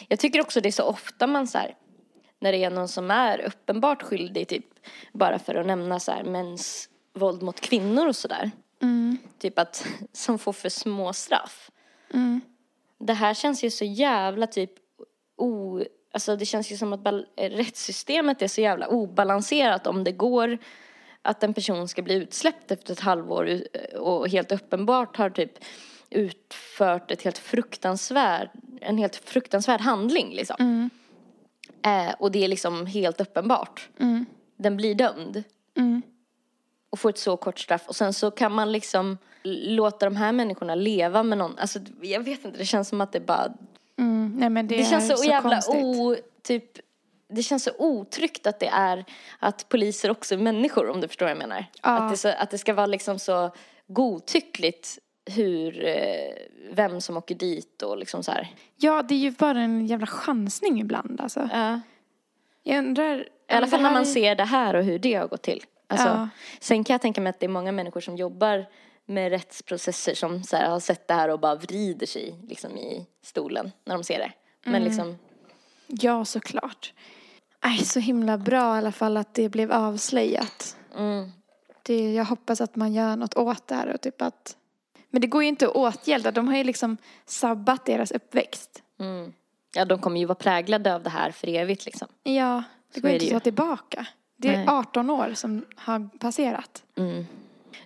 Jag 0.09 0.18
tycker 0.18 0.41
också 0.41 0.61
det 0.61 0.68
är 0.68 0.72
så 0.72 0.84
ofta 0.84 1.26
man 1.26 1.47
så 1.47 1.59
här, 1.59 1.74
när 2.41 2.53
det 2.53 2.64
är 2.64 2.70
någon 2.70 2.88
som 2.88 3.11
är 3.11 3.41
uppenbart 3.41 4.03
skyldig, 4.03 4.49
typ 4.49 4.66
bara 5.12 5.38
för 5.38 5.55
att 5.55 5.66
nämna 5.66 6.01
så 6.01 6.12
här 6.12 6.24
mäns 6.24 6.88
våld 7.12 7.43
mot 7.43 7.61
kvinnor 7.61 8.07
och 8.07 8.16
sådär. 8.16 8.51
Mm. 8.82 9.18
Typ 9.38 9.59
att, 9.59 9.86
som 10.12 10.38
får 10.38 10.53
för 10.53 10.68
små 10.68 11.12
straff. 11.12 11.70
Det 12.99 13.12
här 13.12 13.34
känns 13.34 13.64
ju 13.64 13.70
så 13.70 13.84
jävla 13.84 14.47
typ 14.47 14.70
o... 15.36 15.80
Alltså 16.12 16.36
det 16.36 16.47
känns 16.47 16.72
ju 16.72 16.76
som 16.76 16.93
att 16.93 17.07
eh, 17.07 17.51
rättssystemet 17.51 18.43
är 18.43 18.49
så 18.49 18.61
jävla 18.61 18.88
obalanserat 18.88 19.86
om 19.86 20.05
det 20.05 20.12
går 20.12 20.59
att 21.22 21.43
en 21.43 21.55
person 21.55 21.88
ska 21.88 22.03
bli 22.03 22.14
utsläppt 22.14 22.70
efter 22.70 22.93
ett 22.93 23.01
halvår 23.01 23.49
u- 23.49 23.66
och 23.99 24.28
helt 24.28 24.53
uppenbart 24.53 25.16
har 25.16 25.30
typ 25.30 25.53
utfört 26.11 27.11
ett 27.11 27.22
helt 27.22 27.38
fruktansvärd, 27.38 28.51
en 28.80 28.99
helt 28.99 29.16
fruktansvärd 29.16 29.80
handling 29.80 30.34
liksom. 30.34 30.57
Eh, 31.83 32.14
och 32.18 32.31
det 32.31 32.45
är 32.45 32.49
liksom 32.49 32.87
helt 32.87 33.20
uppenbart. 33.20 33.89
Den 34.57 34.76
blir 34.76 34.95
dömd 34.95 35.45
och 36.91 36.99
får 36.99 37.11
ett 37.11 37.18
så 37.18 37.37
kort 37.37 37.59
straff 37.59 37.83
och 37.87 37.97
sen 37.97 38.12
så 38.12 38.31
kan 38.31 38.53
man 38.53 38.72
liksom 38.72 39.18
låta 39.45 40.07
de 40.07 40.16
här 40.16 40.33
människorna 40.33 40.74
leva 40.74 41.22
med 41.22 41.39
någon, 41.39 41.59
alltså 41.59 41.78
jag 42.03 42.20
vet 42.20 42.45
inte, 42.45 42.59
det 42.59 42.64
känns 42.64 42.89
som 42.89 43.01
att 43.01 43.12
det 43.12 43.20
bara, 43.20 43.53
Mm. 44.01 44.33
Nej 44.37 44.51
men 44.51 44.66
det, 44.66 44.76
det, 44.76 44.85
känns 44.85 45.09
så, 45.09 45.16
så, 45.16 45.28
jävla 45.28 45.51
konstigt. 45.51 45.85
o, 45.85 46.16
typ, 46.43 46.64
det 47.28 47.43
känns 47.43 47.64
så 47.64 47.70
otryggt 47.78 48.47
att 48.47 48.61
det 48.61 48.66
är, 48.66 49.05
att 49.39 49.68
poliser 49.68 50.11
också 50.11 50.35
är 50.35 50.39
människor 50.39 50.91
om 50.91 51.01
du 51.01 51.09
förstår 51.09 51.26
vad 51.26 51.31
jag 51.31 51.39
menar. 51.39 51.64
Ja. 51.83 51.89
Att, 51.91 52.11
det 52.11 52.16
så, 52.16 52.28
att 52.28 52.51
det 52.51 52.59
ska 52.59 52.74
vara 52.74 52.87
liksom 52.87 53.18
så 53.18 53.51
godtyckligt 53.87 54.99
hur, 55.31 55.85
eh, 55.85 56.35
vem 56.72 57.01
som 57.01 57.16
åker 57.16 57.35
dit 57.35 57.83
och 57.83 57.97
liksom 57.99 58.22
så 58.24 58.33
här. 58.33 58.55
Ja, 58.76 59.03
det 59.03 59.14
är 59.14 59.18
ju 59.18 59.31
bara 59.31 59.61
en 59.61 59.87
jävla 59.87 60.07
chansning 60.07 60.81
ibland 60.81 61.20
alltså. 61.20 61.49
Ja. 61.53 61.81
Jag 62.62 62.78
undrar. 62.78 63.18
I 63.20 63.53
alla 63.53 63.66
fall 63.66 63.83
när 63.83 63.93
man 63.93 64.01
är- 64.03 64.05
ser 64.07 64.35
det 64.35 64.45
här 64.45 64.74
och 64.74 64.85
hur 64.85 64.99
det 64.99 65.14
har 65.14 65.26
gått 65.28 65.43
till. 65.43 65.64
Alltså, 65.87 66.07
Ja. 66.09 66.28
Sen 66.61 66.85
kan 66.85 66.95
jag 66.95 67.01
tänka 67.03 67.20
mig 67.20 67.31
att 67.31 67.41
det 67.41 67.47
är 67.47 67.51
många 67.51 67.72
människor 67.72 68.01
som 68.01 68.16
jobbar 68.16 68.66
med 69.07 69.31
rättsprocesser 69.31 70.14
som 70.14 70.43
så 70.43 70.57
här, 70.57 70.70
har 70.70 70.81
sett 70.81 71.09
det 71.09 71.14
här 71.14 71.28
och 71.28 71.41
bara 71.41 71.55
vrider 71.55 72.07
sig 72.07 72.35
liksom, 72.49 72.76
i 72.78 73.07
stolen 73.22 73.72
när 73.85 73.95
de 73.95 74.05
ser 74.05 74.18
det. 74.18 74.33
Men 74.64 74.74
Mm. 74.74 74.89
liksom, 74.89 75.18
Ja, 75.87 76.24
såklart. 76.24 76.93
Aj, 77.61 77.78
så 77.78 78.01
himla 78.01 78.39
bra 78.39 78.74
i 78.74 78.78
alla 78.78 78.93
fall 78.93 79.16
att 79.16 79.35
det 79.35 79.49
blev 79.49 79.72
avslöjat. 79.72 80.76
mm, 80.97 81.31
Det, 81.83 82.12
jag 82.12 82.24
hoppas 82.24 82.61
att 82.61 82.76
man 82.76 82.93
gör 82.93 83.16
något 83.16 83.37
åt 83.37 83.66
det 83.66 83.74
här 83.74 83.89
och 83.95 84.01
typ 84.01 84.22
att... 84.22 84.57
Men 85.11 85.20
det 85.20 85.26
går 85.26 85.42
ju 85.42 85.48
inte 85.48 85.66
att 85.68 85.74
åtgärda. 85.74 86.30
De 86.30 86.48
har 86.48 86.56
ju 86.56 86.64
liksom 86.64 86.96
sabbat 87.26 87.86
deras 87.86 88.11
uppväxt. 88.11 88.82
mm. 89.00 89.32
ja, 89.74 89.84
de 89.84 89.98
kommer 89.98 90.20
ju 90.20 90.26
vara 90.26 90.34
präglade 90.34 90.94
av 90.94 91.02
det 91.02 91.11
här 91.11 91.30
för 91.30 91.48
evigt 91.48 91.86
liksom. 91.86 92.08
Ja, 92.22 92.62
det 92.88 92.94
Så 92.94 93.00
går 93.00 93.11
inte 93.11 93.24
det 93.24 93.28
att 93.28 93.42
ta 93.42 93.44
tillbaka. 93.44 94.06
Det 94.36 94.48
är 94.48 94.56
Nej. 94.56 94.66
18 94.68 95.11
år 95.11 95.32
som 95.34 95.64
har 95.76 96.18
passerat. 96.18 96.82
Mm. 96.96 97.26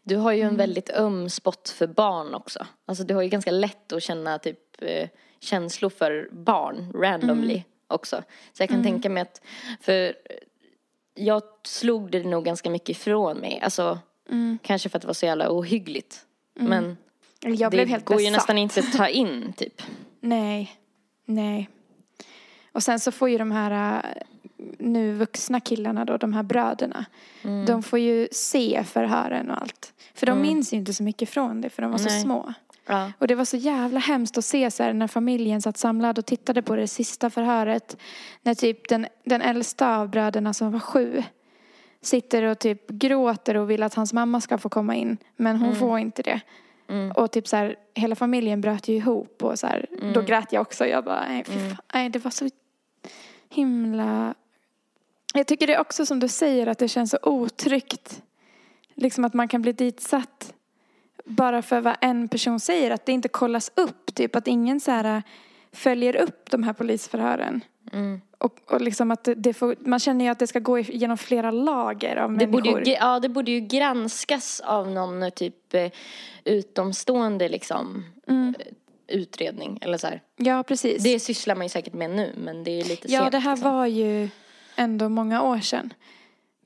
Du 0.02 0.16
har 0.16 0.32
ju 0.32 0.40
Mm. 0.40 0.50
en 0.52 0.56
väldigt 0.56 0.90
öm 0.90 1.30
spot 1.30 1.68
för 1.68 1.86
barn 1.86 2.34
också. 2.34 2.66
Alltså 2.86 3.04
du 3.04 3.14
har 3.14 3.22
ju 3.22 3.28
ganska 3.28 3.50
lätt 3.50 3.92
att 3.92 4.02
känna 4.02 4.38
typ 4.38 4.58
eh, 4.82 5.08
känslor 5.40 5.90
för 5.90 6.28
barn 6.32 6.92
randomly 6.94 7.54
Mm. 7.54 7.64
också. 7.88 8.22
Så 8.52 8.62
jag 8.62 8.68
kan 8.70 8.82
tänka 8.82 9.10
mig 9.10 9.20
att, 9.22 9.40
för 9.80 10.14
jag 11.14 11.42
slog 11.62 12.10
det 12.10 12.24
nog 12.24 12.44
ganska 12.44 12.70
mycket 12.70 12.88
ifrån 12.88 13.36
mig. 13.36 13.60
Alltså 13.62 13.98
Mm. 14.30 14.58
kanske 14.62 14.88
för 14.88 14.98
att 14.98 15.02
det 15.02 15.06
var 15.06 15.14
så 15.14 15.26
jävla 15.26 15.50
ohyggligt. 15.52 16.26
Men 16.54 16.96
Jag 17.50 17.70
det 17.70 17.76
blev 17.76 17.88
helt 17.88 18.04
går 18.04 18.20
ju 18.20 18.26
besatt. 18.26 18.36
nästan 18.36 18.58
inte 18.58 18.80
att 18.80 18.92
ta 18.92 19.08
in 19.08 19.52
typ. 19.56 19.82
Nej, 20.20 20.72
nej. 21.24 21.68
Och 22.72 22.82
sen 22.82 23.00
så 23.00 23.12
får 23.12 23.28
ju 23.30 23.38
de 23.38 23.50
här 23.50 23.96
äh, 23.96 24.22
nu 24.78 25.12
vuxna 25.14 25.60
killarna 25.60 26.04
då, 26.04 26.16
de 26.16 26.32
här 26.32 26.42
bröderna, 26.42 27.04
Mm. 27.42 27.66
de 27.66 27.82
får 27.82 27.98
ju 27.98 28.28
se 28.32 28.84
förhören 28.84 29.50
och 29.50 29.62
allt. 29.62 29.92
För 30.14 30.26
de 30.26 30.40
minns 30.42 30.72
ju 30.72 30.76
inte 30.76 30.94
så 30.94 31.02
mycket 31.02 31.28
från 31.28 31.60
det 31.60 31.70
för 31.70 31.82
de 31.82 31.90
var 31.90 31.98
så 31.98 32.08
Nej. 32.08 32.20
små. 32.20 32.52
Ja. 32.86 33.12
Och 33.18 33.26
det 33.26 33.34
var 33.34 33.44
så 33.44 33.56
jävla 33.56 34.00
hemskt 34.00 34.38
att 34.38 34.44
se 34.44 34.70
så 34.70 34.82
här 34.82 34.92
när 34.92 35.06
familjen 35.06 35.62
satt 35.62 35.76
samlad 35.76 36.18
och 36.18 36.26
tittade 36.26 36.62
på 36.62 36.76
det 36.76 36.88
sista 36.88 37.30
förhöret. 37.30 37.96
När 38.42 38.54
typ 38.54 38.88
den, 38.88 39.06
den 39.24 39.42
äldsta 39.42 39.96
av 39.96 40.08
bröderna 40.10 40.54
som 40.54 40.72
var 40.72 40.80
sju 40.80 41.22
sitter 42.00 42.42
och 42.42 42.58
typ 42.58 42.88
gråter 42.90 43.56
och 43.56 43.70
vill 43.70 43.82
att 43.82 43.94
hans 43.94 44.12
mamma 44.12 44.40
ska 44.40 44.58
få 44.58 44.68
komma 44.68 44.94
in. 44.94 45.16
Men 45.36 45.56
hon 45.56 45.76
får 45.76 45.98
inte 45.98 46.22
det. 46.22 46.40
Och 47.14 47.32
typ 47.32 47.48
så 47.48 47.56
här, 47.56 47.76
hela 47.94 48.14
familjen 48.14 48.60
bröt 48.60 48.88
ju 48.88 48.94
ihop 48.94 49.42
och 49.42 49.58
så 49.58 49.66
här, 49.66 49.86
då 50.14 50.22
grät 50.22 50.52
jag 50.52 50.60
också. 50.60 50.86
Jag 50.86 51.04
bara, 51.04 51.28
nej, 51.28 51.44
fy 51.44 51.52
fan, 51.52 51.76
nej 51.94 52.08
det 52.08 52.18
var 52.18 52.30
så 52.30 52.48
himla... 53.48 54.34
Jag 55.34 55.46
tycker 55.46 55.66
det 55.66 55.74
är 55.74 55.80
också 55.80 56.06
som 56.06 56.20
du 56.20 56.28
säger 56.28 56.66
att 56.66 56.78
det 56.78 56.88
känns 56.88 57.10
så 57.10 57.18
otryggt. 57.22 58.22
Liksom 58.94 59.24
att 59.24 59.34
man 59.34 59.48
kan 59.48 59.62
bli 59.62 59.72
ditsatt 59.72 60.54
bara 61.24 61.62
för 61.62 61.80
vad 61.80 61.96
en 62.00 62.28
person 62.28 62.60
säger. 62.60 62.90
Att 62.90 63.06
det 63.06 63.12
inte 63.12 63.28
kollas 63.28 63.72
upp, 63.74 64.14
typ 64.14 64.36
att 64.36 64.48
ingen 64.48 64.80
så 64.80 64.90
här 64.90 65.22
följer 65.72 66.16
upp 66.16 66.50
de 66.50 66.62
här 66.62 66.72
polisförhören. 66.72 67.60
Och, 68.38 68.72
och 68.72 68.80
liksom 68.80 69.10
att 69.10 69.24
det, 69.24 69.34
det 69.34 69.52
får, 69.54 69.76
man 69.78 69.98
känner 69.98 70.24
ju 70.24 70.30
att 70.30 70.38
det 70.38 70.46
ska 70.46 70.58
gå 70.58 70.78
genom 70.78 71.18
flera 71.18 71.50
lager 71.50 72.16
av 72.16 72.30
Det 72.30 72.46
människor. 72.46 72.72
borde, 72.72 72.90
ju, 72.90 72.96
ja, 72.96 73.20
det 73.20 73.28
borde 73.28 73.50
ju 73.50 73.60
granskas 73.60 74.60
av 74.60 74.90
någon 74.90 75.22
eh, 75.22 75.30
typ 75.30 75.74
eh, 75.74 75.90
utomstående 76.44 77.48
liksom 77.48 78.04
Mm. 78.26 78.54
eh, 78.58 78.66
utredning 79.16 79.78
eller 79.82 79.98
så 79.98 80.06
här. 80.06 80.22
Ja, 80.36 80.62
precis. 80.62 81.02
Det 81.02 81.18
sysslar 81.20 81.54
man 81.54 81.64
ju 81.64 81.68
säkert 81.68 81.92
med 81.94 82.10
nu 82.10 82.32
men 82.36 82.64
det 82.64 82.70
är 82.80 82.84
lite 82.84 83.12
ja, 83.12 83.20
sent. 83.20 83.32
det 83.32 83.38
här 83.38 83.56
liksom. 83.56 83.72
var 83.72 83.86
ju 83.86 84.28
ändå 84.76 85.08
många 85.08 85.42
år 85.42 85.58
sedan. 85.60 85.92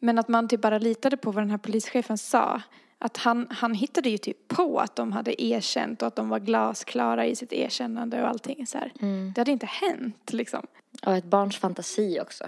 Men 0.00 0.18
att 0.18 0.28
man 0.28 0.48
typ 0.48 0.60
bara 0.60 0.78
litade 0.78 1.16
på 1.16 1.30
vad 1.30 1.42
den 1.42 1.50
här 1.50 1.58
polischefen 1.58 2.18
sa. 2.18 2.62
Att 3.00 3.16
han, 3.16 3.46
han 3.50 3.74
hittade 3.74 4.10
ju 4.10 4.18
typ 4.18 4.48
på 4.48 4.78
att 4.80 4.96
de 4.96 5.12
hade 5.12 5.42
erkänt 5.42 6.02
och 6.02 6.08
att 6.08 6.16
de 6.16 6.28
var 6.28 6.38
glasklara 6.38 7.26
i 7.26 7.36
sitt 7.36 7.52
erkännande 7.52 8.22
och 8.22 8.28
allting 8.28 8.66
så. 8.66 8.78
Mm. 9.00 9.32
Det 9.34 9.40
hade 9.40 9.50
inte 9.52 9.66
hänt 9.66 10.32
liksom. 10.32 10.66
Och 11.06 11.14
ett 11.16 11.24
barns 11.24 11.56
fantasi 11.56 12.20
också. 12.20 12.44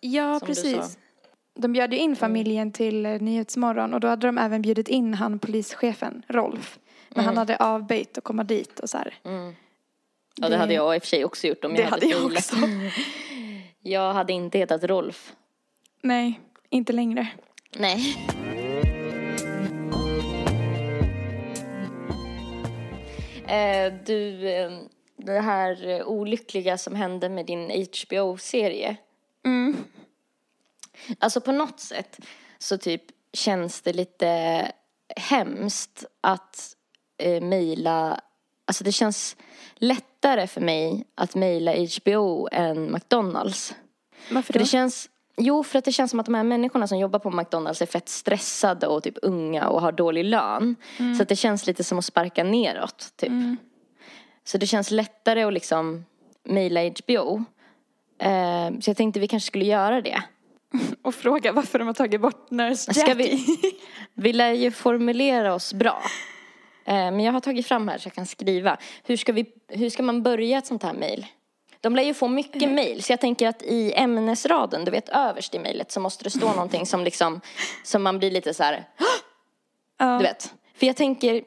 Ja, 0.00 0.38
Som 0.38 0.46
precis. 0.46 0.98
De 1.54 1.72
bjöd 1.72 1.92
ju 1.92 1.98
in 1.98 2.16
familjen 2.16 2.72
till 2.72 3.06
eh, 3.06 3.20
Nyhetsmorgon 3.20 3.94
och 3.94 4.00
då 4.00 4.08
hade 4.08 4.26
de 4.26 4.38
även 4.38 4.62
bjudit 4.62 4.88
in 4.88 5.14
han 5.14 5.38
polischefen, 5.38 6.22
Rolf. 6.28 6.78
Men 7.08 7.24
han 7.24 7.36
hade 7.36 7.56
avböjt 7.56 8.18
att 8.18 8.24
komma 8.24 8.44
dit 8.44 8.80
och 8.80 8.90
så 8.90 8.98
här. 8.98 9.14
Ja 9.22 9.30
det, 10.36 10.48
Det- 10.48 10.56
hade 10.56 10.74
jag 10.74 10.96
i 10.96 10.98
och 10.98 11.02
för 11.02 11.08
sig 11.08 11.24
också 11.24 11.46
gjort 11.46 11.64
om 11.64 11.74
Det 11.74 11.80
jag 11.80 11.88
hade 11.88 12.06
jag 12.06 12.24
också. 12.24 12.56
Jag 13.80 14.12
hade 14.14 14.32
inte 14.32 14.58
hetat 14.58 14.84
Rolf. 14.84 15.32
Nej, 16.02 16.40
inte 16.70 16.92
längre. 16.92 17.28
Nej. 17.76 18.16
Eh, 23.48 23.92
du, 24.06 24.48
eh, 24.48 24.70
det 25.16 25.40
här 25.40 26.04
olyckliga 26.04 26.78
som 26.78 26.94
hände 26.94 27.28
med 27.28 27.46
din 27.46 27.70
HBO-serie. 27.70 28.96
Mm. 29.44 29.76
Alltså 31.18 31.40
på 31.40 31.52
något 31.52 31.80
sätt 31.80 32.18
så 32.58 32.78
typ 32.78 33.02
känns 33.32 33.80
det 33.82 33.92
lite 33.92 34.72
hemskt 35.16 36.04
att 36.20 36.76
eh, 37.18 37.42
mejla, 37.42 38.20
alltså 38.64 38.84
det 38.84 38.92
känns 38.92 39.36
lättare 39.74 40.46
för 40.46 40.60
mig 40.60 41.04
att 41.14 41.34
mejla 41.34 41.72
HBO 41.72 42.48
än 42.52 42.92
McDonalds. 42.92 43.74
Varför 44.30 44.52
För 44.52 44.58
då? 44.58 44.58
det 44.58 44.66
känns, 44.66 45.08
jo 45.36 45.62
för 45.62 45.78
att 45.78 45.84
det 45.84 45.92
känns 45.92 46.10
som 46.10 46.20
att 46.20 46.26
de 46.26 46.34
här 46.34 46.44
människorna 46.44 46.86
som 46.86 46.98
jobbar 46.98 47.18
på 47.18 47.30
McDonalds 47.30 47.82
är 47.82 47.86
fett 47.86 48.08
stressade 48.08 48.86
och 48.86 49.02
typ 49.02 49.18
unga 49.22 49.68
och 49.68 49.80
har 49.80 49.92
dålig 49.92 50.24
lön. 50.24 50.76
Så 51.16 51.22
att 51.22 51.28
det 51.28 51.36
känns 51.36 51.66
lite 51.66 51.84
som 51.84 51.98
att 51.98 52.04
sparka 52.04 52.44
neråt 52.44 53.12
typ. 53.16 53.32
Så 54.44 54.58
det 54.58 54.66
känns 54.66 54.90
lättare 54.90 55.42
att 55.42 55.52
liksom 55.52 56.04
mejla 56.44 56.80
HBO. 56.88 57.44
Eh, 58.18 58.78
så 58.80 58.90
jag 58.90 58.96
tänkte 58.96 59.20
vi 59.20 59.28
kanske 59.28 59.46
skulle 59.46 59.64
göra 59.64 60.00
det. 60.00 60.22
Och 61.02 61.14
fråga 61.14 61.52
varför 61.52 61.78
de 61.78 61.86
har 61.86 61.94
tagit 61.94 62.20
bort 62.20 62.50
Nurse 62.50 62.94
Ska 62.94 63.08
Jackie. 63.08 63.14
vi, 63.14 63.46
vi 64.14 64.32
lär 64.32 64.52
ju 64.52 64.70
formulera 64.70 65.54
oss 65.54 65.74
bra. 65.74 66.02
Eh, 66.84 66.94
men 66.94 67.20
jag 67.20 67.32
har 67.32 67.40
tagit 67.40 67.66
fram 67.66 67.88
här 67.88 67.98
så 67.98 68.06
jag 68.06 68.14
kan 68.14 68.26
skriva. 68.26 68.76
Hur 69.04 69.16
ska, 69.16 69.32
vi, 69.32 69.46
hur 69.68 69.90
ska 69.90 70.02
man 70.02 70.22
börja 70.22 70.58
ett 70.58 70.66
sånt 70.66 70.82
här 70.82 70.94
mejl? 70.94 71.26
De 71.86 71.96
lär 71.96 72.02
ju 72.02 72.14
få 72.14 72.28
mycket 72.28 72.70
mejl 72.70 73.02
så 73.02 73.12
jag 73.12 73.20
tänker 73.20 73.48
att 73.48 73.62
i 73.62 73.92
ämnesraden, 73.96 74.84
du 74.84 74.90
vet 74.90 75.08
överst 75.08 75.54
i 75.54 75.58
mejlet 75.58 75.92
så 75.92 76.00
måste 76.00 76.24
det 76.24 76.30
stå 76.30 76.48
någonting 76.48 76.86
som 76.86 77.04
liksom, 77.04 77.40
som 77.84 78.02
man 78.02 78.18
blir 78.18 78.30
lite 78.30 78.54
så 78.54 78.62
här, 78.62 78.84
Ja. 79.98 80.16
du 80.18 80.22
vet. 80.22 80.54
För 80.74 80.86
jag 80.86 80.96
tänker, 80.96 81.44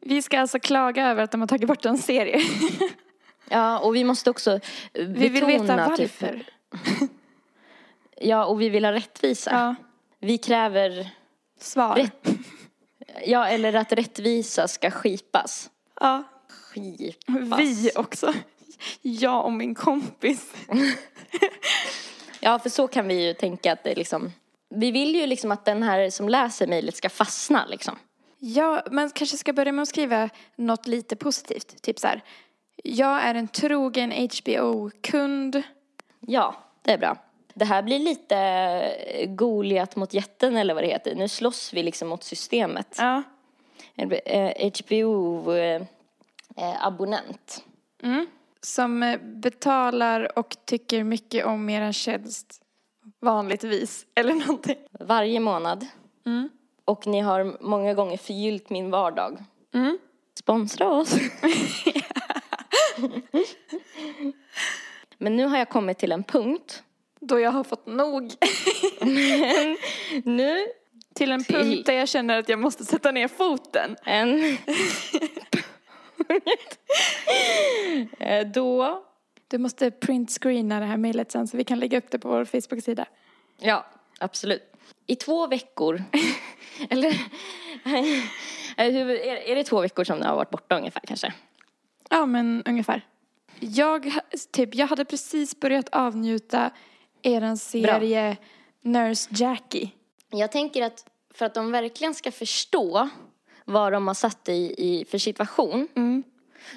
Vi 0.00 0.22
ska 0.22 0.40
alltså 0.40 0.58
klaga 0.58 1.06
över 1.06 1.22
att 1.22 1.30
de 1.30 1.40
har 1.40 1.48
tagit 1.48 1.68
bort 1.68 1.84
en 1.84 1.98
serie. 1.98 2.40
ja 3.48 3.78
och 3.78 3.94
vi 3.94 4.04
måste 4.04 4.30
också 4.30 4.50
eh, 4.52 4.58
betona 4.92 5.18
Vi 5.18 5.28
vill 5.28 5.44
veta 5.44 5.96
typ, 5.96 6.22
varför. 6.22 6.42
ja 8.20 8.44
och 8.44 8.60
vi 8.60 8.68
vill 8.68 8.84
ha 8.84 8.92
rättvisa. 8.92 9.50
Ja. 9.50 9.74
Vi 10.20 10.38
kräver, 10.38 11.10
Svar. 11.60 11.96
Rätt. 11.96 12.28
ja 13.26 13.48
eller 13.48 13.74
att 13.74 13.92
rättvisa 13.92 14.68
ska 14.68 14.90
skipas. 14.90 15.70
Ja. 16.00 16.22
Skipas. 16.48 17.60
Vi 17.60 17.90
också. 17.96 18.32
Jag 19.02 19.44
och 19.44 19.52
min 19.52 19.74
kompis. 19.74 20.54
Ja, 22.40 22.58
för 22.58 22.70
så 22.70 22.88
kan 22.88 23.08
vi 23.08 23.26
ju 23.26 23.34
tänka 23.34 23.72
att 23.72 23.84
det 23.84 23.94
liksom... 23.94 24.32
Vi 24.68 24.90
vill 24.90 25.14
ju 25.14 25.26
liksom 25.26 25.52
att 25.52 25.64
den 25.64 25.82
här 25.82 26.10
som 26.10 26.28
läser 26.28 26.66
mejlet 26.66 26.96
ska 26.96 27.08
fastna 27.08 27.66
liksom. 27.66 27.98
Ja, 28.38 28.82
man 28.90 29.10
kanske 29.10 29.36
ska 29.36 29.52
börja 29.52 29.72
med 29.72 29.82
att 29.82 29.88
skriva 29.88 30.28
något 30.56 30.86
lite 30.86 31.16
positivt. 31.16 31.82
Typ 31.82 31.98
så 31.98 32.06
här. 32.06 32.22
Jag 32.84 33.22
är 33.22 33.34
en 33.34 33.48
trogen 33.48 34.12
HBO-kund. 34.12 35.62
Ja, 36.20 36.54
det 36.82 36.92
är 36.92 36.98
bra. 36.98 37.16
Det 37.54 37.64
här 37.64 37.82
blir 37.82 37.98
lite 37.98 38.36
eh, 38.36 39.30
Goliat 39.30 39.96
mot 39.96 40.14
jätten 40.14 40.56
eller 40.56 40.74
vad 40.74 40.82
det 40.82 40.88
heter. 40.88 41.14
Nu 41.14 41.28
slåss 41.28 41.72
vi 41.72 41.82
liksom 41.82 42.08
mot 42.08 42.24
systemet. 42.24 42.96
Ja. 42.98 43.22
Eh, 43.96 44.72
HBO-abonnent. 44.72 47.64
Som 48.60 49.02
eh, 49.02 49.20
betalar 49.20 50.38
och 50.38 50.56
tycker 50.64 51.04
mycket 51.04 51.46
om 51.46 51.68
er 51.68 51.92
tjänst. 51.92 52.62
Vanligtvis. 53.20 54.06
Eller 54.14 54.34
någonting. 54.34 54.76
Varje 55.00 55.40
månad. 55.40 55.86
Och 56.84 57.06
ni 57.06 57.20
har 57.20 57.56
många 57.60 57.94
gånger 57.94 58.16
förgyllt 58.16 58.70
min 58.70 58.90
vardag. 58.90 59.44
Sponsra 60.38 60.88
oss. 60.88 61.14
Men 65.18 65.36
nu 65.36 65.44
har 65.44 65.58
jag 65.58 65.68
kommit 65.68 65.98
till 65.98 66.12
en 66.12 66.24
punkt. 66.24 66.82
Då 67.20 67.40
jag 67.40 67.50
har 67.50 67.64
fått 67.64 67.86
nog. 67.86 68.32
Nu 70.24 70.66
Till 71.14 71.32
en 71.32 71.44
punkt 71.44 71.86
där 71.86 71.92
jag 71.92 72.08
känner 72.08 72.38
att 72.38 72.48
jag 72.48 72.58
måste 72.58 72.84
sätta 72.84 73.10
ner 73.10 73.28
foten. 73.28 73.96
en 74.04 74.40
Då, 78.54 79.02
Du 79.48 79.58
måste 79.58 79.90
printscreena 79.90 80.80
det 80.80 80.86
här 80.86 80.96
mejlet 80.96 81.32
sen 81.32 81.46
så 81.46 81.56
vi 81.56 81.64
kan 81.64 81.78
lägga 81.78 81.98
upp 81.98 82.10
det 82.10 82.18
på 82.18 82.28
vår 82.28 82.44
Facebook-sida. 82.44 83.06
ja 83.58 83.86
absolut. 84.18 84.62
I 85.06 85.16
två 85.16 85.46
veckor, 85.46 86.02
eller 86.90 87.14
Eh, 88.76 88.96
är, 89.50 89.54
det 89.54 89.64
två 89.64 89.80
veckor 89.80 90.04
som 90.04 90.20
det 90.20 90.26
har 90.26 90.36
varit 90.36 90.50
borta 90.50 90.76
ungefär 90.76 91.02
kanske? 91.06 91.34
Ja, 92.10 92.26
men 92.26 92.62
ungefär. 92.66 93.06
Jag, 93.60 94.12
typ, 94.52 94.74
jag 94.74 94.86
hade 94.86 95.04
precis 95.04 95.60
börjat 95.60 95.88
avnjuta 95.92 96.70
er 97.22 97.56
serie 97.56 98.36
Nurse 98.80 99.28
Jackie. 99.30 99.90
Jag 100.30 100.52
tänker 100.52 100.82
att 100.82 101.04
för 101.34 101.46
att 101.46 101.54
de 101.54 101.72
verkligen 101.72 102.14
ska 102.14 102.32
förstå 102.32 103.08
vad 103.66 103.92
de 103.92 104.06
har 104.06 104.14
satt 104.14 104.44
dig 104.44 104.74
i 104.78 105.04
för 105.04 105.18
situation 105.18 105.88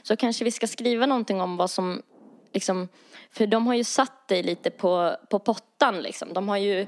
så 0.03 0.15
kanske 0.15 0.45
vi 0.45 0.51
ska 0.51 0.67
skriva 0.67 1.05
någonting 1.05 1.41
om 1.41 1.57
vad 1.57 1.69
som 1.69 2.01
liksom, 2.53 2.87
för 3.31 3.47
de 3.47 3.67
har 3.67 3.75
ju 3.75 3.83
satt 3.83 4.27
dig 4.27 4.43
lite 4.43 4.69
på, 4.69 5.15
på 5.29 5.39
pottan 5.39 6.01
liksom. 6.01 6.33
De 6.33 6.49
har 6.49 6.57
ju 6.57 6.87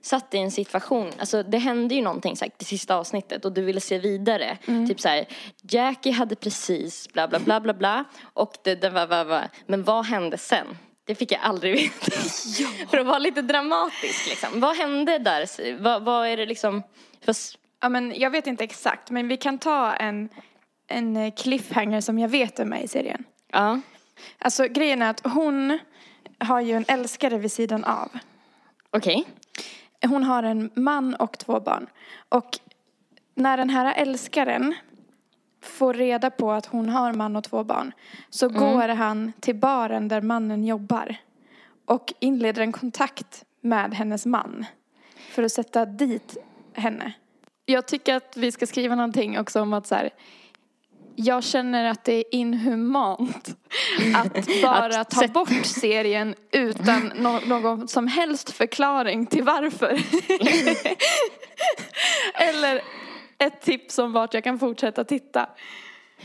satt 0.00 0.30
dig 0.30 0.40
i 0.40 0.42
en 0.42 0.50
situation, 0.50 1.12
alltså 1.18 1.42
det 1.42 1.58
hände 1.58 1.94
ju 1.94 2.02
någonting 2.02 2.36
sagt, 2.36 2.58
det 2.58 2.64
sista 2.64 2.96
avsnittet 2.96 3.44
och 3.44 3.52
du 3.52 3.62
ville 3.62 3.80
se 3.80 3.98
vidare. 3.98 4.58
Typ 4.88 5.00
så 5.00 5.08
här, 5.08 5.26
Jackie 5.62 6.12
hade 6.12 6.36
precis 6.36 7.12
bla 7.12 7.28
bla 7.28 7.38
bla 7.38 7.60
bla 7.60 7.74
bla 7.74 8.04
och 8.22 8.56
det, 8.64 8.74
det 8.74 8.90
var, 8.90 9.06
var, 9.06 9.24
var. 9.24 9.48
men 9.66 9.84
vad 9.84 10.06
hände 10.06 10.38
sen? 10.38 10.66
Det 11.04 11.14
fick 11.14 11.32
jag 11.32 11.40
aldrig 11.42 11.74
veta. 11.74 12.10
För 12.90 12.98
att 12.98 13.06
vara 13.06 13.18
lite 13.18 13.42
dramatisk 13.42 14.28
liksom. 14.28 14.60
Vad 14.60 14.76
hände 14.76 15.18
där? 15.18 15.78
Vad, 15.78 16.02
vad 16.02 16.26
är 16.26 16.36
det 16.36 16.46
liksom? 16.46 16.82
För, 17.24 17.34
Ja, 17.80 17.88
men 17.88 18.14
jag 18.16 18.30
vet 18.30 18.46
inte 18.46 18.64
exakt, 18.64 19.10
men 19.10 19.28
vi 19.28 19.36
kan 19.36 19.58
ta 19.58 19.92
en, 19.94 20.28
en 20.86 21.16
eh, 21.16 21.34
cliffhanger 21.34 22.00
som 22.00 22.18
jag 22.18 22.28
vet 22.28 22.58
är 22.58 22.64
med 22.64 22.84
i 22.84 22.88
serien. 22.88 23.24
ja. 23.52 23.80
Alltså 24.38 24.64
grejen 24.68 25.02
är 25.02 25.10
att 25.10 25.26
hon 25.26 25.78
har 26.38 26.60
ju 26.60 26.72
en 26.72 26.84
älskare 26.88 27.38
vid 27.38 27.52
sidan 27.52 27.84
av. 27.84 28.08
Okej. 28.90 29.24
Hon 30.06 30.24
har 30.24 30.42
en 30.42 30.70
man 30.74 31.14
och 31.14 31.38
två 31.38 31.60
barn. 31.60 31.86
Och 32.28 32.58
när 33.34 33.56
den 33.56 33.70
här 33.70 33.94
älskaren 33.94 34.74
får 35.62 35.94
reda 35.94 36.30
på 36.30 36.52
att 36.52 36.66
hon 36.66 36.88
har 36.88 37.12
man 37.12 37.36
och 37.36 37.44
två 37.44 37.64
barn 37.64 37.92
så 38.30 38.48
går 38.48 38.88
han 38.88 39.32
till 39.40 39.54
baren 39.54 40.08
där 40.08 40.20
mannen 40.20 40.64
jobbar 40.64 41.16
och 41.84 42.12
inleder 42.18 42.62
en 42.62 42.72
kontakt 42.72 43.44
med 43.60 43.94
hennes 43.94 44.26
man. 44.26 44.66
för 45.30 45.42
att 45.42 45.52
sätta 45.52 45.86
dit 45.86 46.36
henne. 46.72 47.12
Jag 47.66 47.86
tycker 47.86 48.14
att 48.14 48.36
vi 48.36 48.52
ska 48.52 48.66
skriva 48.66 48.94
någonting 48.94 49.38
också 49.38 49.60
om 49.60 49.72
att 49.72 49.86
så 49.86 49.94
här, 49.94 50.10
jag 51.16 51.44
känner 51.44 51.84
att 51.84 52.04
det 52.04 52.12
är 52.12 52.24
inhumant 52.30 53.56
att 54.14 54.46
bara 54.62 55.00
Att 55.00 55.10
ta 55.10 55.28
bort 55.28 55.66
serien 55.66 56.34
utan 56.52 57.12
no- 57.16 57.48
någon 57.48 57.88
som 57.88 58.06
helst 58.06 58.50
förklaring 58.50 59.26
till 59.26 59.44
varför. 59.44 60.00
Eller 62.48 62.82
ett 63.38 63.60
tips 63.62 63.98
om 63.98 64.12
vart 64.12 64.34
jag 64.34 64.44
kan 64.44 64.58
fortsätta 64.58 65.04
titta. 65.04 65.48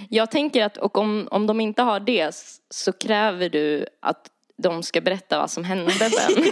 Jag 0.10 0.32
tänker 0.32 0.66
att 0.66 0.78
och 0.78 0.98
om, 0.98 1.28
om 1.32 1.48
de 1.48 1.62
inte 1.62 1.82
har 1.82 2.00
det 2.00 2.36
så 2.70 2.94
kräver 2.94 3.50
du 3.50 3.86
att 4.00 4.28
de 4.58 4.84
ska 4.84 5.02
berätta 5.02 5.40
vad 5.40 5.52
som 5.52 5.64
hände 5.64 5.92
sen. 5.92 6.44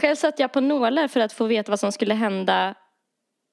Själv 0.00 0.16
satt 0.16 0.38
jag 0.38 0.52
på 0.52 0.60
nålar 0.60 1.08
för 1.08 1.20
att 1.20 1.32
få 1.32 1.46
veta 1.46 1.72
vad 1.72 1.80
som 1.80 1.92
skulle 1.92 2.14
hända 2.14 2.74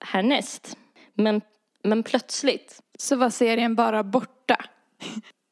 härnäst. 0.06 0.78
Men, 1.14 1.42
men 1.84 2.04
plötsligt, 2.04 2.80
Så 3.00 3.16
var 3.16 3.30
serien 3.30 3.76
bara 3.76 4.04
borta. 4.04 4.58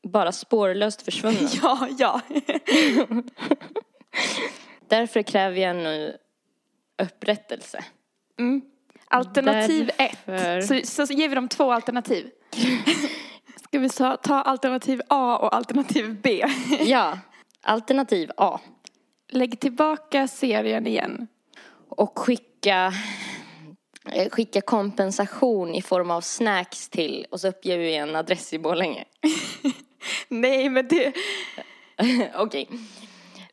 bara 0.08 0.32
spårlöst 0.32 1.02
försvunnen. 1.02 1.48
Ja, 1.64 1.88
ja. 1.98 2.22
Därför 4.88 5.22
kräver 5.22 5.58
jag 5.62 5.76
nu 5.76 6.18
upprättelse. 7.04 7.84
Alternativ 9.08 9.90
Därför- 9.98 10.34
ett. 10.58 10.68
Så, 10.68 10.82
så, 10.96 11.08
så 11.08 11.14
ger 11.14 11.30
vi 11.30 11.36
dem 11.36 11.48
två 11.48 11.72
alternativ. 11.72 12.30
Ska 13.68 13.80
vi 13.80 13.90
ta, 13.90 14.18
ta 14.18 14.42
alternativ 14.42 15.02
A 15.08 15.38
och 15.38 15.56
alternativ 15.56 16.22
B? 16.22 16.46
Ja, 16.80 17.20
alternativ 17.62 18.32
A. 18.38 18.60
Lägg 19.34 19.60
tillbaka 19.60 20.28
serien 20.28 20.88
igen. 20.88 21.28
Och 21.90 22.20
skicka, 22.20 22.94
eh, 24.12 24.30
skicka 24.30 24.62
kompensation 24.62 25.76
i 25.76 25.82
form 25.82 26.12
av 26.12 26.22
snacks 26.22 26.90
till 26.90 27.26
och 27.32 27.40
så 27.40 27.48
uppger 27.48 27.78
vi 27.78 27.96
en 27.96 28.16
adress 28.16 28.54
i 28.54 28.60
Borlänge. 28.60 29.06
Nej, 30.28 30.70
men 30.70 30.88
det... 30.88 31.14
Okej. 32.36 32.70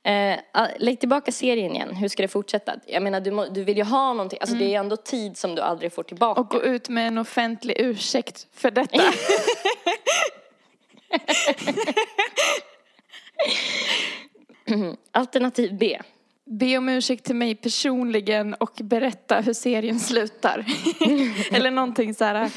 Eh, 0.03 0.39
ah, 0.53 0.69
lägg 0.79 1.01
tillbaka 1.01 1.33
serien 1.33 1.75
igen. 1.75 1.95
Hur 1.95 2.09
ska 2.09 2.23
det 2.23 2.29
fortsätta? 2.29 2.75
Jag 2.87 3.03
menar, 3.03 3.21
du, 3.21 3.31
må, 3.31 3.47
du 3.47 3.65
vill 3.65 3.77
ju 3.77 3.85
ha 3.85 4.13
någonting. 4.13 4.39
Alltså 4.41 4.57
det 4.57 4.65
är 4.65 4.69
ju 4.69 4.75
ändå 4.75 4.97
tid 4.97 5.37
som 5.37 5.55
du 5.55 5.63
aldrig 5.63 5.93
får 5.93 6.03
tillbaka. 6.03 6.41
Och 6.41 6.49
gå 6.49 6.63
ut 6.63 6.89
med 6.89 7.09
en 7.09 7.19
offentlig 7.19 7.75
ursäkt 7.79 8.47
för 8.53 8.71
detta. 8.71 9.03
Alternativ 15.13 15.75
B. 15.79 15.99
Be 16.45 16.79
om 16.79 16.89
ursäkt 16.89 17.25
till 17.25 17.35
mig 17.37 17.55
personligen 17.55 18.55
och 18.55 18.79
berätta 18.83 19.41
hur 19.41 19.53
serien 19.53 20.01
slutar. 20.11 20.65
Eller 21.57 21.71
någonting 21.71 22.15
så 22.15 22.25
här. 22.25 22.51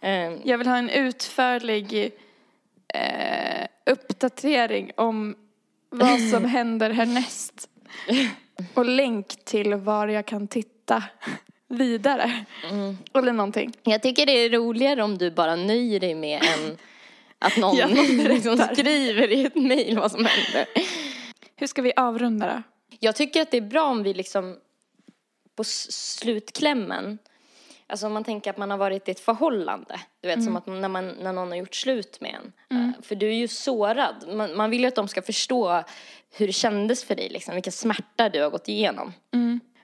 Eh, 0.00 0.32
Jag 0.44 0.58
vill 0.58 0.66
ha 0.66 0.76
en 0.76 0.90
utförlig 0.90 2.12
eh, 2.94 3.66
uppdatering 3.86 4.90
om 4.96 5.36
vad 5.90 6.20
som 6.20 6.44
händer 6.54 6.90
härnäst. 6.90 7.68
Och 8.74 8.84
länk 8.84 9.28
till 9.44 9.74
var 9.74 10.08
jag 10.08 10.26
kan 10.26 10.48
titta 10.48 11.02
vidare. 11.68 12.44
Eller 13.14 13.32
någonting. 13.32 13.72
jag 13.82 14.02
tycker 14.02 14.26
det 14.26 14.32
är 14.32 14.50
roligare 14.50 15.02
om 15.02 15.18
du 15.18 15.30
bara 15.30 15.56
nöjer 15.56 16.00
dig 16.00 16.14
med 16.14 16.42
en 16.42 16.76
att 17.38 17.56
någon 17.56 17.76
liksom 18.16 18.58
skriver 18.72 19.32
i 19.32 19.44
ett 19.44 19.54
mejl 19.54 19.98
vad 19.98 20.12
som 20.12 20.24
händer. 20.26 20.66
Hur 21.58 21.66
ska 21.66 21.82
vi 21.82 21.92
avrunda 21.96 22.46
då? 22.46 22.62
Jag 23.00 23.16
tycker 23.16 23.42
att 23.42 23.50
det 23.50 23.56
är 23.56 23.60
bra 23.60 23.84
om 23.84 24.02
vi 24.02 24.14
liksom 24.14 24.56
på 25.56 25.64
slutklämmen 25.64 27.18
Alltså 27.90 28.06
om 28.06 28.12
man 28.12 28.24
tänker 28.24 28.50
att 28.50 28.56
man 28.56 28.70
har 28.70 28.78
varit 28.78 29.08
i 29.08 29.10
ett 29.10 29.20
förhållande. 29.20 30.00
Du 30.20 30.28
vet 30.28 30.44
som 30.44 30.56
att 30.56 30.66
när, 30.66 30.88
man, 30.88 31.08
när 31.08 31.32
någon 31.32 31.48
har 31.48 31.56
gjort 31.56 31.74
slut 31.74 32.20
med 32.20 32.34
en. 32.34 32.52
Eh, 32.78 32.90
För 33.02 33.14
du 33.14 33.28
är 33.28 33.34
ju 33.34 33.48
sårad. 33.48 34.14
Man, 34.28 34.56
man 34.56 34.70
vill 34.70 34.80
ju 34.80 34.86
att 34.86 34.94
de 34.94 35.08
ska 35.08 35.22
förstå 35.22 35.82
hur 36.36 36.46
det 36.46 36.52
kändes 36.52 37.04
för 37.04 37.14
dig. 37.14 37.28
Liksom, 37.28 37.54
vilka 37.54 37.70
smärta 37.70 38.28
du 38.28 38.42
har 38.42 38.50
gått 38.50 38.68
igenom. 38.68 39.12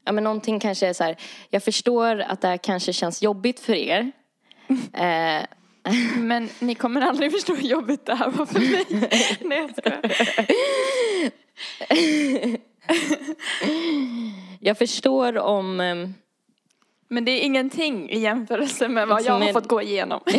Ja 0.04 0.12
men 0.12 0.24
någonting 0.24 0.60
kanske 0.60 0.86
är 0.86 0.92
så 0.92 1.04
här. 1.04 1.16
Jag 1.50 1.62
förstår 1.62 2.20
att 2.20 2.40
det 2.40 2.48
här 2.48 2.56
kanske 2.56 2.92
känns 2.92 3.22
jobbigt 3.22 3.60
för 3.60 3.74
er. 3.74 4.12
Eh, 4.92 5.42
Men 6.16 6.48
ni 6.58 6.74
kommer 6.74 7.00
aldrig 7.00 7.32
förstå 7.32 7.54
hur 7.54 7.68
jobbigt 7.68 8.06
det 8.06 8.14
här 8.14 8.30
var 8.30 8.46
för 8.46 8.60
mig. 8.60 8.84
Nej, 9.40 9.58
jag 9.58 9.70
skojar. 9.76 11.43
jag 14.60 14.78
förstår 14.78 15.38
om... 15.38 15.80
ehm, 15.80 16.14
Men 17.08 17.24
det 17.24 17.30
är 17.32 17.40
ingenting 17.40 18.10
i 18.10 18.18
jämförelse 18.18 18.88
med 18.88 19.08
vad 19.08 19.22
jag 19.24 19.32
har 19.32 19.48
är- 19.48 19.52
fått 19.52 19.68
gå 19.68 19.82
igenom. 19.82 20.20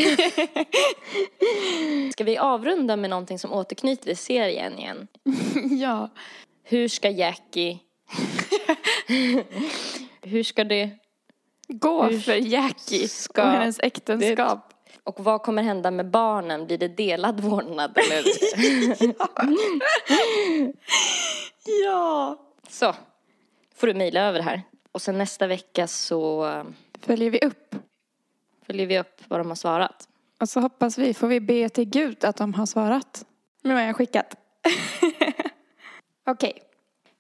Ska 2.12 2.24
vi 2.24 2.38
avrunda 2.38 2.96
med 2.96 3.10
någonting 3.10 3.40
som 3.40 3.54
återknyter 3.54 4.04
till 4.04 4.18
serien 4.18 4.80
igen? 4.80 5.08
ja. 5.82 6.10
Hur 6.64 6.88
ska 6.88 7.10
Jackie... 7.10 7.80
Hur 10.22 10.44
ska 10.44 10.64
det... 10.64 10.90
Gå 11.68 12.04
Hur 12.04 12.20
för 12.20 12.36
Jackie 12.36 13.08
ska 13.08 13.44
och 13.44 13.50
hennes 13.50 13.80
äktenskap. 13.80 14.74
Och 15.06 15.20
vad 15.20 15.42
kommer 15.42 15.64
hända 15.64 15.92
med 15.92 16.10
barnen? 16.10 16.66
Blir 16.68 16.78
det 16.78 16.88
delad 16.88 17.40
vårdnad 17.40 17.98
eller? 17.98 18.24
Ja. 21.84 22.38
Så. 22.70 22.94
Får 23.76 23.88
du 23.88 23.94
mejla 23.94 24.22
över 24.22 24.40
det 24.40 24.46
här. 24.46 24.62
Och 24.92 25.02
sen 25.02 25.18
nästa 25.18 25.48
vecka 25.48 25.88
så 25.88 26.46
eh, 26.46 26.64
Följer 27.02 27.30
vi 27.30 27.40
upp. 27.40 27.76
följer 28.66 28.88
vi 28.88 29.00
upp 29.00 29.22
vad 29.28 29.40
de 29.40 29.48
har 29.48 29.56
svarat. 29.56 30.08
Och 30.42 30.50
så 30.50 30.60
hoppas 30.60 30.98
vi, 30.98 31.14
får 31.14 31.28
vi 31.28 31.40
be 31.40 31.70
till 31.70 31.86
Gud 31.90 32.26
att 32.26 32.36
de 32.38 32.54
har 32.54 32.66
svarat. 32.66 33.26
Nu 33.62 33.74
har 33.74 33.82
jag 33.82 33.96
skickat. 33.96 34.36
Okej. 36.28 36.62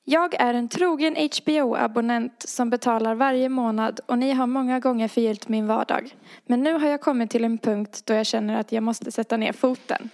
Jag 0.07 0.33
är 0.33 0.53
en 0.53 0.67
trogen 0.67 1.15
HBO-abonnent 1.15 2.45
som 2.47 2.69
betalar 2.69 3.15
varje 3.15 3.49
månad 3.49 3.99
och 4.05 4.17
ni 4.17 4.31
har 4.31 4.47
många 4.47 4.79
gånger 4.79 5.07
förgyllt 5.07 5.47
min 5.47 5.67
vardag. 5.67 6.15
Men 6.45 6.63
nu 6.63 6.73
har 6.73 6.87
jag 6.87 7.01
kommit 7.01 7.31
till 7.31 7.43
en 7.43 7.57
punkt 7.57 8.01
då 8.05 8.13
jag 8.13 8.25
känner 8.25 8.59
att 8.59 8.71
jag 8.71 8.83
måste 8.83 9.11
sätta 9.11 9.37
ner 9.37 9.53
foten. 9.53 10.09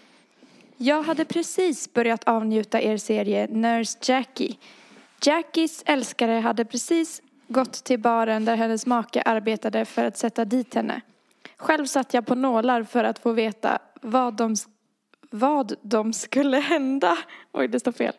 Jag 0.78 1.04
hade 1.04 1.26
precis 1.26 1.94
börjat 1.94 2.24
avnjuta 2.24 2.82
er 2.82 2.98
serie 2.98 3.48
Nurse 3.48 3.98
Jackie. 4.02 4.56
Jackies 5.26 5.84
älskare 5.86 6.32
hade 6.32 6.66
precis 6.66 7.22
gått 7.48 7.74
till 7.74 8.00
baren 8.00 8.46
där 8.46 8.56
hennes 8.56 8.86
make 8.86 9.22
arbetade 9.22 9.86
för 9.86 10.06
att 10.06 10.18
sätta 10.18 10.46
dit 10.46 10.76
henne. 10.76 11.02
Själv 11.58 11.86
satt 11.86 12.14
jag 12.14 12.26
på 12.26 12.36
nålar 12.36 12.84
för 12.84 13.04
att 13.04 13.20
få 13.20 13.32
veta 13.32 13.80
vad 14.02 14.34
de, 14.34 14.56
vad 15.30 15.76
de 15.82 16.14
skulle 16.14 16.58
hända. 16.58 17.18
Oj, 17.52 17.68
det 17.68 17.80
står 17.80 17.92
fel. 17.92 18.14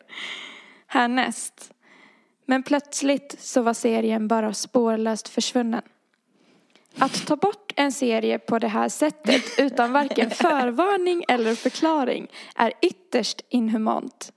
Härnäst. 0.93 1.73
Men 2.45 2.63
plötsligt 2.63 3.35
så 3.39 3.61
var 3.61 3.73
serien 3.73 4.27
bara 4.27 4.53
spårlöst 4.53 5.29
försvunnen. 5.29 5.81
Att 6.97 7.27
ta 7.27 7.35
bort 7.35 7.73
en 7.75 7.91
serie 7.91 8.39
på 8.39 8.59
det 8.59 8.67
här 8.67 8.89
sättet 8.89 9.43
utan 9.59 9.91
varken 9.91 10.29
förvarning 10.31 11.23
eller 11.27 11.55
förklaring 11.55 12.27
är 12.55 12.73
ytterst 12.81 13.41
inhumant. 13.49 14.33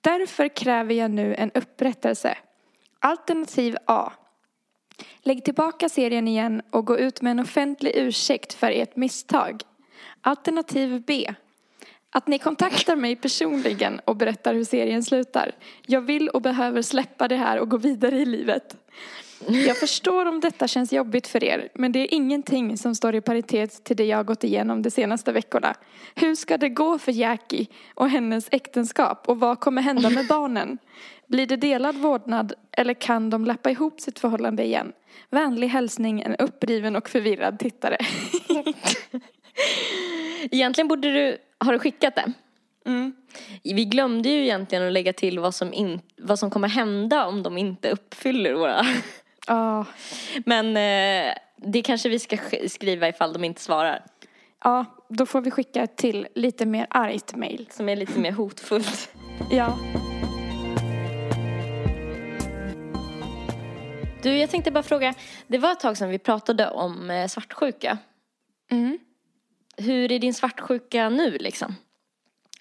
Därför 0.00 0.48
kräver 0.48 0.94
jag 0.94 1.10
nu 1.10 1.34
en 1.34 1.50
upprättelse. 1.50 2.38
Alternativ 2.98 3.76
A. 3.86 4.12
Lägg 5.22 5.44
tillbaka 5.44 5.88
serien 5.88 6.28
igen 6.28 6.62
och 6.70 6.86
gå 6.86 6.98
ut 6.98 7.22
med 7.22 7.30
en 7.30 7.40
offentlig 7.40 7.92
ursäkt 7.94 8.52
för 8.52 8.70
ert 8.70 8.96
misstag. 8.96 9.62
Alternativ 10.20 11.04
B. 11.06 11.34
Att 12.12 12.28
ni 12.28 12.38
kontaktar 12.38 12.96
mig 12.96 13.16
personligen 13.16 14.00
och 14.04 14.16
berättar 14.16 14.54
hur 14.54 14.64
serien 14.64 15.02
slutar. 15.02 15.52
Jag 15.86 16.00
vill 16.00 16.28
och 16.28 16.42
behöver 16.42 16.82
släppa 16.82 17.28
det 17.28 17.36
här 17.36 17.58
och 17.58 17.70
gå 17.70 17.76
vidare 17.76 18.16
i 18.16 18.26
livet. 18.26 18.76
Jag 19.48 19.76
förstår 19.76 20.26
om 20.26 20.40
detta 20.40 20.68
känns 20.68 20.92
jobbigt 20.92 21.26
för 21.26 21.44
er, 21.44 21.68
men 21.74 21.92
det 21.92 21.98
är 21.98 22.14
ingenting 22.14 22.78
som 22.78 22.94
står 22.94 23.14
i 23.14 23.20
paritet 23.20 23.84
till 23.84 23.96
det 23.96 24.04
jag 24.04 24.16
har 24.16 24.24
gått 24.24 24.44
igenom 24.44 24.82
de 24.82 24.90
senaste 24.90 25.32
veckorna. 25.32 25.74
Hur 26.14 26.34
ska 26.34 26.56
det 26.56 26.68
gå 26.68 26.98
för 26.98 27.12
Jackie 27.12 27.66
och 27.94 28.10
hennes 28.10 28.48
äktenskap 28.50 29.28
och 29.28 29.40
vad 29.40 29.60
kommer 29.60 29.82
hända 29.82 30.10
med 30.10 30.26
barnen? 30.26 30.78
Blir 31.26 31.46
det 31.46 31.56
delad 31.56 31.96
vårdnad 31.96 32.52
eller 32.72 32.94
kan 32.94 33.30
de 33.30 33.44
lappa 33.44 33.70
ihop 33.70 34.00
sitt 34.00 34.18
förhållande 34.18 34.64
igen? 34.64 34.92
Vänlig 35.30 35.68
hälsning 35.68 36.20
en 36.20 36.36
uppriven 36.36 36.96
och 36.96 37.08
förvirrad 37.08 37.58
tittare. 37.58 37.96
Egentligen 40.50 40.88
borde 40.88 41.12
du... 41.12 41.38
Har 41.58 41.72
du 41.72 41.78
skickat 41.78 42.14
det? 42.14 42.32
Mm. 42.86 43.12
Vi 43.64 43.84
glömde 43.84 44.28
ju 44.28 44.42
egentligen 44.42 44.86
att 44.86 44.92
lägga 44.92 45.12
till 45.12 45.38
vad 45.38 45.54
som, 45.54 45.72
in, 45.72 46.00
vad 46.18 46.38
som 46.38 46.50
kommer 46.50 46.68
hända 46.68 47.26
om 47.26 47.42
de 47.42 47.58
inte 47.58 47.90
uppfyller 47.90 48.54
våra... 48.54 48.86
Ja, 49.46 49.84
Men 50.46 50.66
eh, 50.76 51.32
det 51.56 51.82
kanske 51.82 52.08
vi 52.08 52.18
ska 52.18 52.36
sk- 52.36 52.68
skriva 52.68 53.08
ifall 53.08 53.32
de 53.32 53.44
inte 53.44 53.60
svarar. 53.60 54.04
ja, 54.64 54.84
då 55.08 55.26
får 55.26 55.40
vi 55.40 55.50
skicka 55.50 55.82
ett 55.82 55.96
till 55.96 56.28
lite 56.34 56.66
mer 56.66 56.86
argt 56.90 57.34
mail. 57.36 57.68
Som 57.70 57.88
är 57.88 57.96
lite 57.96 58.18
mer 58.18 58.32
hotfullt. 58.32 59.10
Ja. 59.50 59.78
Du, 64.22 64.38
jag 64.38 64.50
tänkte 64.50 64.70
bara 64.70 64.82
fråga. 64.82 65.14
Det 65.46 65.58
var 65.58 65.72
ett 65.72 65.80
tag 65.80 65.96
sedan 65.96 66.08
vi 66.08 66.18
pratade 66.18 66.70
om 66.70 67.10
eh, 67.10 67.26
svartsjuka. 67.28 67.98
Mm. 68.70 68.98
Hur 69.80 70.12
är 70.12 70.18
din 70.18 70.34
svartsjuka 70.34 71.08
nu 71.08 71.30
liksom? 71.30 71.74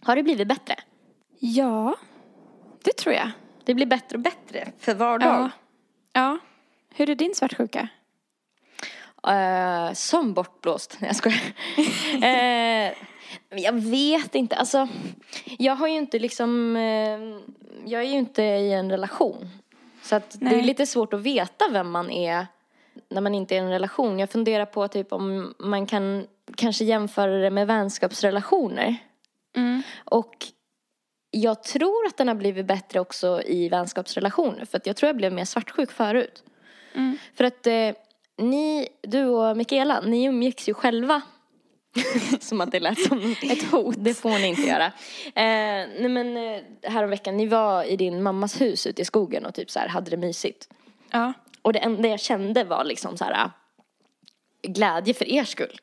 Har 0.02 0.16
det 0.16 0.24
blivit 0.24 0.48
bättre? 0.48 0.76
Ja, 1.40 1.96
det 2.84 2.98
tror 2.98 3.16
jag. 3.16 3.32
Det 3.66 3.74
blir 3.74 3.86
bättre 3.86 4.18
och 4.18 4.22
bättre 4.22 4.72
för 4.80 4.94
var 4.94 5.20
dag. 5.20 5.40
Ja. 5.40 5.50
ja. 6.14 6.38
Hur 6.94 7.10
är 7.10 7.16
din 7.16 7.36
svartsjuka? 7.36 7.88
Eh, 9.28 9.94
som 9.94 10.34
bortblåst. 10.34 10.98
Nej, 11.00 11.10
jag 11.10 11.16
skojar. 11.16 11.40
uh, 12.92 12.94
jag 13.64 13.74
vet 13.74 14.36
inte. 14.36 14.56
Alltså, 14.56 14.88
jag 15.58 15.76
har 15.76 15.88
ju 15.88 15.98
inte 15.98 16.20
liksom... 16.20 16.76
Uh, 16.76 17.40
jag 17.86 18.02
är 18.02 18.08
ju 18.08 18.18
inte 18.18 18.44
i 18.44 18.74
en 18.74 18.92
relation. 18.92 19.50
Så 20.02 20.16
att 20.16 20.36
det 20.40 20.60
är 20.60 20.62
lite 20.62 20.86
svårt 20.86 21.14
att 21.14 21.22
veta 21.22 21.66
vem 21.72 21.92
man 21.92 22.12
är 22.12 22.48
när 23.10 23.22
man 23.22 23.36
inte 23.36 23.56
är 23.56 23.58
i 23.58 23.60
en 23.60 23.70
relation. 23.70 24.20
Jag 24.20 24.30
funderar 24.30 24.66
på 24.66 24.88
typ 24.88 25.14
om 25.14 25.54
man 25.60 25.86
kan 25.86 26.28
kanske 26.60 26.84
jämföra 26.84 27.38
det 27.38 27.50
med 27.50 27.68
vänskapsrelationer. 27.68 28.96
Mm. 29.56 29.82
Och 30.06 30.36
jag 31.32 31.64
tror 31.64 32.06
att 32.08 32.18
den 32.18 32.28
har 32.28 32.36
blivit 32.36 32.66
bättre 32.66 33.00
också 33.00 33.42
i 33.46 33.70
vänskapsrelationer. 33.70 34.66
För 34.66 34.78
att 34.78 34.86
jag 34.86 34.96
tror 34.96 35.08
jag 35.08 35.18
blev 35.18 35.34
mer 35.34 35.46
svartsjuk 35.46 35.92
förut. 35.92 36.44
Mm. 36.94 37.18
För 37.34 37.44
att 37.44 37.68
eh, 37.68 37.92
ni, 38.38 38.88
du 39.02 39.26
och 39.26 39.58
Mikaela, 39.58 40.02
ni 40.02 40.26
umgicks 40.26 40.70
ju 40.70 40.74
själva. 40.74 41.22
som 42.40 42.62
att 42.62 42.72
det 42.72 42.80
lät 42.80 43.00
som 43.00 43.36
ett 43.52 43.72
hot. 43.72 43.96
Det 43.98 44.14
får 44.14 44.30
ni 44.30 44.48
inte 44.48 44.62
göra. 44.62 44.86
Eh, 45.26 45.88
nej 46.00 46.10
men 46.10 46.38
eh, 46.38 46.62
häromveckan, 46.84 47.38
ni 47.38 47.48
var 47.48 47.84
i 47.84 47.96
din 47.96 48.24
mammas 48.24 48.62
hus 48.62 48.88
ute 48.88 49.02
i 49.02 49.06
skogen 49.06 49.46
och 49.46 49.54
typ 49.54 49.72
så 49.72 49.80
här 49.80 49.88
hade 49.88 50.12
det 50.12 50.18
mysigt. 50.18 50.70
Ja. 51.12 51.34
Och 51.62 51.74
det 51.74 51.80
enda 51.80 52.08
jag 52.08 52.20
kände 52.20 52.64
var 52.64 52.84
liksom 52.84 53.18
så 53.18 53.24
här 53.24 53.34
ah, 53.34 53.52
glädje 54.62 55.14
för 55.14 55.30
er 55.30 55.44
skull. 55.44 55.80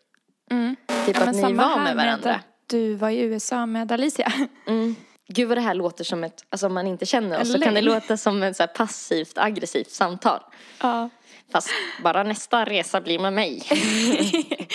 Mm. 0.50 0.76
Typ 1.06 1.16
Ja, 1.16 1.22
att 1.22 1.34
ni 1.36 1.42
var 1.42 1.82
med 1.82 1.96
varandra. 1.96 2.34
att 2.34 2.44
Du 2.66 2.94
var 2.94 3.10
i 3.10 3.18
USA 3.20 3.66
med 3.66 3.92
Alicia. 3.92 4.32
Mm. 4.66 4.96
Gud 5.28 5.48
vad 5.48 5.56
det 5.56 5.60
här 5.62 5.74
låter 5.74 6.04
som 6.04 6.24
ett, 6.24 6.44
alltså 6.50 6.66
om 6.66 6.74
man 6.74 6.86
inte 6.86 7.06
känner 7.06 7.40
oss 7.40 7.52
så 7.52 7.60
kan 7.60 7.74
det 7.74 7.82
låta 7.82 8.16
som 8.16 8.42
ett 8.42 8.56
så 8.56 8.62
här 8.62 8.68
passivt 8.68 9.38
aggressivt 9.38 9.90
samtal. 9.90 10.40
Ja. 10.82 11.08
Fast 11.52 11.68
bara 12.02 12.22
nästa 12.22 12.64
resa 12.64 13.00
blir 13.00 13.18
med 13.18 13.32
mig. 13.32 13.62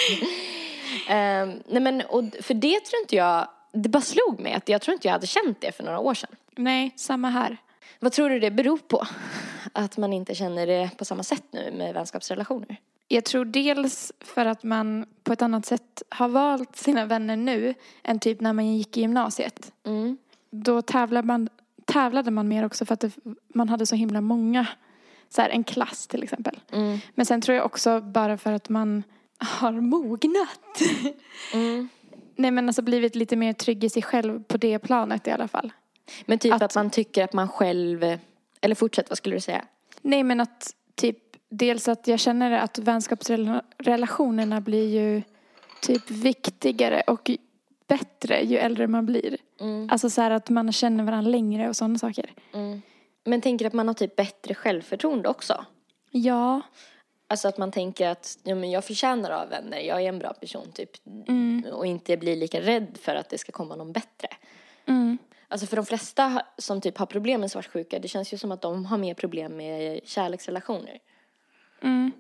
Ehm, 1.08 1.64
nej 1.68 1.82
men, 1.82 2.02
och 2.02 2.24
för 2.42 2.54
det 2.54 2.80
tror 2.80 3.02
inte 3.02 3.16
jag, 3.16 3.48
det 3.74 3.90
bara 3.90 4.02
slog 4.02 4.40
mig 4.40 4.54
att 4.54 4.70
jag 4.70 4.82
tror 4.82 4.94
inte 4.94 5.08
jag 5.08 5.14
hade 5.14 5.28
känt 5.28 5.62
det 5.62 5.72
för 5.72 5.84
några 5.84 6.00
år 6.00 6.14
sedan. 6.14 6.30
Nej, 6.56 6.94
samma 6.96 7.30
här. 7.30 7.58
Vad 8.00 8.12
tror 8.12 8.30
du 8.30 8.40
det 8.40 8.52
beror 8.52 8.78
på? 8.78 9.08
Att 9.74 9.98
man 9.98 10.14
inte 10.14 10.36
känner 10.36 10.68
det 10.68 10.90
på 10.98 11.06
samma 11.06 11.24
sätt 11.24 11.44
nu 11.52 11.72
med 11.78 11.94
vänskapsrelationer? 11.94 12.78
Jag 13.14 13.26
tror 13.26 13.46
dels 13.46 14.12
för 14.20 14.46
att 14.46 14.64
man 14.64 15.06
på 15.24 15.34
ett 15.34 15.42
annat 15.42 15.66
sätt 15.66 16.04
har 16.10 16.28
valt 16.28 16.76
sina 16.76 17.06
vänner 17.06 17.36
nu 17.36 17.74
än 18.04 18.20
typ 18.20 18.42
när 18.42 18.54
man 18.54 18.78
gick 18.78 18.98
i 18.98 19.02
gymnasiet. 19.02 19.72
Mm. 19.86 20.18
Då 20.52 20.82
tävlade 20.82 21.28
man, 21.28 21.50
tävlade 21.86 22.32
man 22.32 22.48
mer 22.48 22.66
också 22.66 22.86
för 22.86 22.94
att 22.94 23.00
det, 23.00 23.12
man 23.54 23.70
hade 23.70 23.86
så 23.86 23.96
himla 23.96 24.22
många. 24.22 24.68
Så 25.30 25.42
här, 25.42 25.50
en 25.50 25.64
klass 25.64 26.08
till 26.08 26.24
exempel. 26.24 26.60
Mm. 26.72 27.00
Men 27.16 27.26
sen 27.26 27.42
tror 27.42 27.56
jag 27.56 27.66
också 27.66 28.02
bara 28.02 28.38
för 28.38 28.52
att 28.52 28.70
man 28.70 29.04
har 29.38 29.72
mognat. 29.72 30.82
Mm. 31.54 31.90
Nej 32.36 32.52
men 32.52 32.70
alltså 32.70 32.82
blivit 32.82 33.16
lite 33.16 33.36
mer 33.36 33.54
trygg 33.54 33.84
i 33.84 33.90
sig 33.90 34.02
själv 34.02 34.44
på 34.44 34.58
det 34.58 34.80
planet 34.80 35.28
i 35.28 35.32
alla 35.32 35.48
fall. 35.48 35.72
Men 36.26 36.40
typ 36.40 36.54
att, 36.54 36.62
Att- 36.62 36.76
man 36.76 36.90
tycker 36.90 37.24
att 37.24 37.34
man 37.34 37.48
själv, 37.50 38.18
eller 38.62 38.76
fortsätt, 38.76 39.10
vad 39.10 39.18
skulle 39.18 39.36
du 39.36 39.40
säga? 39.42 39.66
Nej 40.02 40.24
men 40.24 40.40
att 40.40 40.76
typ 40.96 41.18
dels 41.52 41.88
att 41.88 42.08
jag 42.08 42.20
känner 42.20 42.52
att 42.52 42.80
vänskapsrelationerna 42.80 44.62
blir 44.62 44.88
ju 44.90 45.22
typ 45.82 46.12
viktigare 46.12 47.02
och 47.08 47.32
bättre 47.88 48.42
ju 48.42 48.58
äldre 48.58 48.88
man 48.88 49.06
blir. 49.06 49.38
Mm. 49.60 49.90
Alltså 49.92 50.10
så 50.10 50.22
här 50.22 50.32
att 50.32 50.50
man 50.50 50.72
känner 50.72 51.04
varandra 51.04 51.32
längre 51.32 51.70
och 51.70 51.76
sådana 51.76 51.98
saker. 51.98 52.34
Mm. 52.54 52.82
Men 53.24 53.42
tänker 53.42 53.68
att 53.68 53.74
man 53.74 53.88
har 53.88 53.94
typ 53.94 54.16
bättre 54.16 54.56
självförtroende 54.56 55.30
också? 55.30 55.66
Ja. 56.12 56.62
Alltså 57.28 57.48
att 57.48 57.58
man 57.58 57.72
tänker 57.72 58.08
att 58.08 58.38
ja, 58.44 58.56
men 58.56 58.72
jag 58.72 58.86
förtjänar 58.86 59.30
av 59.32 59.50
vänner, 59.50 59.80
jag 59.80 60.02
är 60.02 60.10
en 60.10 60.20
bra 60.20 60.34
person 60.34 60.72
typ. 60.74 60.90
Mm. 61.28 61.66
Och 61.74 61.86
inte 61.86 62.18
blir 62.18 62.36
lika 62.36 62.62
rädd 62.62 62.98
för 63.02 63.16
att 63.16 63.30
det 63.30 63.38
ska 63.38 63.52
komma 63.52 63.76
någon 63.76 63.92
bättre. 63.92 64.28
Mm. 64.86 65.18
Alltså 65.48 65.68
för 65.68 65.76
de 65.76 65.86
flesta 65.86 66.42
som 66.58 66.82
typ 66.82 66.98
har 66.98 67.06
problem 67.06 67.42
med 67.42 67.52
svartsjuka, 67.52 68.00
det 68.00 68.08
känns 68.08 68.34
ju 68.34 68.38
som 68.38 68.52
att 68.52 68.62
de 68.62 68.86
har 68.86 68.98
mer 68.98 69.14
problem 69.14 69.58
med 69.58 70.02
kärleksrelationer. 70.06 71.00
Mm. 71.84 72.12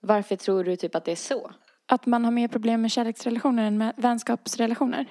Varför 0.00 0.36
tror 0.36 0.64
du 0.64 0.76
typ 0.76 0.94
att 0.94 1.04
det 1.04 1.12
är 1.12 1.16
så? 1.16 1.50
Att 1.86 2.06
man 2.06 2.24
har 2.24 2.32
mer 2.32 2.48
problem 2.48 2.82
med 2.82 2.90
kärleksrelationer 2.90 3.64
än 3.64 3.78
med 3.78 3.92
vänskapsrelationer. 3.96 5.06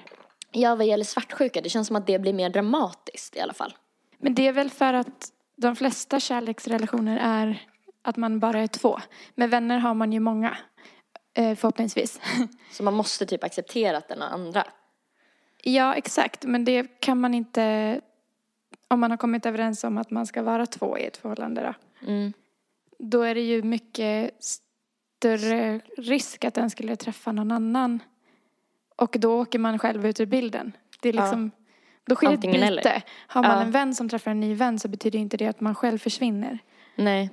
Ja, 0.52 0.74
vad 0.74 0.86
gäller 0.86 1.04
svartsjuka, 1.04 1.60
det 1.60 1.68
känns 1.68 1.86
som 1.86 1.96
att 1.96 2.06
det 2.06 2.18
blir 2.18 2.32
mer 2.32 2.50
dramatiskt 2.50 3.36
i 3.36 3.40
alla 3.40 3.52
fall. 3.52 3.74
Men 4.18 4.34
det 4.34 4.46
är 4.46 4.52
väl 4.52 4.70
för 4.70 4.94
att 4.94 5.32
de 5.56 5.76
flesta 5.76 6.20
kärleksrelationer 6.20 7.18
är 7.22 7.62
att 8.02 8.16
man 8.16 8.40
bara 8.40 8.60
är 8.60 8.66
två. 8.66 8.98
Med 9.34 9.50
vänner 9.50 9.78
har 9.78 9.94
man 9.94 10.12
ju 10.12 10.20
många. 10.20 10.56
Eh, 11.34 11.56
förhoppningsvis. 11.56 12.20
Så 12.72 12.82
man 12.82 12.94
måste 12.94 13.26
typ 13.26 13.44
acceptera 13.44 13.96
att 13.96 14.08
den 14.08 14.20
har 14.20 14.28
andra. 14.28 14.64
Ja, 15.62 15.94
exakt. 15.94 16.44
Men 16.44 16.64
det 16.64 17.00
kan 17.00 17.20
man 17.20 17.34
inte 17.34 18.00
om 18.88 19.00
man 19.00 19.10
har 19.10 19.18
kommit 19.18 19.46
överens 19.46 19.84
om 19.84 19.98
att 19.98 20.10
man 20.10 20.26
ska 20.26 20.42
vara 20.42 20.66
två 20.66 20.98
i 20.98 21.04
ett 21.04 21.16
förhållande 21.16 21.62
då. 21.62 22.06
Mm. 22.06 22.32
Då 22.98 23.22
är 23.22 23.34
det 23.34 23.40
ju 23.40 23.62
mycket 23.62 24.30
större 25.18 25.80
risk 25.98 26.44
att 26.44 26.54
den 26.54 26.70
skulle 26.70 26.96
träffa 26.96 27.32
någon 27.32 27.50
annan. 27.50 28.00
Och 28.96 29.16
då 29.18 29.40
åker 29.40 29.58
man 29.58 29.78
själv 29.78 30.06
ut 30.06 30.20
ur 30.20 30.26
bilden. 30.26 30.72
Det 31.02 31.08
är 31.08 31.12
Ja. 31.14 31.22
liksom, 31.22 31.50
då 32.06 32.14
sker 32.14 32.26
Antingen 32.28 32.62
ett 32.62 32.68
eller. 32.70 32.82
byte. 32.82 33.02
Har 33.26 33.42
man 33.42 33.50
Ja. 33.58 33.62
en 33.62 33.70
vän 33.70 33.94
som 33.94 34.08
träffar 34.08 34.30
en 34.30 34.40
ny 34.40 34.54
vän 34.54 34.78
så 34.78 34.88
betyder 34.88 35.18
inte 35.18 35.36
det 35.36 35.46
att 35.46 35.60
man 35.60 35.74
själv 35.74 35.98
försvinner. 35.98 36.58
Nej. 36.96 37.30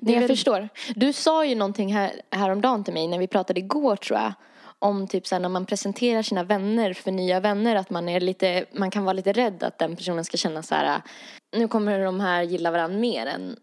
Det 0.00 0.12
jag 0.12 0.20
väl- 0.20 0.28
förstår. 0.28 0.68
Du 0.94 1.12
sa 1.12 1.44
ju 1.44 1.54
någonting 1.54 1.92
här, 1.94 2.20
häromdagen 2.30 2.84
till 2.84 2.94
mig 2.94 3.08
när 3.08 3.18
vi 3.18 3.26
pratade 3.26 3.60
igår 3.60 3.96
tror 3.96 4.18
jag. 4.18 4.32
Om 4.78 5.06
typ 5.08 5.26
så 5.26 5.34
här, 5.34 5.40
när 5.42 5.48
man 5.48 5.66
presenterar 5.66 6.22
sina 6.22 6.42
vänner 6.44 6.92
för 6.92 7.10
nya 7.10 7.40
vänner 7.40 7.76
att 7.76 7.90
man 7.90 8.08
är 8.08 8.20
lite, 8.20 8.64
man 8.72 8.90
kan 8.90 9.04
vara 9.04 9.12
lite 9.12 9.32
rädd 9.32 9.62
att 9.62 9.78
den 9.78 9.96
personen 9.96 10.24
ska 10.24 10.36
känna 10.36 10.62
så 10.62 10.74
här. 10.74 11.02
Nu 11.56 11.68
kommer 11.68 11.98
de 12.04 12.20
här 12.20 12.42
gilla 12.42 12.70
varandra 12.70 12.98
mer 12.98 13.26
än, 13.26 13.56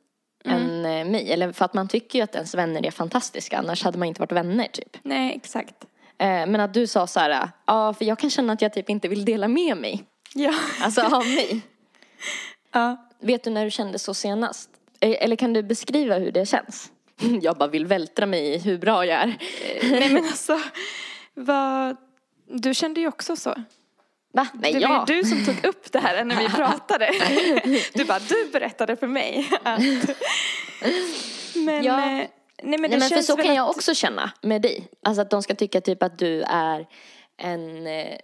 än 0.47 0.85
eh, 0.85 1.05
mig. 1.05 1.31
Eller 1.31 1.51
för 1.51 1.65
att 1.65 1.73
man 1.73 1.87
tycker 1.87 2.19
ju 2.19 2.23
att 2.23 2.35
ens 2.35 2.55
vänner 2.55 2.85
är 2.85 2.91
fantastiska 2.91 3.57
annars 3.57 3.83
hade 3.83 3.97
man 3.97 4.07
inte 4.07 4.21
varit 4.21 4.31
vänner 4.31 4.67
typ. 4.67 4.97
Nej, 5.03 5.35
exakt. 5.35 5.75
Eh, 6.17 6.27
men 6.27 6.59
att 6.59 6.73
du 6.73 6.87
sa 6.87 7.07
så 7.07 7.19
här, 7.19 7.49
ja 7.65 7.93
för 7.93 8.05
jag 8.05 8.19
kan 8.19 8.29
känna 8.29 8.53
att 8.53 8.61
jag 8.61 8.73
typ 8.73 8.89
inte 8.89 9.07
vill 9.07 9.25
dela 9.25 9.47
med 9.47 9.77
mig. 9.77 10.03
Ja. 10.33 10.53
Alltså 10.81 11.01
av 11.01 11.25
mig. 11.25 11.61
ja. 12.71 13.03
Vet 13.19 13.43
du 13.43 13.49
när 13.49 13.65
du 13.65 13.71
kände 13.71 13.99
så 13.99 14.13
senast? 14.13 14.69
Eh, 14.99 15.23
Eller 15.23 15.35
kan 15.35 15.53
du 15.53 15.63
beskriva 15.63 16.17
hur 16.17 16.31
det 16.31 16.45
känns? 16.45 16.91
Jag 17.41 17.57
bara 17.57 17.69
vill 17.69 17.85
vältra 17.85 18.25
mig 18.25 18.53
i 18.53 18.57
hur 18.57 18.77
bra 18.77 19.05
jag 19.05 19.21
är. 19.21 19.37
Nej 19.81 20.13
men 20.13 20.25
alltså, 20.25 20.59
vad... 21.33 21.97
Du 22.49 22.73
kände 22.73 23.01
ju 23.01 23.07
också 23.07 23.35
så. 23.35 23.55
Va? 24.33 24.47
Nej, 24.53 24.73
det 24.73 24.79
ja. 24.79 24.89
var 24.89 25.15
ju 25.15 25.21
du 25.21 25.27
som 25.27 25.45
tog 25.45 25.65
upp 25.65 25.91
det 25.91 25.99
här 25.99 26.23
när 26.25 26.35
vi 26.35 26.49
pratade. 26.55 27.11
Du 27.93 28.05
bara, 28.05 28.19
du 28.19 28.49
berättade 28.51 28.95
för 28.95 29.07
mig 29.07 29.49
att... 29.63 29.81
Men, 31.55 31.83
Ja. 31.83 31.99
eh, 31.99 32.27
nej 32.63 32.79
men 32.79 32.81
det 32.81 32.87
Nej, 32.87 32.99
men 32.99 33.09
för 33.09 33.21
så 33.21 33.35
kan 33.35 33.49
att... 33.49 33.55
jag 33.55 33.69
också 33.69 33.93
känna 33.93 34.31
med 34.41 34.61
dig. 34.61 34.87
Alltså 35.03 35.21
att 35.21 35.29
de 35.29 35.43
ska 35.43 35.55
tycka 35.55 35.81
typ 35.81 36.03
att 36.03 36.19
du 36.19 36.41
är 36.41 36.87
en 37.37 37.87
eh, 37.87 38.17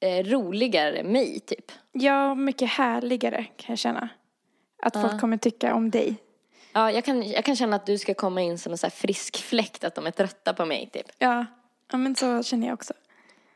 eh, 0.00 0.24
roligare 0.24 1.02
mig 1.02 1.40
typ. 1.40 1.72
Ja, 1.92 2.34
mycket 2.34 2.70
härligare 2.70 3.44
kan 3.56 3.72
jag 3.72 3.78
känna. 3.78 4.08
Att 4.82 5.00
folk 5.00 5.20
kommer 5.20 5.36
tycka 5.36 5.74
om 5.74 5.90
dig. 5.90 6.16
Ja, 6.72 6.90
jag 6.90 7.04
kan, 7.04 7.30
jag 7.30 7.44
kan 7.44 7.56
känna 7.56 7.76
att 7.76 7.86
du 7.86 7.98
ska 7.98 8.14
komma 8.14 8.40
in 8.40 8.58
som 8.58 8.72
en 8.72 8.78
så 8.78 8.90
frisk 8.90 9.36
fläkt, 9.42 9.84
att 9.84 9.94
de 9.94 10.06
är 10.06 10.10
trötta 10.10 10.54
på 10.54 10.64
mig 10.64 10.90
typ. 10.92 11.06
Ja, 11.18 11.46
ja 11.92 11.98
men 11.98 12.16
så 12.16 12.42
känner 12.42 12.66
jag 12.66 12.74
också. 12.74 12.94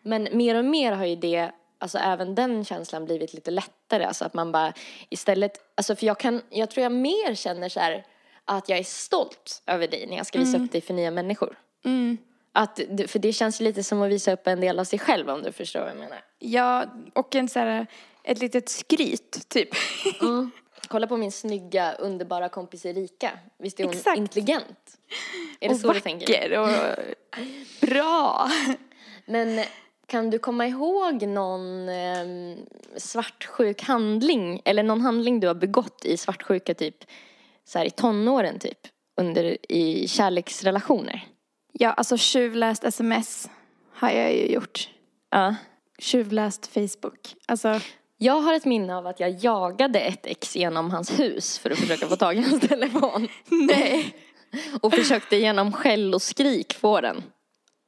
Men 0.08 0.28
mer 0.32 0.54
och 0.54 0.64
mer 0.64 0.92
har 0.92 1.06
ju 1.06 1.16
det, 1.16 1.50
alltså 1.78 1.98
även 1.98 2.34
den 2.34 2.64
känslan 2.64 3.04
blivit 3.04 3.34
lite 3.34 3.50
lättare. 3.50 4.04
Alltså 4.04 4.24
att 4.24 4.34
man 4.34 4.52
bara 4.52 4.72
istället, 5.08 5.52
alltså 5.74 5.96
för 5.96 6.06
jag 6.06 6.18
kan, 6.18 6.42
jag 6.50 6.70
tror 6.70 6.82
jag 6.82 6.92
mer 6.92 7.34
känner 7.34 7.68
så 7.68 7.80
här 7.80 8.06
att 8.44 8.68
jag 8.68 8.78
är 8.78 8.84
stolt 8.84 9.62
över 9.66 9.88
dig 9.88 10.06
när 10.06 10.16
jag 10.16 10.26
ska 10.26 10.38
visa 10.38 10.58
upp 10.58 10.72
dig 10.72 10.80
för 10.80 10.94
nya 10.94 11.10
människor. 11.10 11.58
Mm. 11.84 12.18
Att, 12.52 12.80
för 13.06 13.18
det 13.18 13.32
känns 13.32 13.60
lite 13.60 13.82
som 13.82 14.02
att 14.02 14.10
visa 14.10 14.32
upp 14.32 14.46
en 14.46 14.60
del 14.60 14.78
av 14.78 14.84
sig 14.84 14.98
själv 14.98 15.30
om 15.30 15.42
du 15.42 15.52
förstår 15.52 15.80
vad 15.80 15.88
jag 15.88 15.98
menar. 15.98 16.20
Ja, 16.38 16.84
och 17.14 17.34
en 17.34 17.48
så 17.48 17.58
här, 17.58 17.86
ett 18.22 18.38
litet 18.38 18.68
skryt 18.68 19.48
typ. 19.48 19.68
Mm. 20.20 20.50
Kolla 20.88 21.06
på 21.06 21.16
min 21.16 21.32
snygga, 21.32 21.92
underbara 21.92 22.48
kompis 22.48 22.86
Erika. 22.86 23.30
Visst 23.58 23.80
är 23.80 23.84
hon 23.84 23.92
Exakt. 23.92 24.18
intelligent? 24.18 24.98
Är 25.60 25.68
det 25.68 25.74
och 25.74 25.80
så 25.80 25.92
du 25.92 26.00
tänker? 26.00 26.26
vacker 26.26 26.58
och 26.58 26.68
bra. 27.80 28.50
Men 29.26 29.64
kan 30.08 30.30
du 30.30 30.38
komma 30.38 30.66
ihåg 30.66 31.22
någon 31.22 31.88
eh, 31.88 32.56
svartsjuk 32.96 33.82
handling 33.82 34.62
eller 34.64 34.82
någon 34.82 35.00
handling 35.00 35.40
du 35.40 35.46
har 35.46 35.54
begått 35.54 36.04
i 36.04 36.16
svartsjuka 36.16 36.74
typ 36.74 36.96
så 37.64 37.78
här 37.78 37.86
i 37.86 37.90
tonåren 37.90 38.58
typ. 38.58 38.78
Under, 39.20 39.72
i 39.72 40.08
kärleksrelationer. 40.08 41.26
Ja, 41.72 41.92
alltså 41.92 42.16
tjuvläst 42.16 42.84
sms 42.84 43.50
har 43.92 44.10
jag 44.10 44.34
ju 44.34 44.46
gjort. 44.46 44.88
Ja. 45.30 45.54
Tjuvläst 45.98 46.66
Facebook. 46.66 47.34
Alltså, 47.46 47.80
Jag 48.16 48.40
har 48.40 48.54
ett 48.54 48.64
minne 48.64 48.96
av 48.96 49.06
att 49.06 49.20
jag 49.20 49.30
jagade 49.30 50.00
ett 50.00 50.26
ex 50.26 50.56
genom 50.56 50.90
hans 50.90 51.18
hus 51.18 51.58
för 51.58 51.70
att 51.70 51.78
försöka 51.78 52.06
få 52.06 52.16
tag 52.16 52.36
i 52.36 52.42
hans 52.42 52.68
telefon. 52.68 53.28
nej. 53.48 54.14
Och 54.80 54.94
försökte 54.94 55.36
genom 55.36 55.72
skäll 55.72 56.14
och 56.14 56.22
skrik 56.22 56.74
få 56.74 57.00
den. 57.00 57.22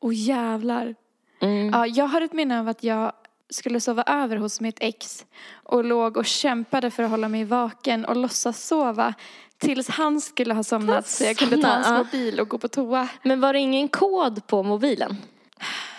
Åh 0.00 0.14
jävlar. 0.14 0.94
Mm. 1.41 1.70
Ja, 1.72 1.86
jag 1.86 2.05
har 2.07 2.20
ett 2.20 2.32
minne 2.32 2.61
av 2.61 2.68
att 2.68 2.84
jag 2.84 3.12
skulle 3.51 3.80
sova 3.80 4.03
över 4.03 4.36
hos 4.36 4.61
mitt 4.61 4.76
ex 4.80 5.26
och 5.53 5.84
låg 5.84 6.16
och 6.16 6.26
kämpade 6.26 6.91
för 6.91 7.03
att 7.03 7.11
hålla 7.11 7.28
mig 7.28 7.45
vaken 7.45 8.05
och 8.05 8.16
låtsas 8.16 8.64
sova 8.66 9.14
tills 9.59 9.88
han 9.88 10.20
skulle 10.20 10.55
ha 10.55 10.62
somnat 10.62 11.07
så 11.09 11.24
jag 11.24 11.36
kunde 11.36 11.57
ta 11.62 11.68
hans 11.68 11.88
mobil 12.07 12.41
och 12.41 12.49
gå 12.49 12.59
på 12.59 12.68
toa. 12.68 13.09
Men 13.22 13.41
var 13.41 13.53
det 13.53 13.59
ingen 13.59 13.88
kod 13.88 14.47
på 14.47 14.62
mobilen? 14.62 15.16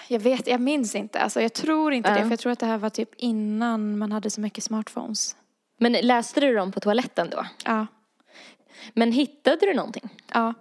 Jag 0.07 0.19
vet, 0.19 0.47
jag 0.47 0.61
minns 0.61 0.95
inte. 0.95 1.19
Alltså, 1.19 1.41
jag 1.41 1.53
tror 1.53 1.93
inte 1.93 2.09
Ja. 2.09 2.15
det 2.15 2.21
för 2.21 2.29
jag 2.29 2.39
tror 2.39 2.51
att 2.51 2.59
det 2.59 2.65
här 2.65 2.77
var 2.77 2.89
typ 2.89 3.09
innan 3.17 3.97
man 3.97 4.11
hade 4.11 4.29
så 4.29 4.41
mycket 4.41 4.63
smartphones. 4.63 5.35
Men 5.77 5.91
läste 5.93 6.39
du 6.39 6.55
dem 6.55 6.71
på 6.71 6.79
toaletten 6.79 7.29
då? 7.29 7.45
Ja, 7.65 7.87
Men 8.93 9.11
hittade 9.11 9.65
du 9.65 9.73
någonting? 9.73 10.09
ja. 10.33 10.53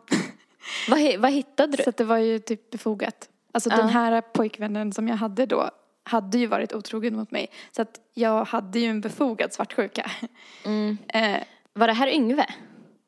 Vad, 0.89 1.17
vad 1.19 1.31
hittade 1.33 1.77
du? 1.77 1.83
Så 1.83 1.91
det 1.97 2.05
var 2.05 2.17
ju 2.19 2.39
typ 2.39 2.71
befogat. 2.71 3.29
Alltså 3.53 3.71
Ja. 3.71 3.77
den 3.77 3.89
här 3.89 4.21
pojkvännen 4.21 4.93
som 4.93 5.09
jag 5.09 5.17
hade 5.17 5.47
då 5.47 5.71
hade 6.05 6.39
ju 6.39 6.47
varit 6.47 6.73
otrogen 6.75 7.17
mot 7.17 7.31
mig. 7.31 7.47
Så 7.77 7.83
att 7.83 8.01
jag 8.15 8.45
hade 8.45 8.79
ju 8.81 8.87
en 8.87 9.01
befogad 9.01 9.53
svartsjuka. 9.53 10.11
Mm. 10.65 10.99
Eh, 11.09 11.37
Var 11.73 11.87
det 11.87 11.93
här 11.93 12.09
Yngve? 12.09 12.47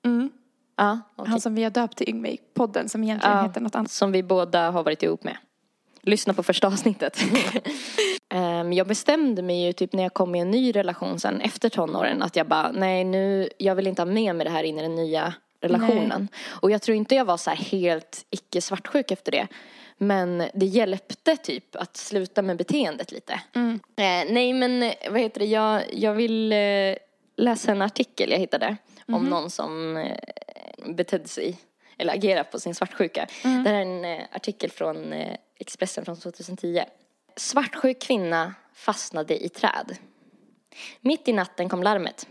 mm. 0.04 0.30
Ja, 0.76 1.00
okej. 1.16 1.30
Han 1.30 1.40
som 1.40 1.54
vi 1.54 1.62
har 1.62 1.70
döpt 1.70 1.96
till 1.96 2.08
Yngve 2.08 2.28
i 2.28 2.38
podden 2.54 2.88
som 2.88 3.04
egentligen 3.04 3.36
Ja. 3.36 3.42
heter 3.42 3.60
något 3.60 3.74
annat. 3.74 3.90
Som 3.90 4.12
vi 4.12 4.22
båda 4.22 4.70
har 4.70 4.82
varit 4.82 5.02
ihop 5.02 5.24
med. 5.24 5.36
Lyssna 6.02 6.34
på 6.34 6.42
första 6.42 6.66
avsnittet. 6.66 7.18
Ehm, 8.28 8.72
jag 8.72 8.86
bestämde 8.86 9.42
mig 9.42 9.66
ju 9.66 9.72
typ 9.72 9.92
när 9.92 10.02
jag 10.02 10.14
kom 10.14 10.34
i 10.34 10.40
en 10.40 10.50
ny 10.50 10.72
relation 10.72 11.18
sen 11.20 11.40
efter 11.40 11.68
tonåren 11.68 12.22
att 12.22 12.36
jag 12.36 12.46
bara, 12.48 12.72
nej 12.72 13.04
nu, 13.04 13.48
jag 13.58 13.74
vill 13.74 13.86
inte 13.86 14.02
ha 14.02 14.06
med 14.06 14.36
mig 14.36 14.44
det 14.44 14.50
här 14.50 14.64
in 14.64 14.78
i 14.78 14.82
den 14.82 14.94
nya 14.94 15.34
relationen. 15.60 16.28
Och 16.46 16.70
jag 16.70 16.82
tror 16.82 16.96
inte 16.96 17.14
jag 17.14 17.24
var 17.24 17.36
så 17.36 17.50
här 17.50 17.56
helt 17.56 18.26
icke 18.30 18.60
svartsjuk 18.60 19.10
efter 19.10 19.32
det. 19.32 19.46
Men 20.02 20.50
det 20.54 20.66
hjälpte 20.66 21.36
typ 21.36 21.76
att 21.76 21.96
sluta 21.96 22.42
med 22.42 22.56
beteendet 22.56 23.12
lite. 23.12 23.40
Mm. 23.54 23.80
Eh, 23.96 24.32
nej 24.34 24.52
men 24.52 24.92
vad 25.10 25.20
heter 25.20 25.40
det, 25.40 25.46
jag, 25.46 25.82
jag 25.92 26.14
vill 26.14 26.52
eh, 26.52 26.96
läsa 27.36 27.72
en 27.72 27.82
artikel 27.82 28.30
jag 28.30 28.38
hittade 28.38 28.76
om 29.06 29.24
någon 29.24 29.50
som 29.50 29.96
eh, 29.96 30.16
betedde 30.86 31.28
sig 31.28 31.58
eller 31.98 32.14
agerade 32.14 32.44
på 32.44 32.60
sin 32.60 32.74
svartsjuka. 32.74 33.26
Det 33.42 33.48
här 33.48 33.74
är 33.74 33.82
en 33.82 34.04
eh, 34.04 34.20
artikel 34.32 34.70
från 34.70 35.12
eh, 35.12 35.36
Expressen 35.58 36.04
från 36.04 36.16
2010. 36.16 36.82
Svartsjuk 37.36 38.02
kvinna 38.02 38.54
fastnade 38.74 39.44
i 39.44 39.48
träd. 39.48 39.96
Mitt 41.00 41.28
i 41.28 41.32
natten 41.32 41.68
kom 41.68 41.82
larmet. 41.82 42.26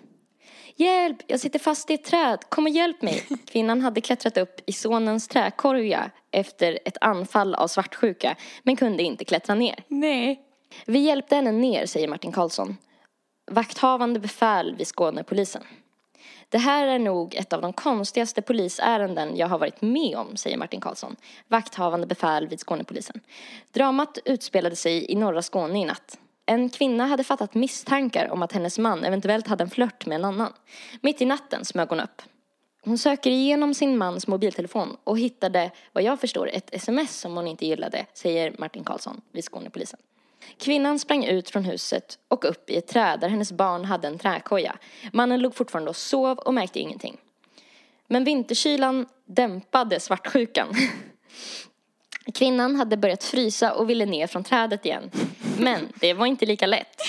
Hjälp, 0.75 1.17
jag 1.27 1.39
sitter 1.39 1.59
fast 1.59 1.89
i 1.89 1.93
ett 1.93 2.03
träd, 2.03 2.39
kom 2.49 2.63
och 2.63 2.69
hjälp 2.69 3.01
mig. 3.01 3.23
Kvinnan 3.45 3.81
hade 3.81 4.01
klättrat 4.01 4.37
upp 4.37 4.61
i 4.65 4.73
sonens 4.73 5.27
träkorga 5.27 6.11
efter 6.31 6.79
ett 6.85 6.97
anfall 7.01 7.55
av 7.55 7.67
svartsjuka 7.67 8.35
men 8.63 8.75
kunde 8.75 9.03
inte 9.03 9.25
klättra 9.25 9.55
ner. 9.55 9.83
Nej. 9.87 10.41
Vi 10.85 10.99
hjälpte 10.99 11.35
henne 11.35 11.51
ner, 11.51 11.85
säger 11.85 12.07
Martin 12.07 12.31
Karlsson. 12.31 12.77
Vakthavande 13.51 14.19
befäl 14.19 14.75
vid 14.75 14.87
Skånepolisen. 14.87 15.63
Det 16.49 16.57
här 16.57 16.87
är 16.87 16.99
nog 16.99 17.35
ett 17.35 17.53
av 17.53 17.61
de 17.61 17.73
konstigaste 17.73 18.41
polisärenden 18.41 19.37
jag 19.37 19.47
har 19.47 19.59
varit 19.59 19.81
med 19.81 20.15
om, 20.17 20.37
säger 20.37 20.57
Martin 20.57 20.81
Karlsson. 20.81 21.15
Vakthavande 21.47 22.07
befäl 22.07 22.47
vid 22.47 22.59
Skånepolisen. 22.59 23.19
Dramat 23.71 24.17
utspelade 24.25 24.75
sig 24.75 25.11
i 25.11 25.15
norra 25.15 25.41
Skåne 25.41 25.81
i 25.81 25.85
natt. 25.85 26.19
En 26.51 26.69
kvinna 26.69 27.05
hade 27.05 27.23
fattat 27.23 27.53
misstankar 27.53 28.29
om 28.31 28.41
att 28.41 28.51
hennes 28.51 28.79
man 28.79 29.03
eventuellt 29.03 29.47
hade 29.47 29.63
en 29.63 29.69
flört 29.69 30.05
med 30.05 30.15
en 30.15 30.25
annan. 30.25 30.53
Mitt 31.01 31.21
i 31.21 31.25
natten 31.25 31.65
smög 31.65 31.89
hon 31.89 31.99
upp. 31.99 32.21
Hon 32.83 32.97
söker 32.97 33.31
igenom 33.31 33.73
sin 33.73 33.97
mans 33.97 34.27
mobiltelefon 34.27 34.97
och 35.03 35.19
hittade, 35.19 35.71
vad 35.93 36.03
jag 36.03 36.19
förstår, 36.19 36.49
ett 36.53 36.73
sms 36.75 37.19
som 37.19 37.35
hon 37.35 37.47
inte 37.47 37.65
gillade, 37.65 38.05
säger 38.13 38.55
Martin 38.59 38.83
Karlsson 38.83 39.21
vid 39.31 39.43
Skånepolisen. 39.43 39.99
Kvinnan 40.57 40.99
sprang 40.99 41.25
ut 41.25 41.49
från 41.49 41.65
huset 41.65 42.19
och 42.27 42.45
upp 42.45 42.69
i 42.69 42.77
ett 42.77 42.87
träd 42.87 43.19
där 43.19 43.29
hennes 43.29 43.51
barn 43.51 43.85
hade 43.85 44.07
en 44.07 44.17
träkoja. 44.17 44.77
Mannen 45.13 45.39
låg 45.39 45.55
fortfarande 45.55 45.89
och 45.89 45.95
sov 45.95 46.37
och 46.37 46.53
märkte 46.53 46.79
ingenting. 46.79 47.17
Men 48.07 48.23
vinterkylan 48.23 49.05
dämpade 49.25 49.99
svartsjukan. 49.99 50.67
Kvinnan 52.33 52.75
hade 52.75 52.97
börjat 52.97 53.23
frysa 53.23 53.73
och 53.73 53.89
ville 53.89 54.05
ner 54.05 54.27
från 54.27 54.43
trädet 54.43 54.85
igen. 54.85 55.11
Men 55.61 55.93
det 55.95 56.13
var 56.13 56.25
inte 56.25 56.45
lika 56.45 56.67
lätt. 56.67 57.01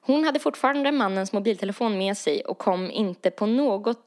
Hon 0.00 0.24
hade 0.24 0.38
fortfarande 0.38 0.92
mannens 0.92 1.32
mobiltelefon 1.32 1.98
med 1.98 2.16
sig 2.16 2.40
och 2.40 2.58
kom 2.58 2.90
inte 2.90 3.30
på 3.30 3.46
något 3.46 3.98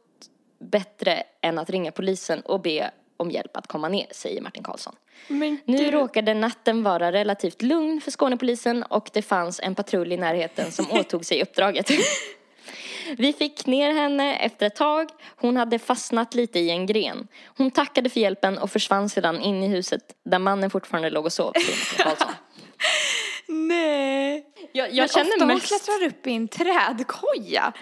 bättre 0.60 1.24
än 1.42 1.60
att 1.60 1.70
ringa 1.70 1.92
polisen 1.92 2.42
och 2.42 2.62
be 2.62 2.92
om 3.18 3.32
hjälp 3.32 3.58
att 3.58 3.68
komma 3.68 3.90
ner, 3.90 4.08
säger 4.12 4.42
Martin 4.42 4.64
Karlsson. 4.64 4.96
Men 5.28 5.58
Nu 5.66 5.92
råkade 5.92 6.34
natten 6.34 6.84
vara 6.84 7.12
relativt 7.12 7.62
lugn 7.62 8.02
för 8.02 8.12
Skånepolisen 8.12 8.84
och 8.84 9.10
det 9.14 9.22
fanns 9.22 9.60
en 9.60 9.76
patrull 9.76 10.12
i 10.12 10.18
närheten 10.18 10.72
som 10.72 10.92
åtog 10.92 11.26
sig 11.26 11.42
uppdraget. 11.42 11.92
Vi 13.18 13.34
fick 13.34 13.66
ner 13.66 13.94
henne 13.94 14.36
efter 14.36 14.68
ett 14.68 14.76
tag. 14.76 15.10
Hon 15.36 15.58
hade 15.58 15.80
fastnat 15.80 16.36
lite 16.36 16.60
i 16.60 16.70
en 16.70 16.86
gren. 16.86 17.28
Hon 17.46 17.72
tackade 17.72 18.10
för 18.10 18.20
hjälpen 18.20 18.58
och 18.58 18.72
försvann 18.72 19.10
sedan 19.10 19.42
in 19.42 19.64
i 19.64 19.68
huset 19.68 20.02
där 20.26 20.40
mannen 20.40 20.70
fortfarande 20.70 21.10
låg 21.10 21.26
och 21.26 21.34
sov, 21.34 21.54
Karlsson. 21.98 22.28
Nej. 23.50 24.46
Jag, 24.72 24.88
Men 24.88 24.96
jag 24.96 25.12
känner 25.12 25.30
ofta 25.32 25.46
hon 25.46 25.54
mest... 25.54 25.68
klättrar 25.68 26.08
upp 26.08 26.28
i 26.28 26.32
en 26.34 26.48
trädkoja. 26.48 27.74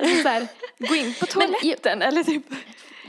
Alltså 0.00 0.22
så 0.22 0.28
här, 0.28 0.46
gå 0.78 0.94
in 0.94 1.14
på 1.20 1.26
toaletten 1.30 2.02
eller 2.02 2.22
typ. 2.24 2.42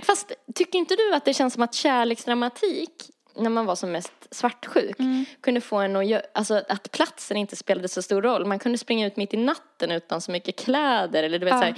Fast 0.04 0.32
tycker 0.56 0.80
inte 0.80 0.96
du 0.96 1.14
att 1.14 1.26
det 1.26 1.34
känns 1.34 1.54
som 1.54 1.64
att 1.64 1.74
kärleksdramatik 1.74 2.92
när 3.36 3.50
man 3.50 3.66
var 3.66 3.76
som 3.76 3.92
mest 3.92 4.12
svartsjuk 4.32 5.00
Mm. 5.00 5.26
kunde 5.42 5.62
få 5.62 5.76
en 5.78 5.96
att 5.96 6.22
alltså 6.34 6.64
att 6.70 6.92
platsen 6.92 7.38
inte 7.38 7.56
spelade 7.56 7.88
så 7.88 8.02
stor 8.02 8.22
roll. 8.22 8.46
Man 8.46 8.60
kunde 8.60 8.78
springa 8.78 9.08
ut 9.08 9.18
mitt 9.18 9.34
i 9.34 9.38
natten 9.38 9.92
utan 9.92 10.22
så 10.22 10.32
mycket 10.32 10.56
kläder 10.60 11.24
eller 11.24 11.40
du 11.40 11.46
vet 11.46 11.54
Ja. 11.54 11.60
så 11.60 11.66
här, 11.66 11.76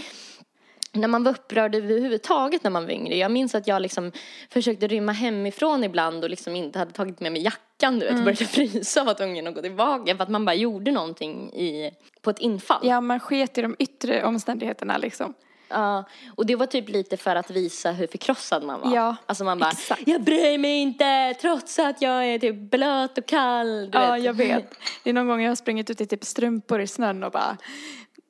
när 0.91 1.07
man 1.07 1.23
var 1.23 1.31
upprörd 1.31 1.75
överhuvudtaget 1.75 2.63
när 2.63 2.71
man 2.71 2.83
var 2.83 2.91
yngre. 2.91 3.15
Jag 3.15 3.31
minns 3.31 3.55
att 3.55 3.67
jag 3.67 3.81
liksom 3.81 4.11
försökte 4.49 4.87
rymma 4.87 5.11
hemifrån 5.11 5.83
ibland 5.83 6.23
och 6.23 6.29
liksom 6.29 6.55
inte 6.55 6.79
hade 6.79 6.91
tagit 6.91 7.19
med 7.19 7.31
mig 7.31 7.43
jackan 7.43 7.99
du 7.99 8.05
vet 8.05 8.17
och 8.17 8.23
började 8.23 8.45
frysa 8.45 9.01
av 9.01 9.09
att 9.09 9.21
ungen 9.21 9.47
och 9.47 9.53
gå 9.53 9.61
tillbaka 9.61 10.15
för 10.15 10.23
att 10.23 10.29
man 10.29 10.45
bara 10.45 10.55
gjorde 10.55 10.91
någonting 10.91 11.53
i, 11.53 11.91
på 12.21 12.29
ett 12.29 12.39
infall. 12.39 12.79
Ja, 12.83 13.01
man 13.01 13.19
sket 13.19 13.57
i 13.57 13.61
de 13.61 13.75
yttre 13.79 14.23
omständigheterna 14.23 14.97
liksom. 14.97 15.33
Ja, 15.69 16.03
och 16.35 16.45
det 16.45 16.55
var 16.55 16.65
typ 16.65 16.89
lite 16.89 17.17
för 17.17 17.35
att 17.35 17.51
visa 17.51 17.91
hur 17.91 18.07
förkrossad 18.07 18.63
man 18.63 18.81
var. 18.81 18.95
Ja, 18.95 19.15
alltså 19.25 19.43
man 19.43 19.59
bara, 19.59 19.71
exakt. 19.71 20.01
jag 20.05 20.21
bryr 20.21 20.57
mig 20.57 20.77
inte 20.77 21.35
trots 21.41 21.79
att 21.79 22.01
jag 22.01 22.25
är 22.25 22.39
typ 22.39 22.55
blöt 22.55 23.17
och 23.17 23.25
kall. 23.25 23.89
Ja, 23.93 24.11
vet. 24.11 24.23
jag 24.23 24.33
vet. 24.33 24.73
Det 25.03 25.09
är 25.09 25.13
någon 25.13 25.27
gång 25.27 25.41
jag 25.41 25.49
har 25.49 25.55
sprungit 25.55 25.89
ut 25.89 26.01
i 26.01 26.05
typ 26.05 26.23
strumpor 26.23 26.81
i 26.81 26.87
snön 26.87 27.23
och 27.23 27.31
bara 27.31 27.57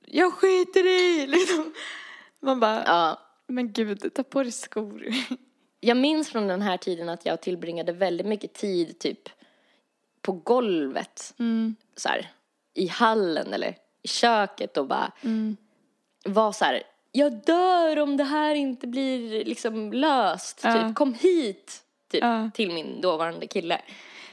Jag 0.06 0.34
skiter 0.34 0.88
i! 0.88 1.28
Liksom. 1.28 1.74
Man 2.42 2.60
bara, 2.60 2.84
Ja, 2.86 3.20
men 3.48 3.72
gud, 3.72 4.14
ta 4.14 4.24
på 4.24 4.44
dig 4.44 4.52
skor. 4.52 5.06
jag 5.80 5.98
minns 5.98 6.30
från 6.30 6.48
den 6.48 6.62
här 6.62 6.78
tiden 6.78 7.10
att 7.10 7.26
jag 7.26 7.42
tillbringade 7.42 7.92
väldigt 7.92 8.28
mycket 8.28 8.54
tid 8.54 9.00
typ 9.00 9.30
på 10.22 10.32
golvet. 10.32 11.34
Mm. 11.40 11.76
Så 11.96 12.10
här, 12.10 12.32
I 12.74 12.88
hallen 12.88 13.54
eller 13.54 13.76
i 14.04 14.08
köket 14.08 14.78
och 14.78 14.88
bara 14.88 15.12
Mm. 15.22 15.58
var 16.26 16.52
så 16.52 16.66
här, 16.66 16.84
jag 17.12 17.34
dör 17.46 18.00
om 18.00 18.18
det 18.18 18.24
här 18.24 18.56
inte 18.56 18.88
blir 18.88 19.46
liksom 19.46 19.94
löst. 19.94 20.62
Ja. 20.64 20.74
Typ, 20.88 20.96
kom 20.96 21.14
hit! 21.14 21.84
Typ, 22.12 22.22
Ja. 22.24 22.50
till 22.54 22.72
min 22.72 23.02
dåvarande 23.02 23.48
kille. 23.48 23.82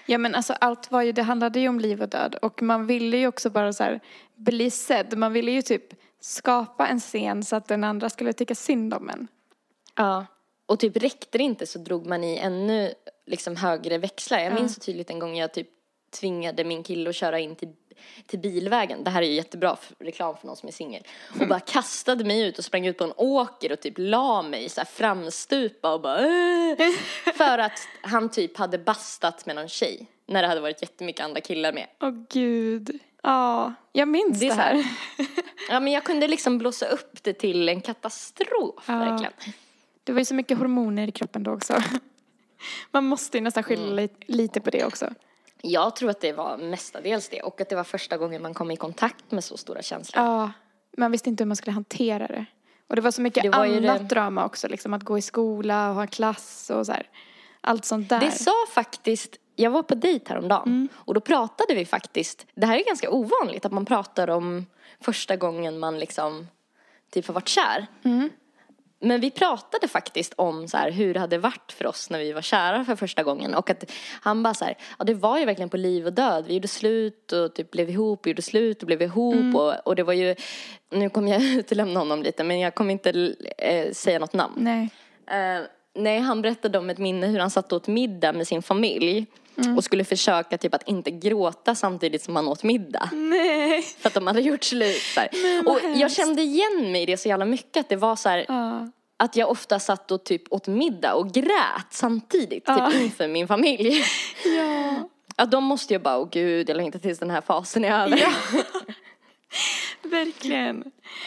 Ja 0.07 0.19
men 0.19 0.35
alltså 0.35 0.53
allt 0.53 0.91
var 0.91 1.03
ju, 1.03 1.13
det 1.13 1.23
handlade 1.23 1.61
ju 1.61 1.69
om 1.69 1.81
liv 1.81 2.03
och 2.03 2.09
död 2.09 2.35
och 2.43 2.63
man 2.63 2.87
ville 2.87 3.17
ju 3.17 3.27
också 3.27 3.51
bara 3.51 3.73
så 3.73 3.85
här 3.85 4.01
bli 4.35 4.71
sedd. 4.71 5.19
Man 5.19 5.33
ville 5.33 5.51
ju 5.51 5.63
typ 5.63 5.83
skapa 6.27 6.87
en 6.87 7.01
scen 7.01 7.45
så 7.45 7.57
att 7.57 7.68
den 7.68 7.85
andra 7.85 8.11
skulle 8.11 8.33
tycka 8.33 8.55
synd 8.55 8.95
om 8.95 9.11
en. 9.11 9.29
Ja. 9.95 10.27
Och 10.66 10.79
typ 10.81 10.97
räckte 10.97 11.39
det 11.39 11.45
inte 11.45 11.66
så 11.66 11.79
drog 11.79 12.07
man 12.07 12.24
i 12.24 12.37
ännu 12.39 12.95
liksom 13.27 13.57
högre 13.57 13.99
växlar. 13.99 14.39
Jag 14.39 14.51
Ja. 14.51 14.55
minns 14.55 14.74
så 14.74 14.81
tydligt 14.81 15.11
en 15.11 15.18
gång 15.18 15.37
jag 15.37 15.55
typ 15.55 15.68
tvingade 16.20 16.64
min 16.64 16.83
kille 16.83 17.11
att 17.11 17.16
köra 17.16 17.39
in 17.39 17.57
till, 17.57 17.72
till 18.27 18.39
bilvägen. 18.39 19.05
Det 19.05 19.11
här 19.11 19.22
är 19.22 19.27
ju 19.27 19.33
jättebra 19.35 19.77
för, 19.77 20.05
reklam 20.05 20.37
för 20.37 20.47
någon 20.47 20.57
som 20.57 20.68
är 20.68 20.72
singel. 20.72 21.03
Och 21.41 21.49
bara 21.49 21.61
kastade 21.66 22.24
mig 22.24 22.41
ut 22.49 22.59
och 22.59 22.64
sprang 22.64 22.87
ut 22.87 22.99
på 22.99 23.05
en 23.05 23.12
åker 23.16 23.72
och 23.72 23.81
typ 23.81 23.95
la 23.97 24.43
mig 24.43 24.68
så 24.68 24.81
här 24.81 24.87
framstupa 24.87 25.95
och 25.95 26.01
bara! 26.01 26.20
För 27.35 27.59
att 27.59 27.79
han 28.03 28.29
typ 28.31 28.57
hade 28.57 28.79
bastat 28.79 29.47
med 29.47 29.57
någon 29.57 29.68
tjej. 29.68 30.07
När 30.29 30.43
det 30.43 30.49
hade 30.49 30.61
varit 30.61 30.83
jättemycket 30.83 31.24
andra 31.24 31.41
killar 31.41 31.72
med. 31.72 31.87
Åh 32.01 32.11
gud. 32.31 32.99
Ja, 33.27 33.72
jag 33.93 34.09
minns 34.09 34.41
Det 34.41 34.49
det, 34.49 34.55
här. 34.55 34.74
här. 34.74 34.85
Ja 35.68 35.81
men 35.81 35.93
jag 35.93 36.05
kunde 36.05 36.29
liksom 36.29 36.59
blåsa 36.59 36.87
upp 36.87 37.22
det 37.22 37.33
till 37.33 37.68
en 37.68 37.81
katastrof 37.81 38.85
Ja. 38.87 38.99
verkligen. 38.99 39.33
Det 40.05 40.12
var 40.12 40.18
ju 40.18 40.24
så 40.24 40.35
mycket 40.35 40.59
hormoner 40.59 41.09
i 41.09 41.12
kroppen 41.12 41.43
då 41.43 41.53
också. 41.53 41.79
Man 42.91 43.05
måste 43.05 43.39
ju 43.39 43.45
nästan 43.45 43.62
skylla 43.62 43.83
Mm. 43.83 43.97
li- 43.97 44.09
lite 44.27 44.61
på 44.61 44.70
det 44.70 44.85
också. 44.85 45.11
Jag 45.62 45.97
tror 45.97 46.11
att 46.11 46.20
det 46.20 46.33
var 46.33 46.59
mestadels 46.59 47.29
det 47.29 47.43
och 47.43 47.61
att 47.61 47.68
det 47.68 47.77
var 47.77 47.85
första 47.85 48.16
gången 48.16 48.43
man 48.43 48.55
kom 48.55 48.70
i 48.70 48.77
kontakt 48.77 49.31
med 49.31 49.45
så 49.45 49.57
stora 49.57 49.83
känslor. 49.83 50.24
Ja, 50.24 50.51
man 50.99 51.11
visste 51.12 51.29
inte 51.29 51.45
hur 51.45 51.47
man 51.49 51.57
skulle 51.57 51.74
hantera 51.74 52.27
det. 52.27 52.47
Och 52.89 52.97
det 52.97 53.03
var 53.03 53.11
så 53.11 53.20
mycket 53.22 53.55
var 53.57 53.66
annat 53.66 53.99
det- 53.99 54.05
drama 54.05 54.45
också, 54.45 54.68
liksom 54.68 54.95
att 54.95 55.03
gå 55.03 55.18
i 55.18 55.22
skola 55.22 55.89
och 55.89 55.95
ha 55.95 56.07
klass 56.07 56.70
och 56.70 56.87
så 56.87 56.93
här. 56.93 57.09
Allt 57.61 57.85
sånt 57.85 58.09
där. 58.09 58.20
Det 58.20 58.31
sa 58.31 58.53
faktiskt, 58.74 59.37
jag 59.57 59.71
var 59.71 59.83
på 59.83 59.95
dejt 59.95 60.29
häromdagen 60.29 60.89
och 60.95 61.15
då 61.15 61.21
pratade 61.21 61.75
vi 61.75 61.85
faktiskt, 61.85 62.47
det 62.55 62.67
här 62.67 62.79
är 62.79 62.85
ganska 62.85 63.11
ovanligt 63.11 63.65
att 63.65 63.73
man 63.73 63.85
pratar 63.85 64.31
om 64.31 64.67
första 65.01 65.37
gången 65.37 65.79
man 65.79 65.99
liksom 65.99 66.49
typ 67.11 67.27
har 67.27 67.35
varit 67.35 67.49
kär. 67.49 67.87
Men 69.01 69.21
vi 69.21 69.31
pratade 69.31 69.89
faktiskt 69.89 70.35
om 70.37 70.69
så 70.69 70.77
här, 70.77 70.91
hur 70.91 71.15
det 71.15 71.21
hade 71.21 71.39
varit 71.39 71.73
för 71.73 71.87
oss 71.87 72.11
när 72.11 72.19
vi 72.19 72.33
var 72.33 72.43
kära 72.43 72.85
för 72.85 72.97
första 72.97 73.23
gången. 73.23 73.55
Och 73.55 73.71
att 73.71 73.91
han 74.21 74.43
bara 74.43 74.55
så 74.55 74.65
här, 74.65 74.77
ja 74.99 75.05
det 75.05 75.15
var 75.15 75.39
ju 75.39 75.45
verkligen 75.45 75.69
på 75.69 75.77
liv 75.77 76.07
och 76.07 76.13
död. 76.13 76.45
Vi 76.47 76.55
gjorde 76.55 76.69
slut 76.69 77.33
och 77.33 77.55
typ 77.55 77.71
blev 77.71 77.91
ihop, 77.91 78.21
och 78.21 78.27
gjorde 78.27 78.43
slut 78.43 78.83
och 78.83 78.87
blev 78.87 79.03
ihop. 79.03 79.55
Och, 79.55 79.87
och 79.87 79.97
det 79.97 80.03
var 80.03 80.13
ju, 80.13 80.35
nu 80.91 81.11
kommer 81.11 81.33
jag 81.33 81.43
utelämna 81.59 82.01
honom 82.01 82.23
lite 82.23 82.45
men 82.45 82.61
jag 82.61 82.75
kommer 82.75 82.93
inte 82.93 83.35
eh, 83.59 83.93
säga 83.93 84.19
något 84.19 84.33
namn. 84.33 84.55
Nej. 84.57 84.91
Eh, 85.27 85.63
nej, 85.95 86.19
han 86.19 86.43
berättade 86.43 86.79
om 86.79 86.91
ett 86.91 86.99
minne 86.99 87.27
hur 87.27 87.39
han 87.39 87.51
satt 87.51 87.73
åt 87.73 87.87
middag 87.87 88.33
med 88.33 88.47
sin 88.47 88.63
familj. 88.63 89.27
Och 89.77 89.85
skulle 89.85 90.05
försöka 90.05 90.59
typ 90.59 90.75
att 90.75 90.89
inte 90.89 91.11
gråta 91.11 91.75
samtidigt 91.75 92.23
som 92.23 92.37
han 92.37 92.49
åt 92.49 92.63
middag. 92.63 93.11
Nej. 93.13 93.83
För 93.83 94.09
att 94.09 94.15
de 94.15 94.27
hade 94.27 94.41
gjort 94.41 94.65
slut. 94.65 95.03
Och 95.67 95.79
jag 95.83 95.89
hemskt. 95.99 96.17
kände 96.17 96.43
igen 96.43 96.93
mig 96.93 97.03
i 97.03 97.07
det 97.07 97.17
så 97.17 97.29
jävla 97.29 97.45
mycket. 97.45 97.77
Att 97.81 97.89
det 97.89 97.97
var 97.97 98.17
så 98.17 98.29
här, 98.29 98.45
Ja. 98.49 98.89
att 99.17 99.37
jag 99.37 99.51
ofta 99.51 99.79
satt 99.79 100.11
och 100.11 100.25
typ 100.25 100.53
åt 100.53 100.67
middag 100.67 101.15
och 101.15 101.33
grät 101.33 101.87
samtidigt. 101.91 102.65
Ja. 102.67 102.91
Typ 102.91 103.01
inför 103.03 103.29
min 103.29 103.49
familj. 103.49 104.05
Ja. 104.45 105.09
Ja, 105.37 105.47
de 105.47 105.65
måste 105.65 105.95
ju 105.95 105.99
bara, 105.99 106.19
åh 106.19 106.29
gud, 106.33 106.69
jag 106.71 106.77
längtar 106.77 106.99
tills 106.99 107.19
den 107.19 107.31
här 107.31 107.41
fasen 107.41 107.85
är 107.85 108.05
över. 108.05 108.17
Ja. 108.19 108.33
Verkligen. 110.03 110.85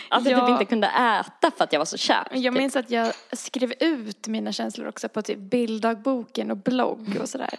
Att 0.10 0.26
jag 0.26 0.40
Ja. 0.40 0.46
typ 0.46 0.50
inte 0.50 0.66
kunde 0.66 0.88
äta 0.88 1.52
för 1.58 1.64
att 1.64 1.74
jag 1.74 1.80
var 1.80 1.86
så 1.86 1.98
kär. 1.98 2.28
Jag 2.32 2.54
typ. 2.54 2.54
minns 2.62 2.76
att 2.76 2.90
jag 2.92 3.14
skrev 3.34 3.74
ut 3.80 4.28
mina 4.28 4.52
känslor 4.52 4.88
också 4.88 5.10
på 5.10 5.22
typ 5.22 5.38
bilddagboken 5.38 6.52
och 6.52 6.58
blogg 6.58 7.18
och 7.22 7.30
sådär. 7.30 7.50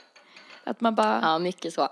Att 0.64 0.80
man 0.80 0.94
bara, 0.94 1.18
Ja, 1.22 1.38
mycket 1.38 1.74
så. 1.74 1.88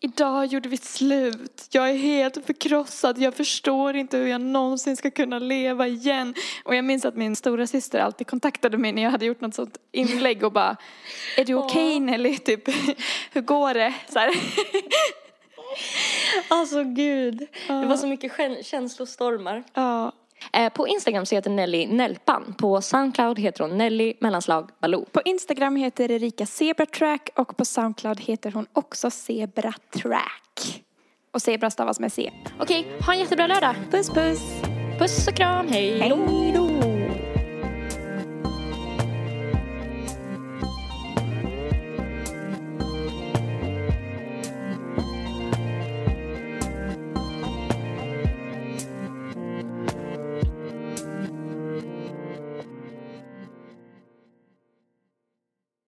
idag 0.00 0.46
gjorde 0.46 0.68
vi 0.68 0.76
slut. 0.76 1.66
Jag 1.70 1.90
är 1.90 1.94
helt 1.94 2.46
förkrossad. 2.46 3.18
Jag 3.18 3.34
förstår 3.34 3.96
inte 3.96 4.16
hur 4.18 4.26
jag 4.26 4.40
någonsin 4.40 4.96
ska 4.96 5.10
kunna 5.10 5.38
leva 5.38 5.86
igen. 5.86 6.34
Och 6.64 6.74
jag 6.76 6.84
minns 6.84 7.04
att 7.04 7.16
min 7.16 7.36
stora 7.36 7.66
syster 7.66 7.98
alltid 7.98 8.26
kontaktade 8.26 8.78
mig 8.78 8.92
när 8.92 9.02
jag 9.02 9.10
hade 9.10 9.26
gjort 9.26 9.40
något 9.40 9.54
sånt 9.54 9.78
inlägg 9.92 10.44
och 10.44 10.52
bara, 10.52 10.76
är 11.36 11.44
du 11.44 11.54
okej 11.54 12.00
Nelly? 12.00 12.38
Typ, 12.38 12.68
hur 13.32 13.40
går 13.40 13.74
det? 13.74 13.94
Så 14.08 14.18
här. 14.18 14.30
Alltså 16.48 16.84
gud. 16.84 17.46
Det 17.68 17.86
var 17.86 17.96
så 17.96 18.06
mycket 18.06 18.32
kä- 18.32 18.62
känslostormar. 18.62 19.64
Ja. 19.74 20.12
Eh, 20.52 20.72
på 20.72 20.88
Instagram 20.88 21.26
så 21.26 21.34
heter 21.34 21.50
Nelly 21.50 21.86
Nelpan. 21.86 22.54
På 22.58 22.80
Soundcloud 22.80 23.38
heter 23.38 23.64
hon 23.64 23.78
Nelly 23.78 24.14
mellanslag 24.20 24.70
Baloo. 24.80 25.04
På 25.04 25.20
Instagram 25.24 25.76
heter 25.76 26.10
Erika 26.10 26.46
Zebra 26.46 26.86
Track 26.86 27.28
och 27.36 27.56
på 27.56 27.64
Soundcloud 27.64 28.20
heter 28.20 28.50
hon 28.50 28.66
också 28.72 29.10
Zebra 29.10 29.72
Track. 30.02 30.84
Och 31.32 31.42
Zebra 31.42 31.70
stavas 31.70 32.00
med 32.00 32.12
C. 32.12 32.32
Okej, 32.60 32.86
ha 33.06 33.12
en 33.12 33.18
jättebra 33.18 33.46
lördag. 33.46 33.74
Puss 33.90 34.10
puss! 34.10 34.40
Puss 34.98 35.28
och 35.28 35.34
kram, 35.34 35.68
hej. 35.68 35.98
Hej 36.00 36.10
då! 36.54 36.77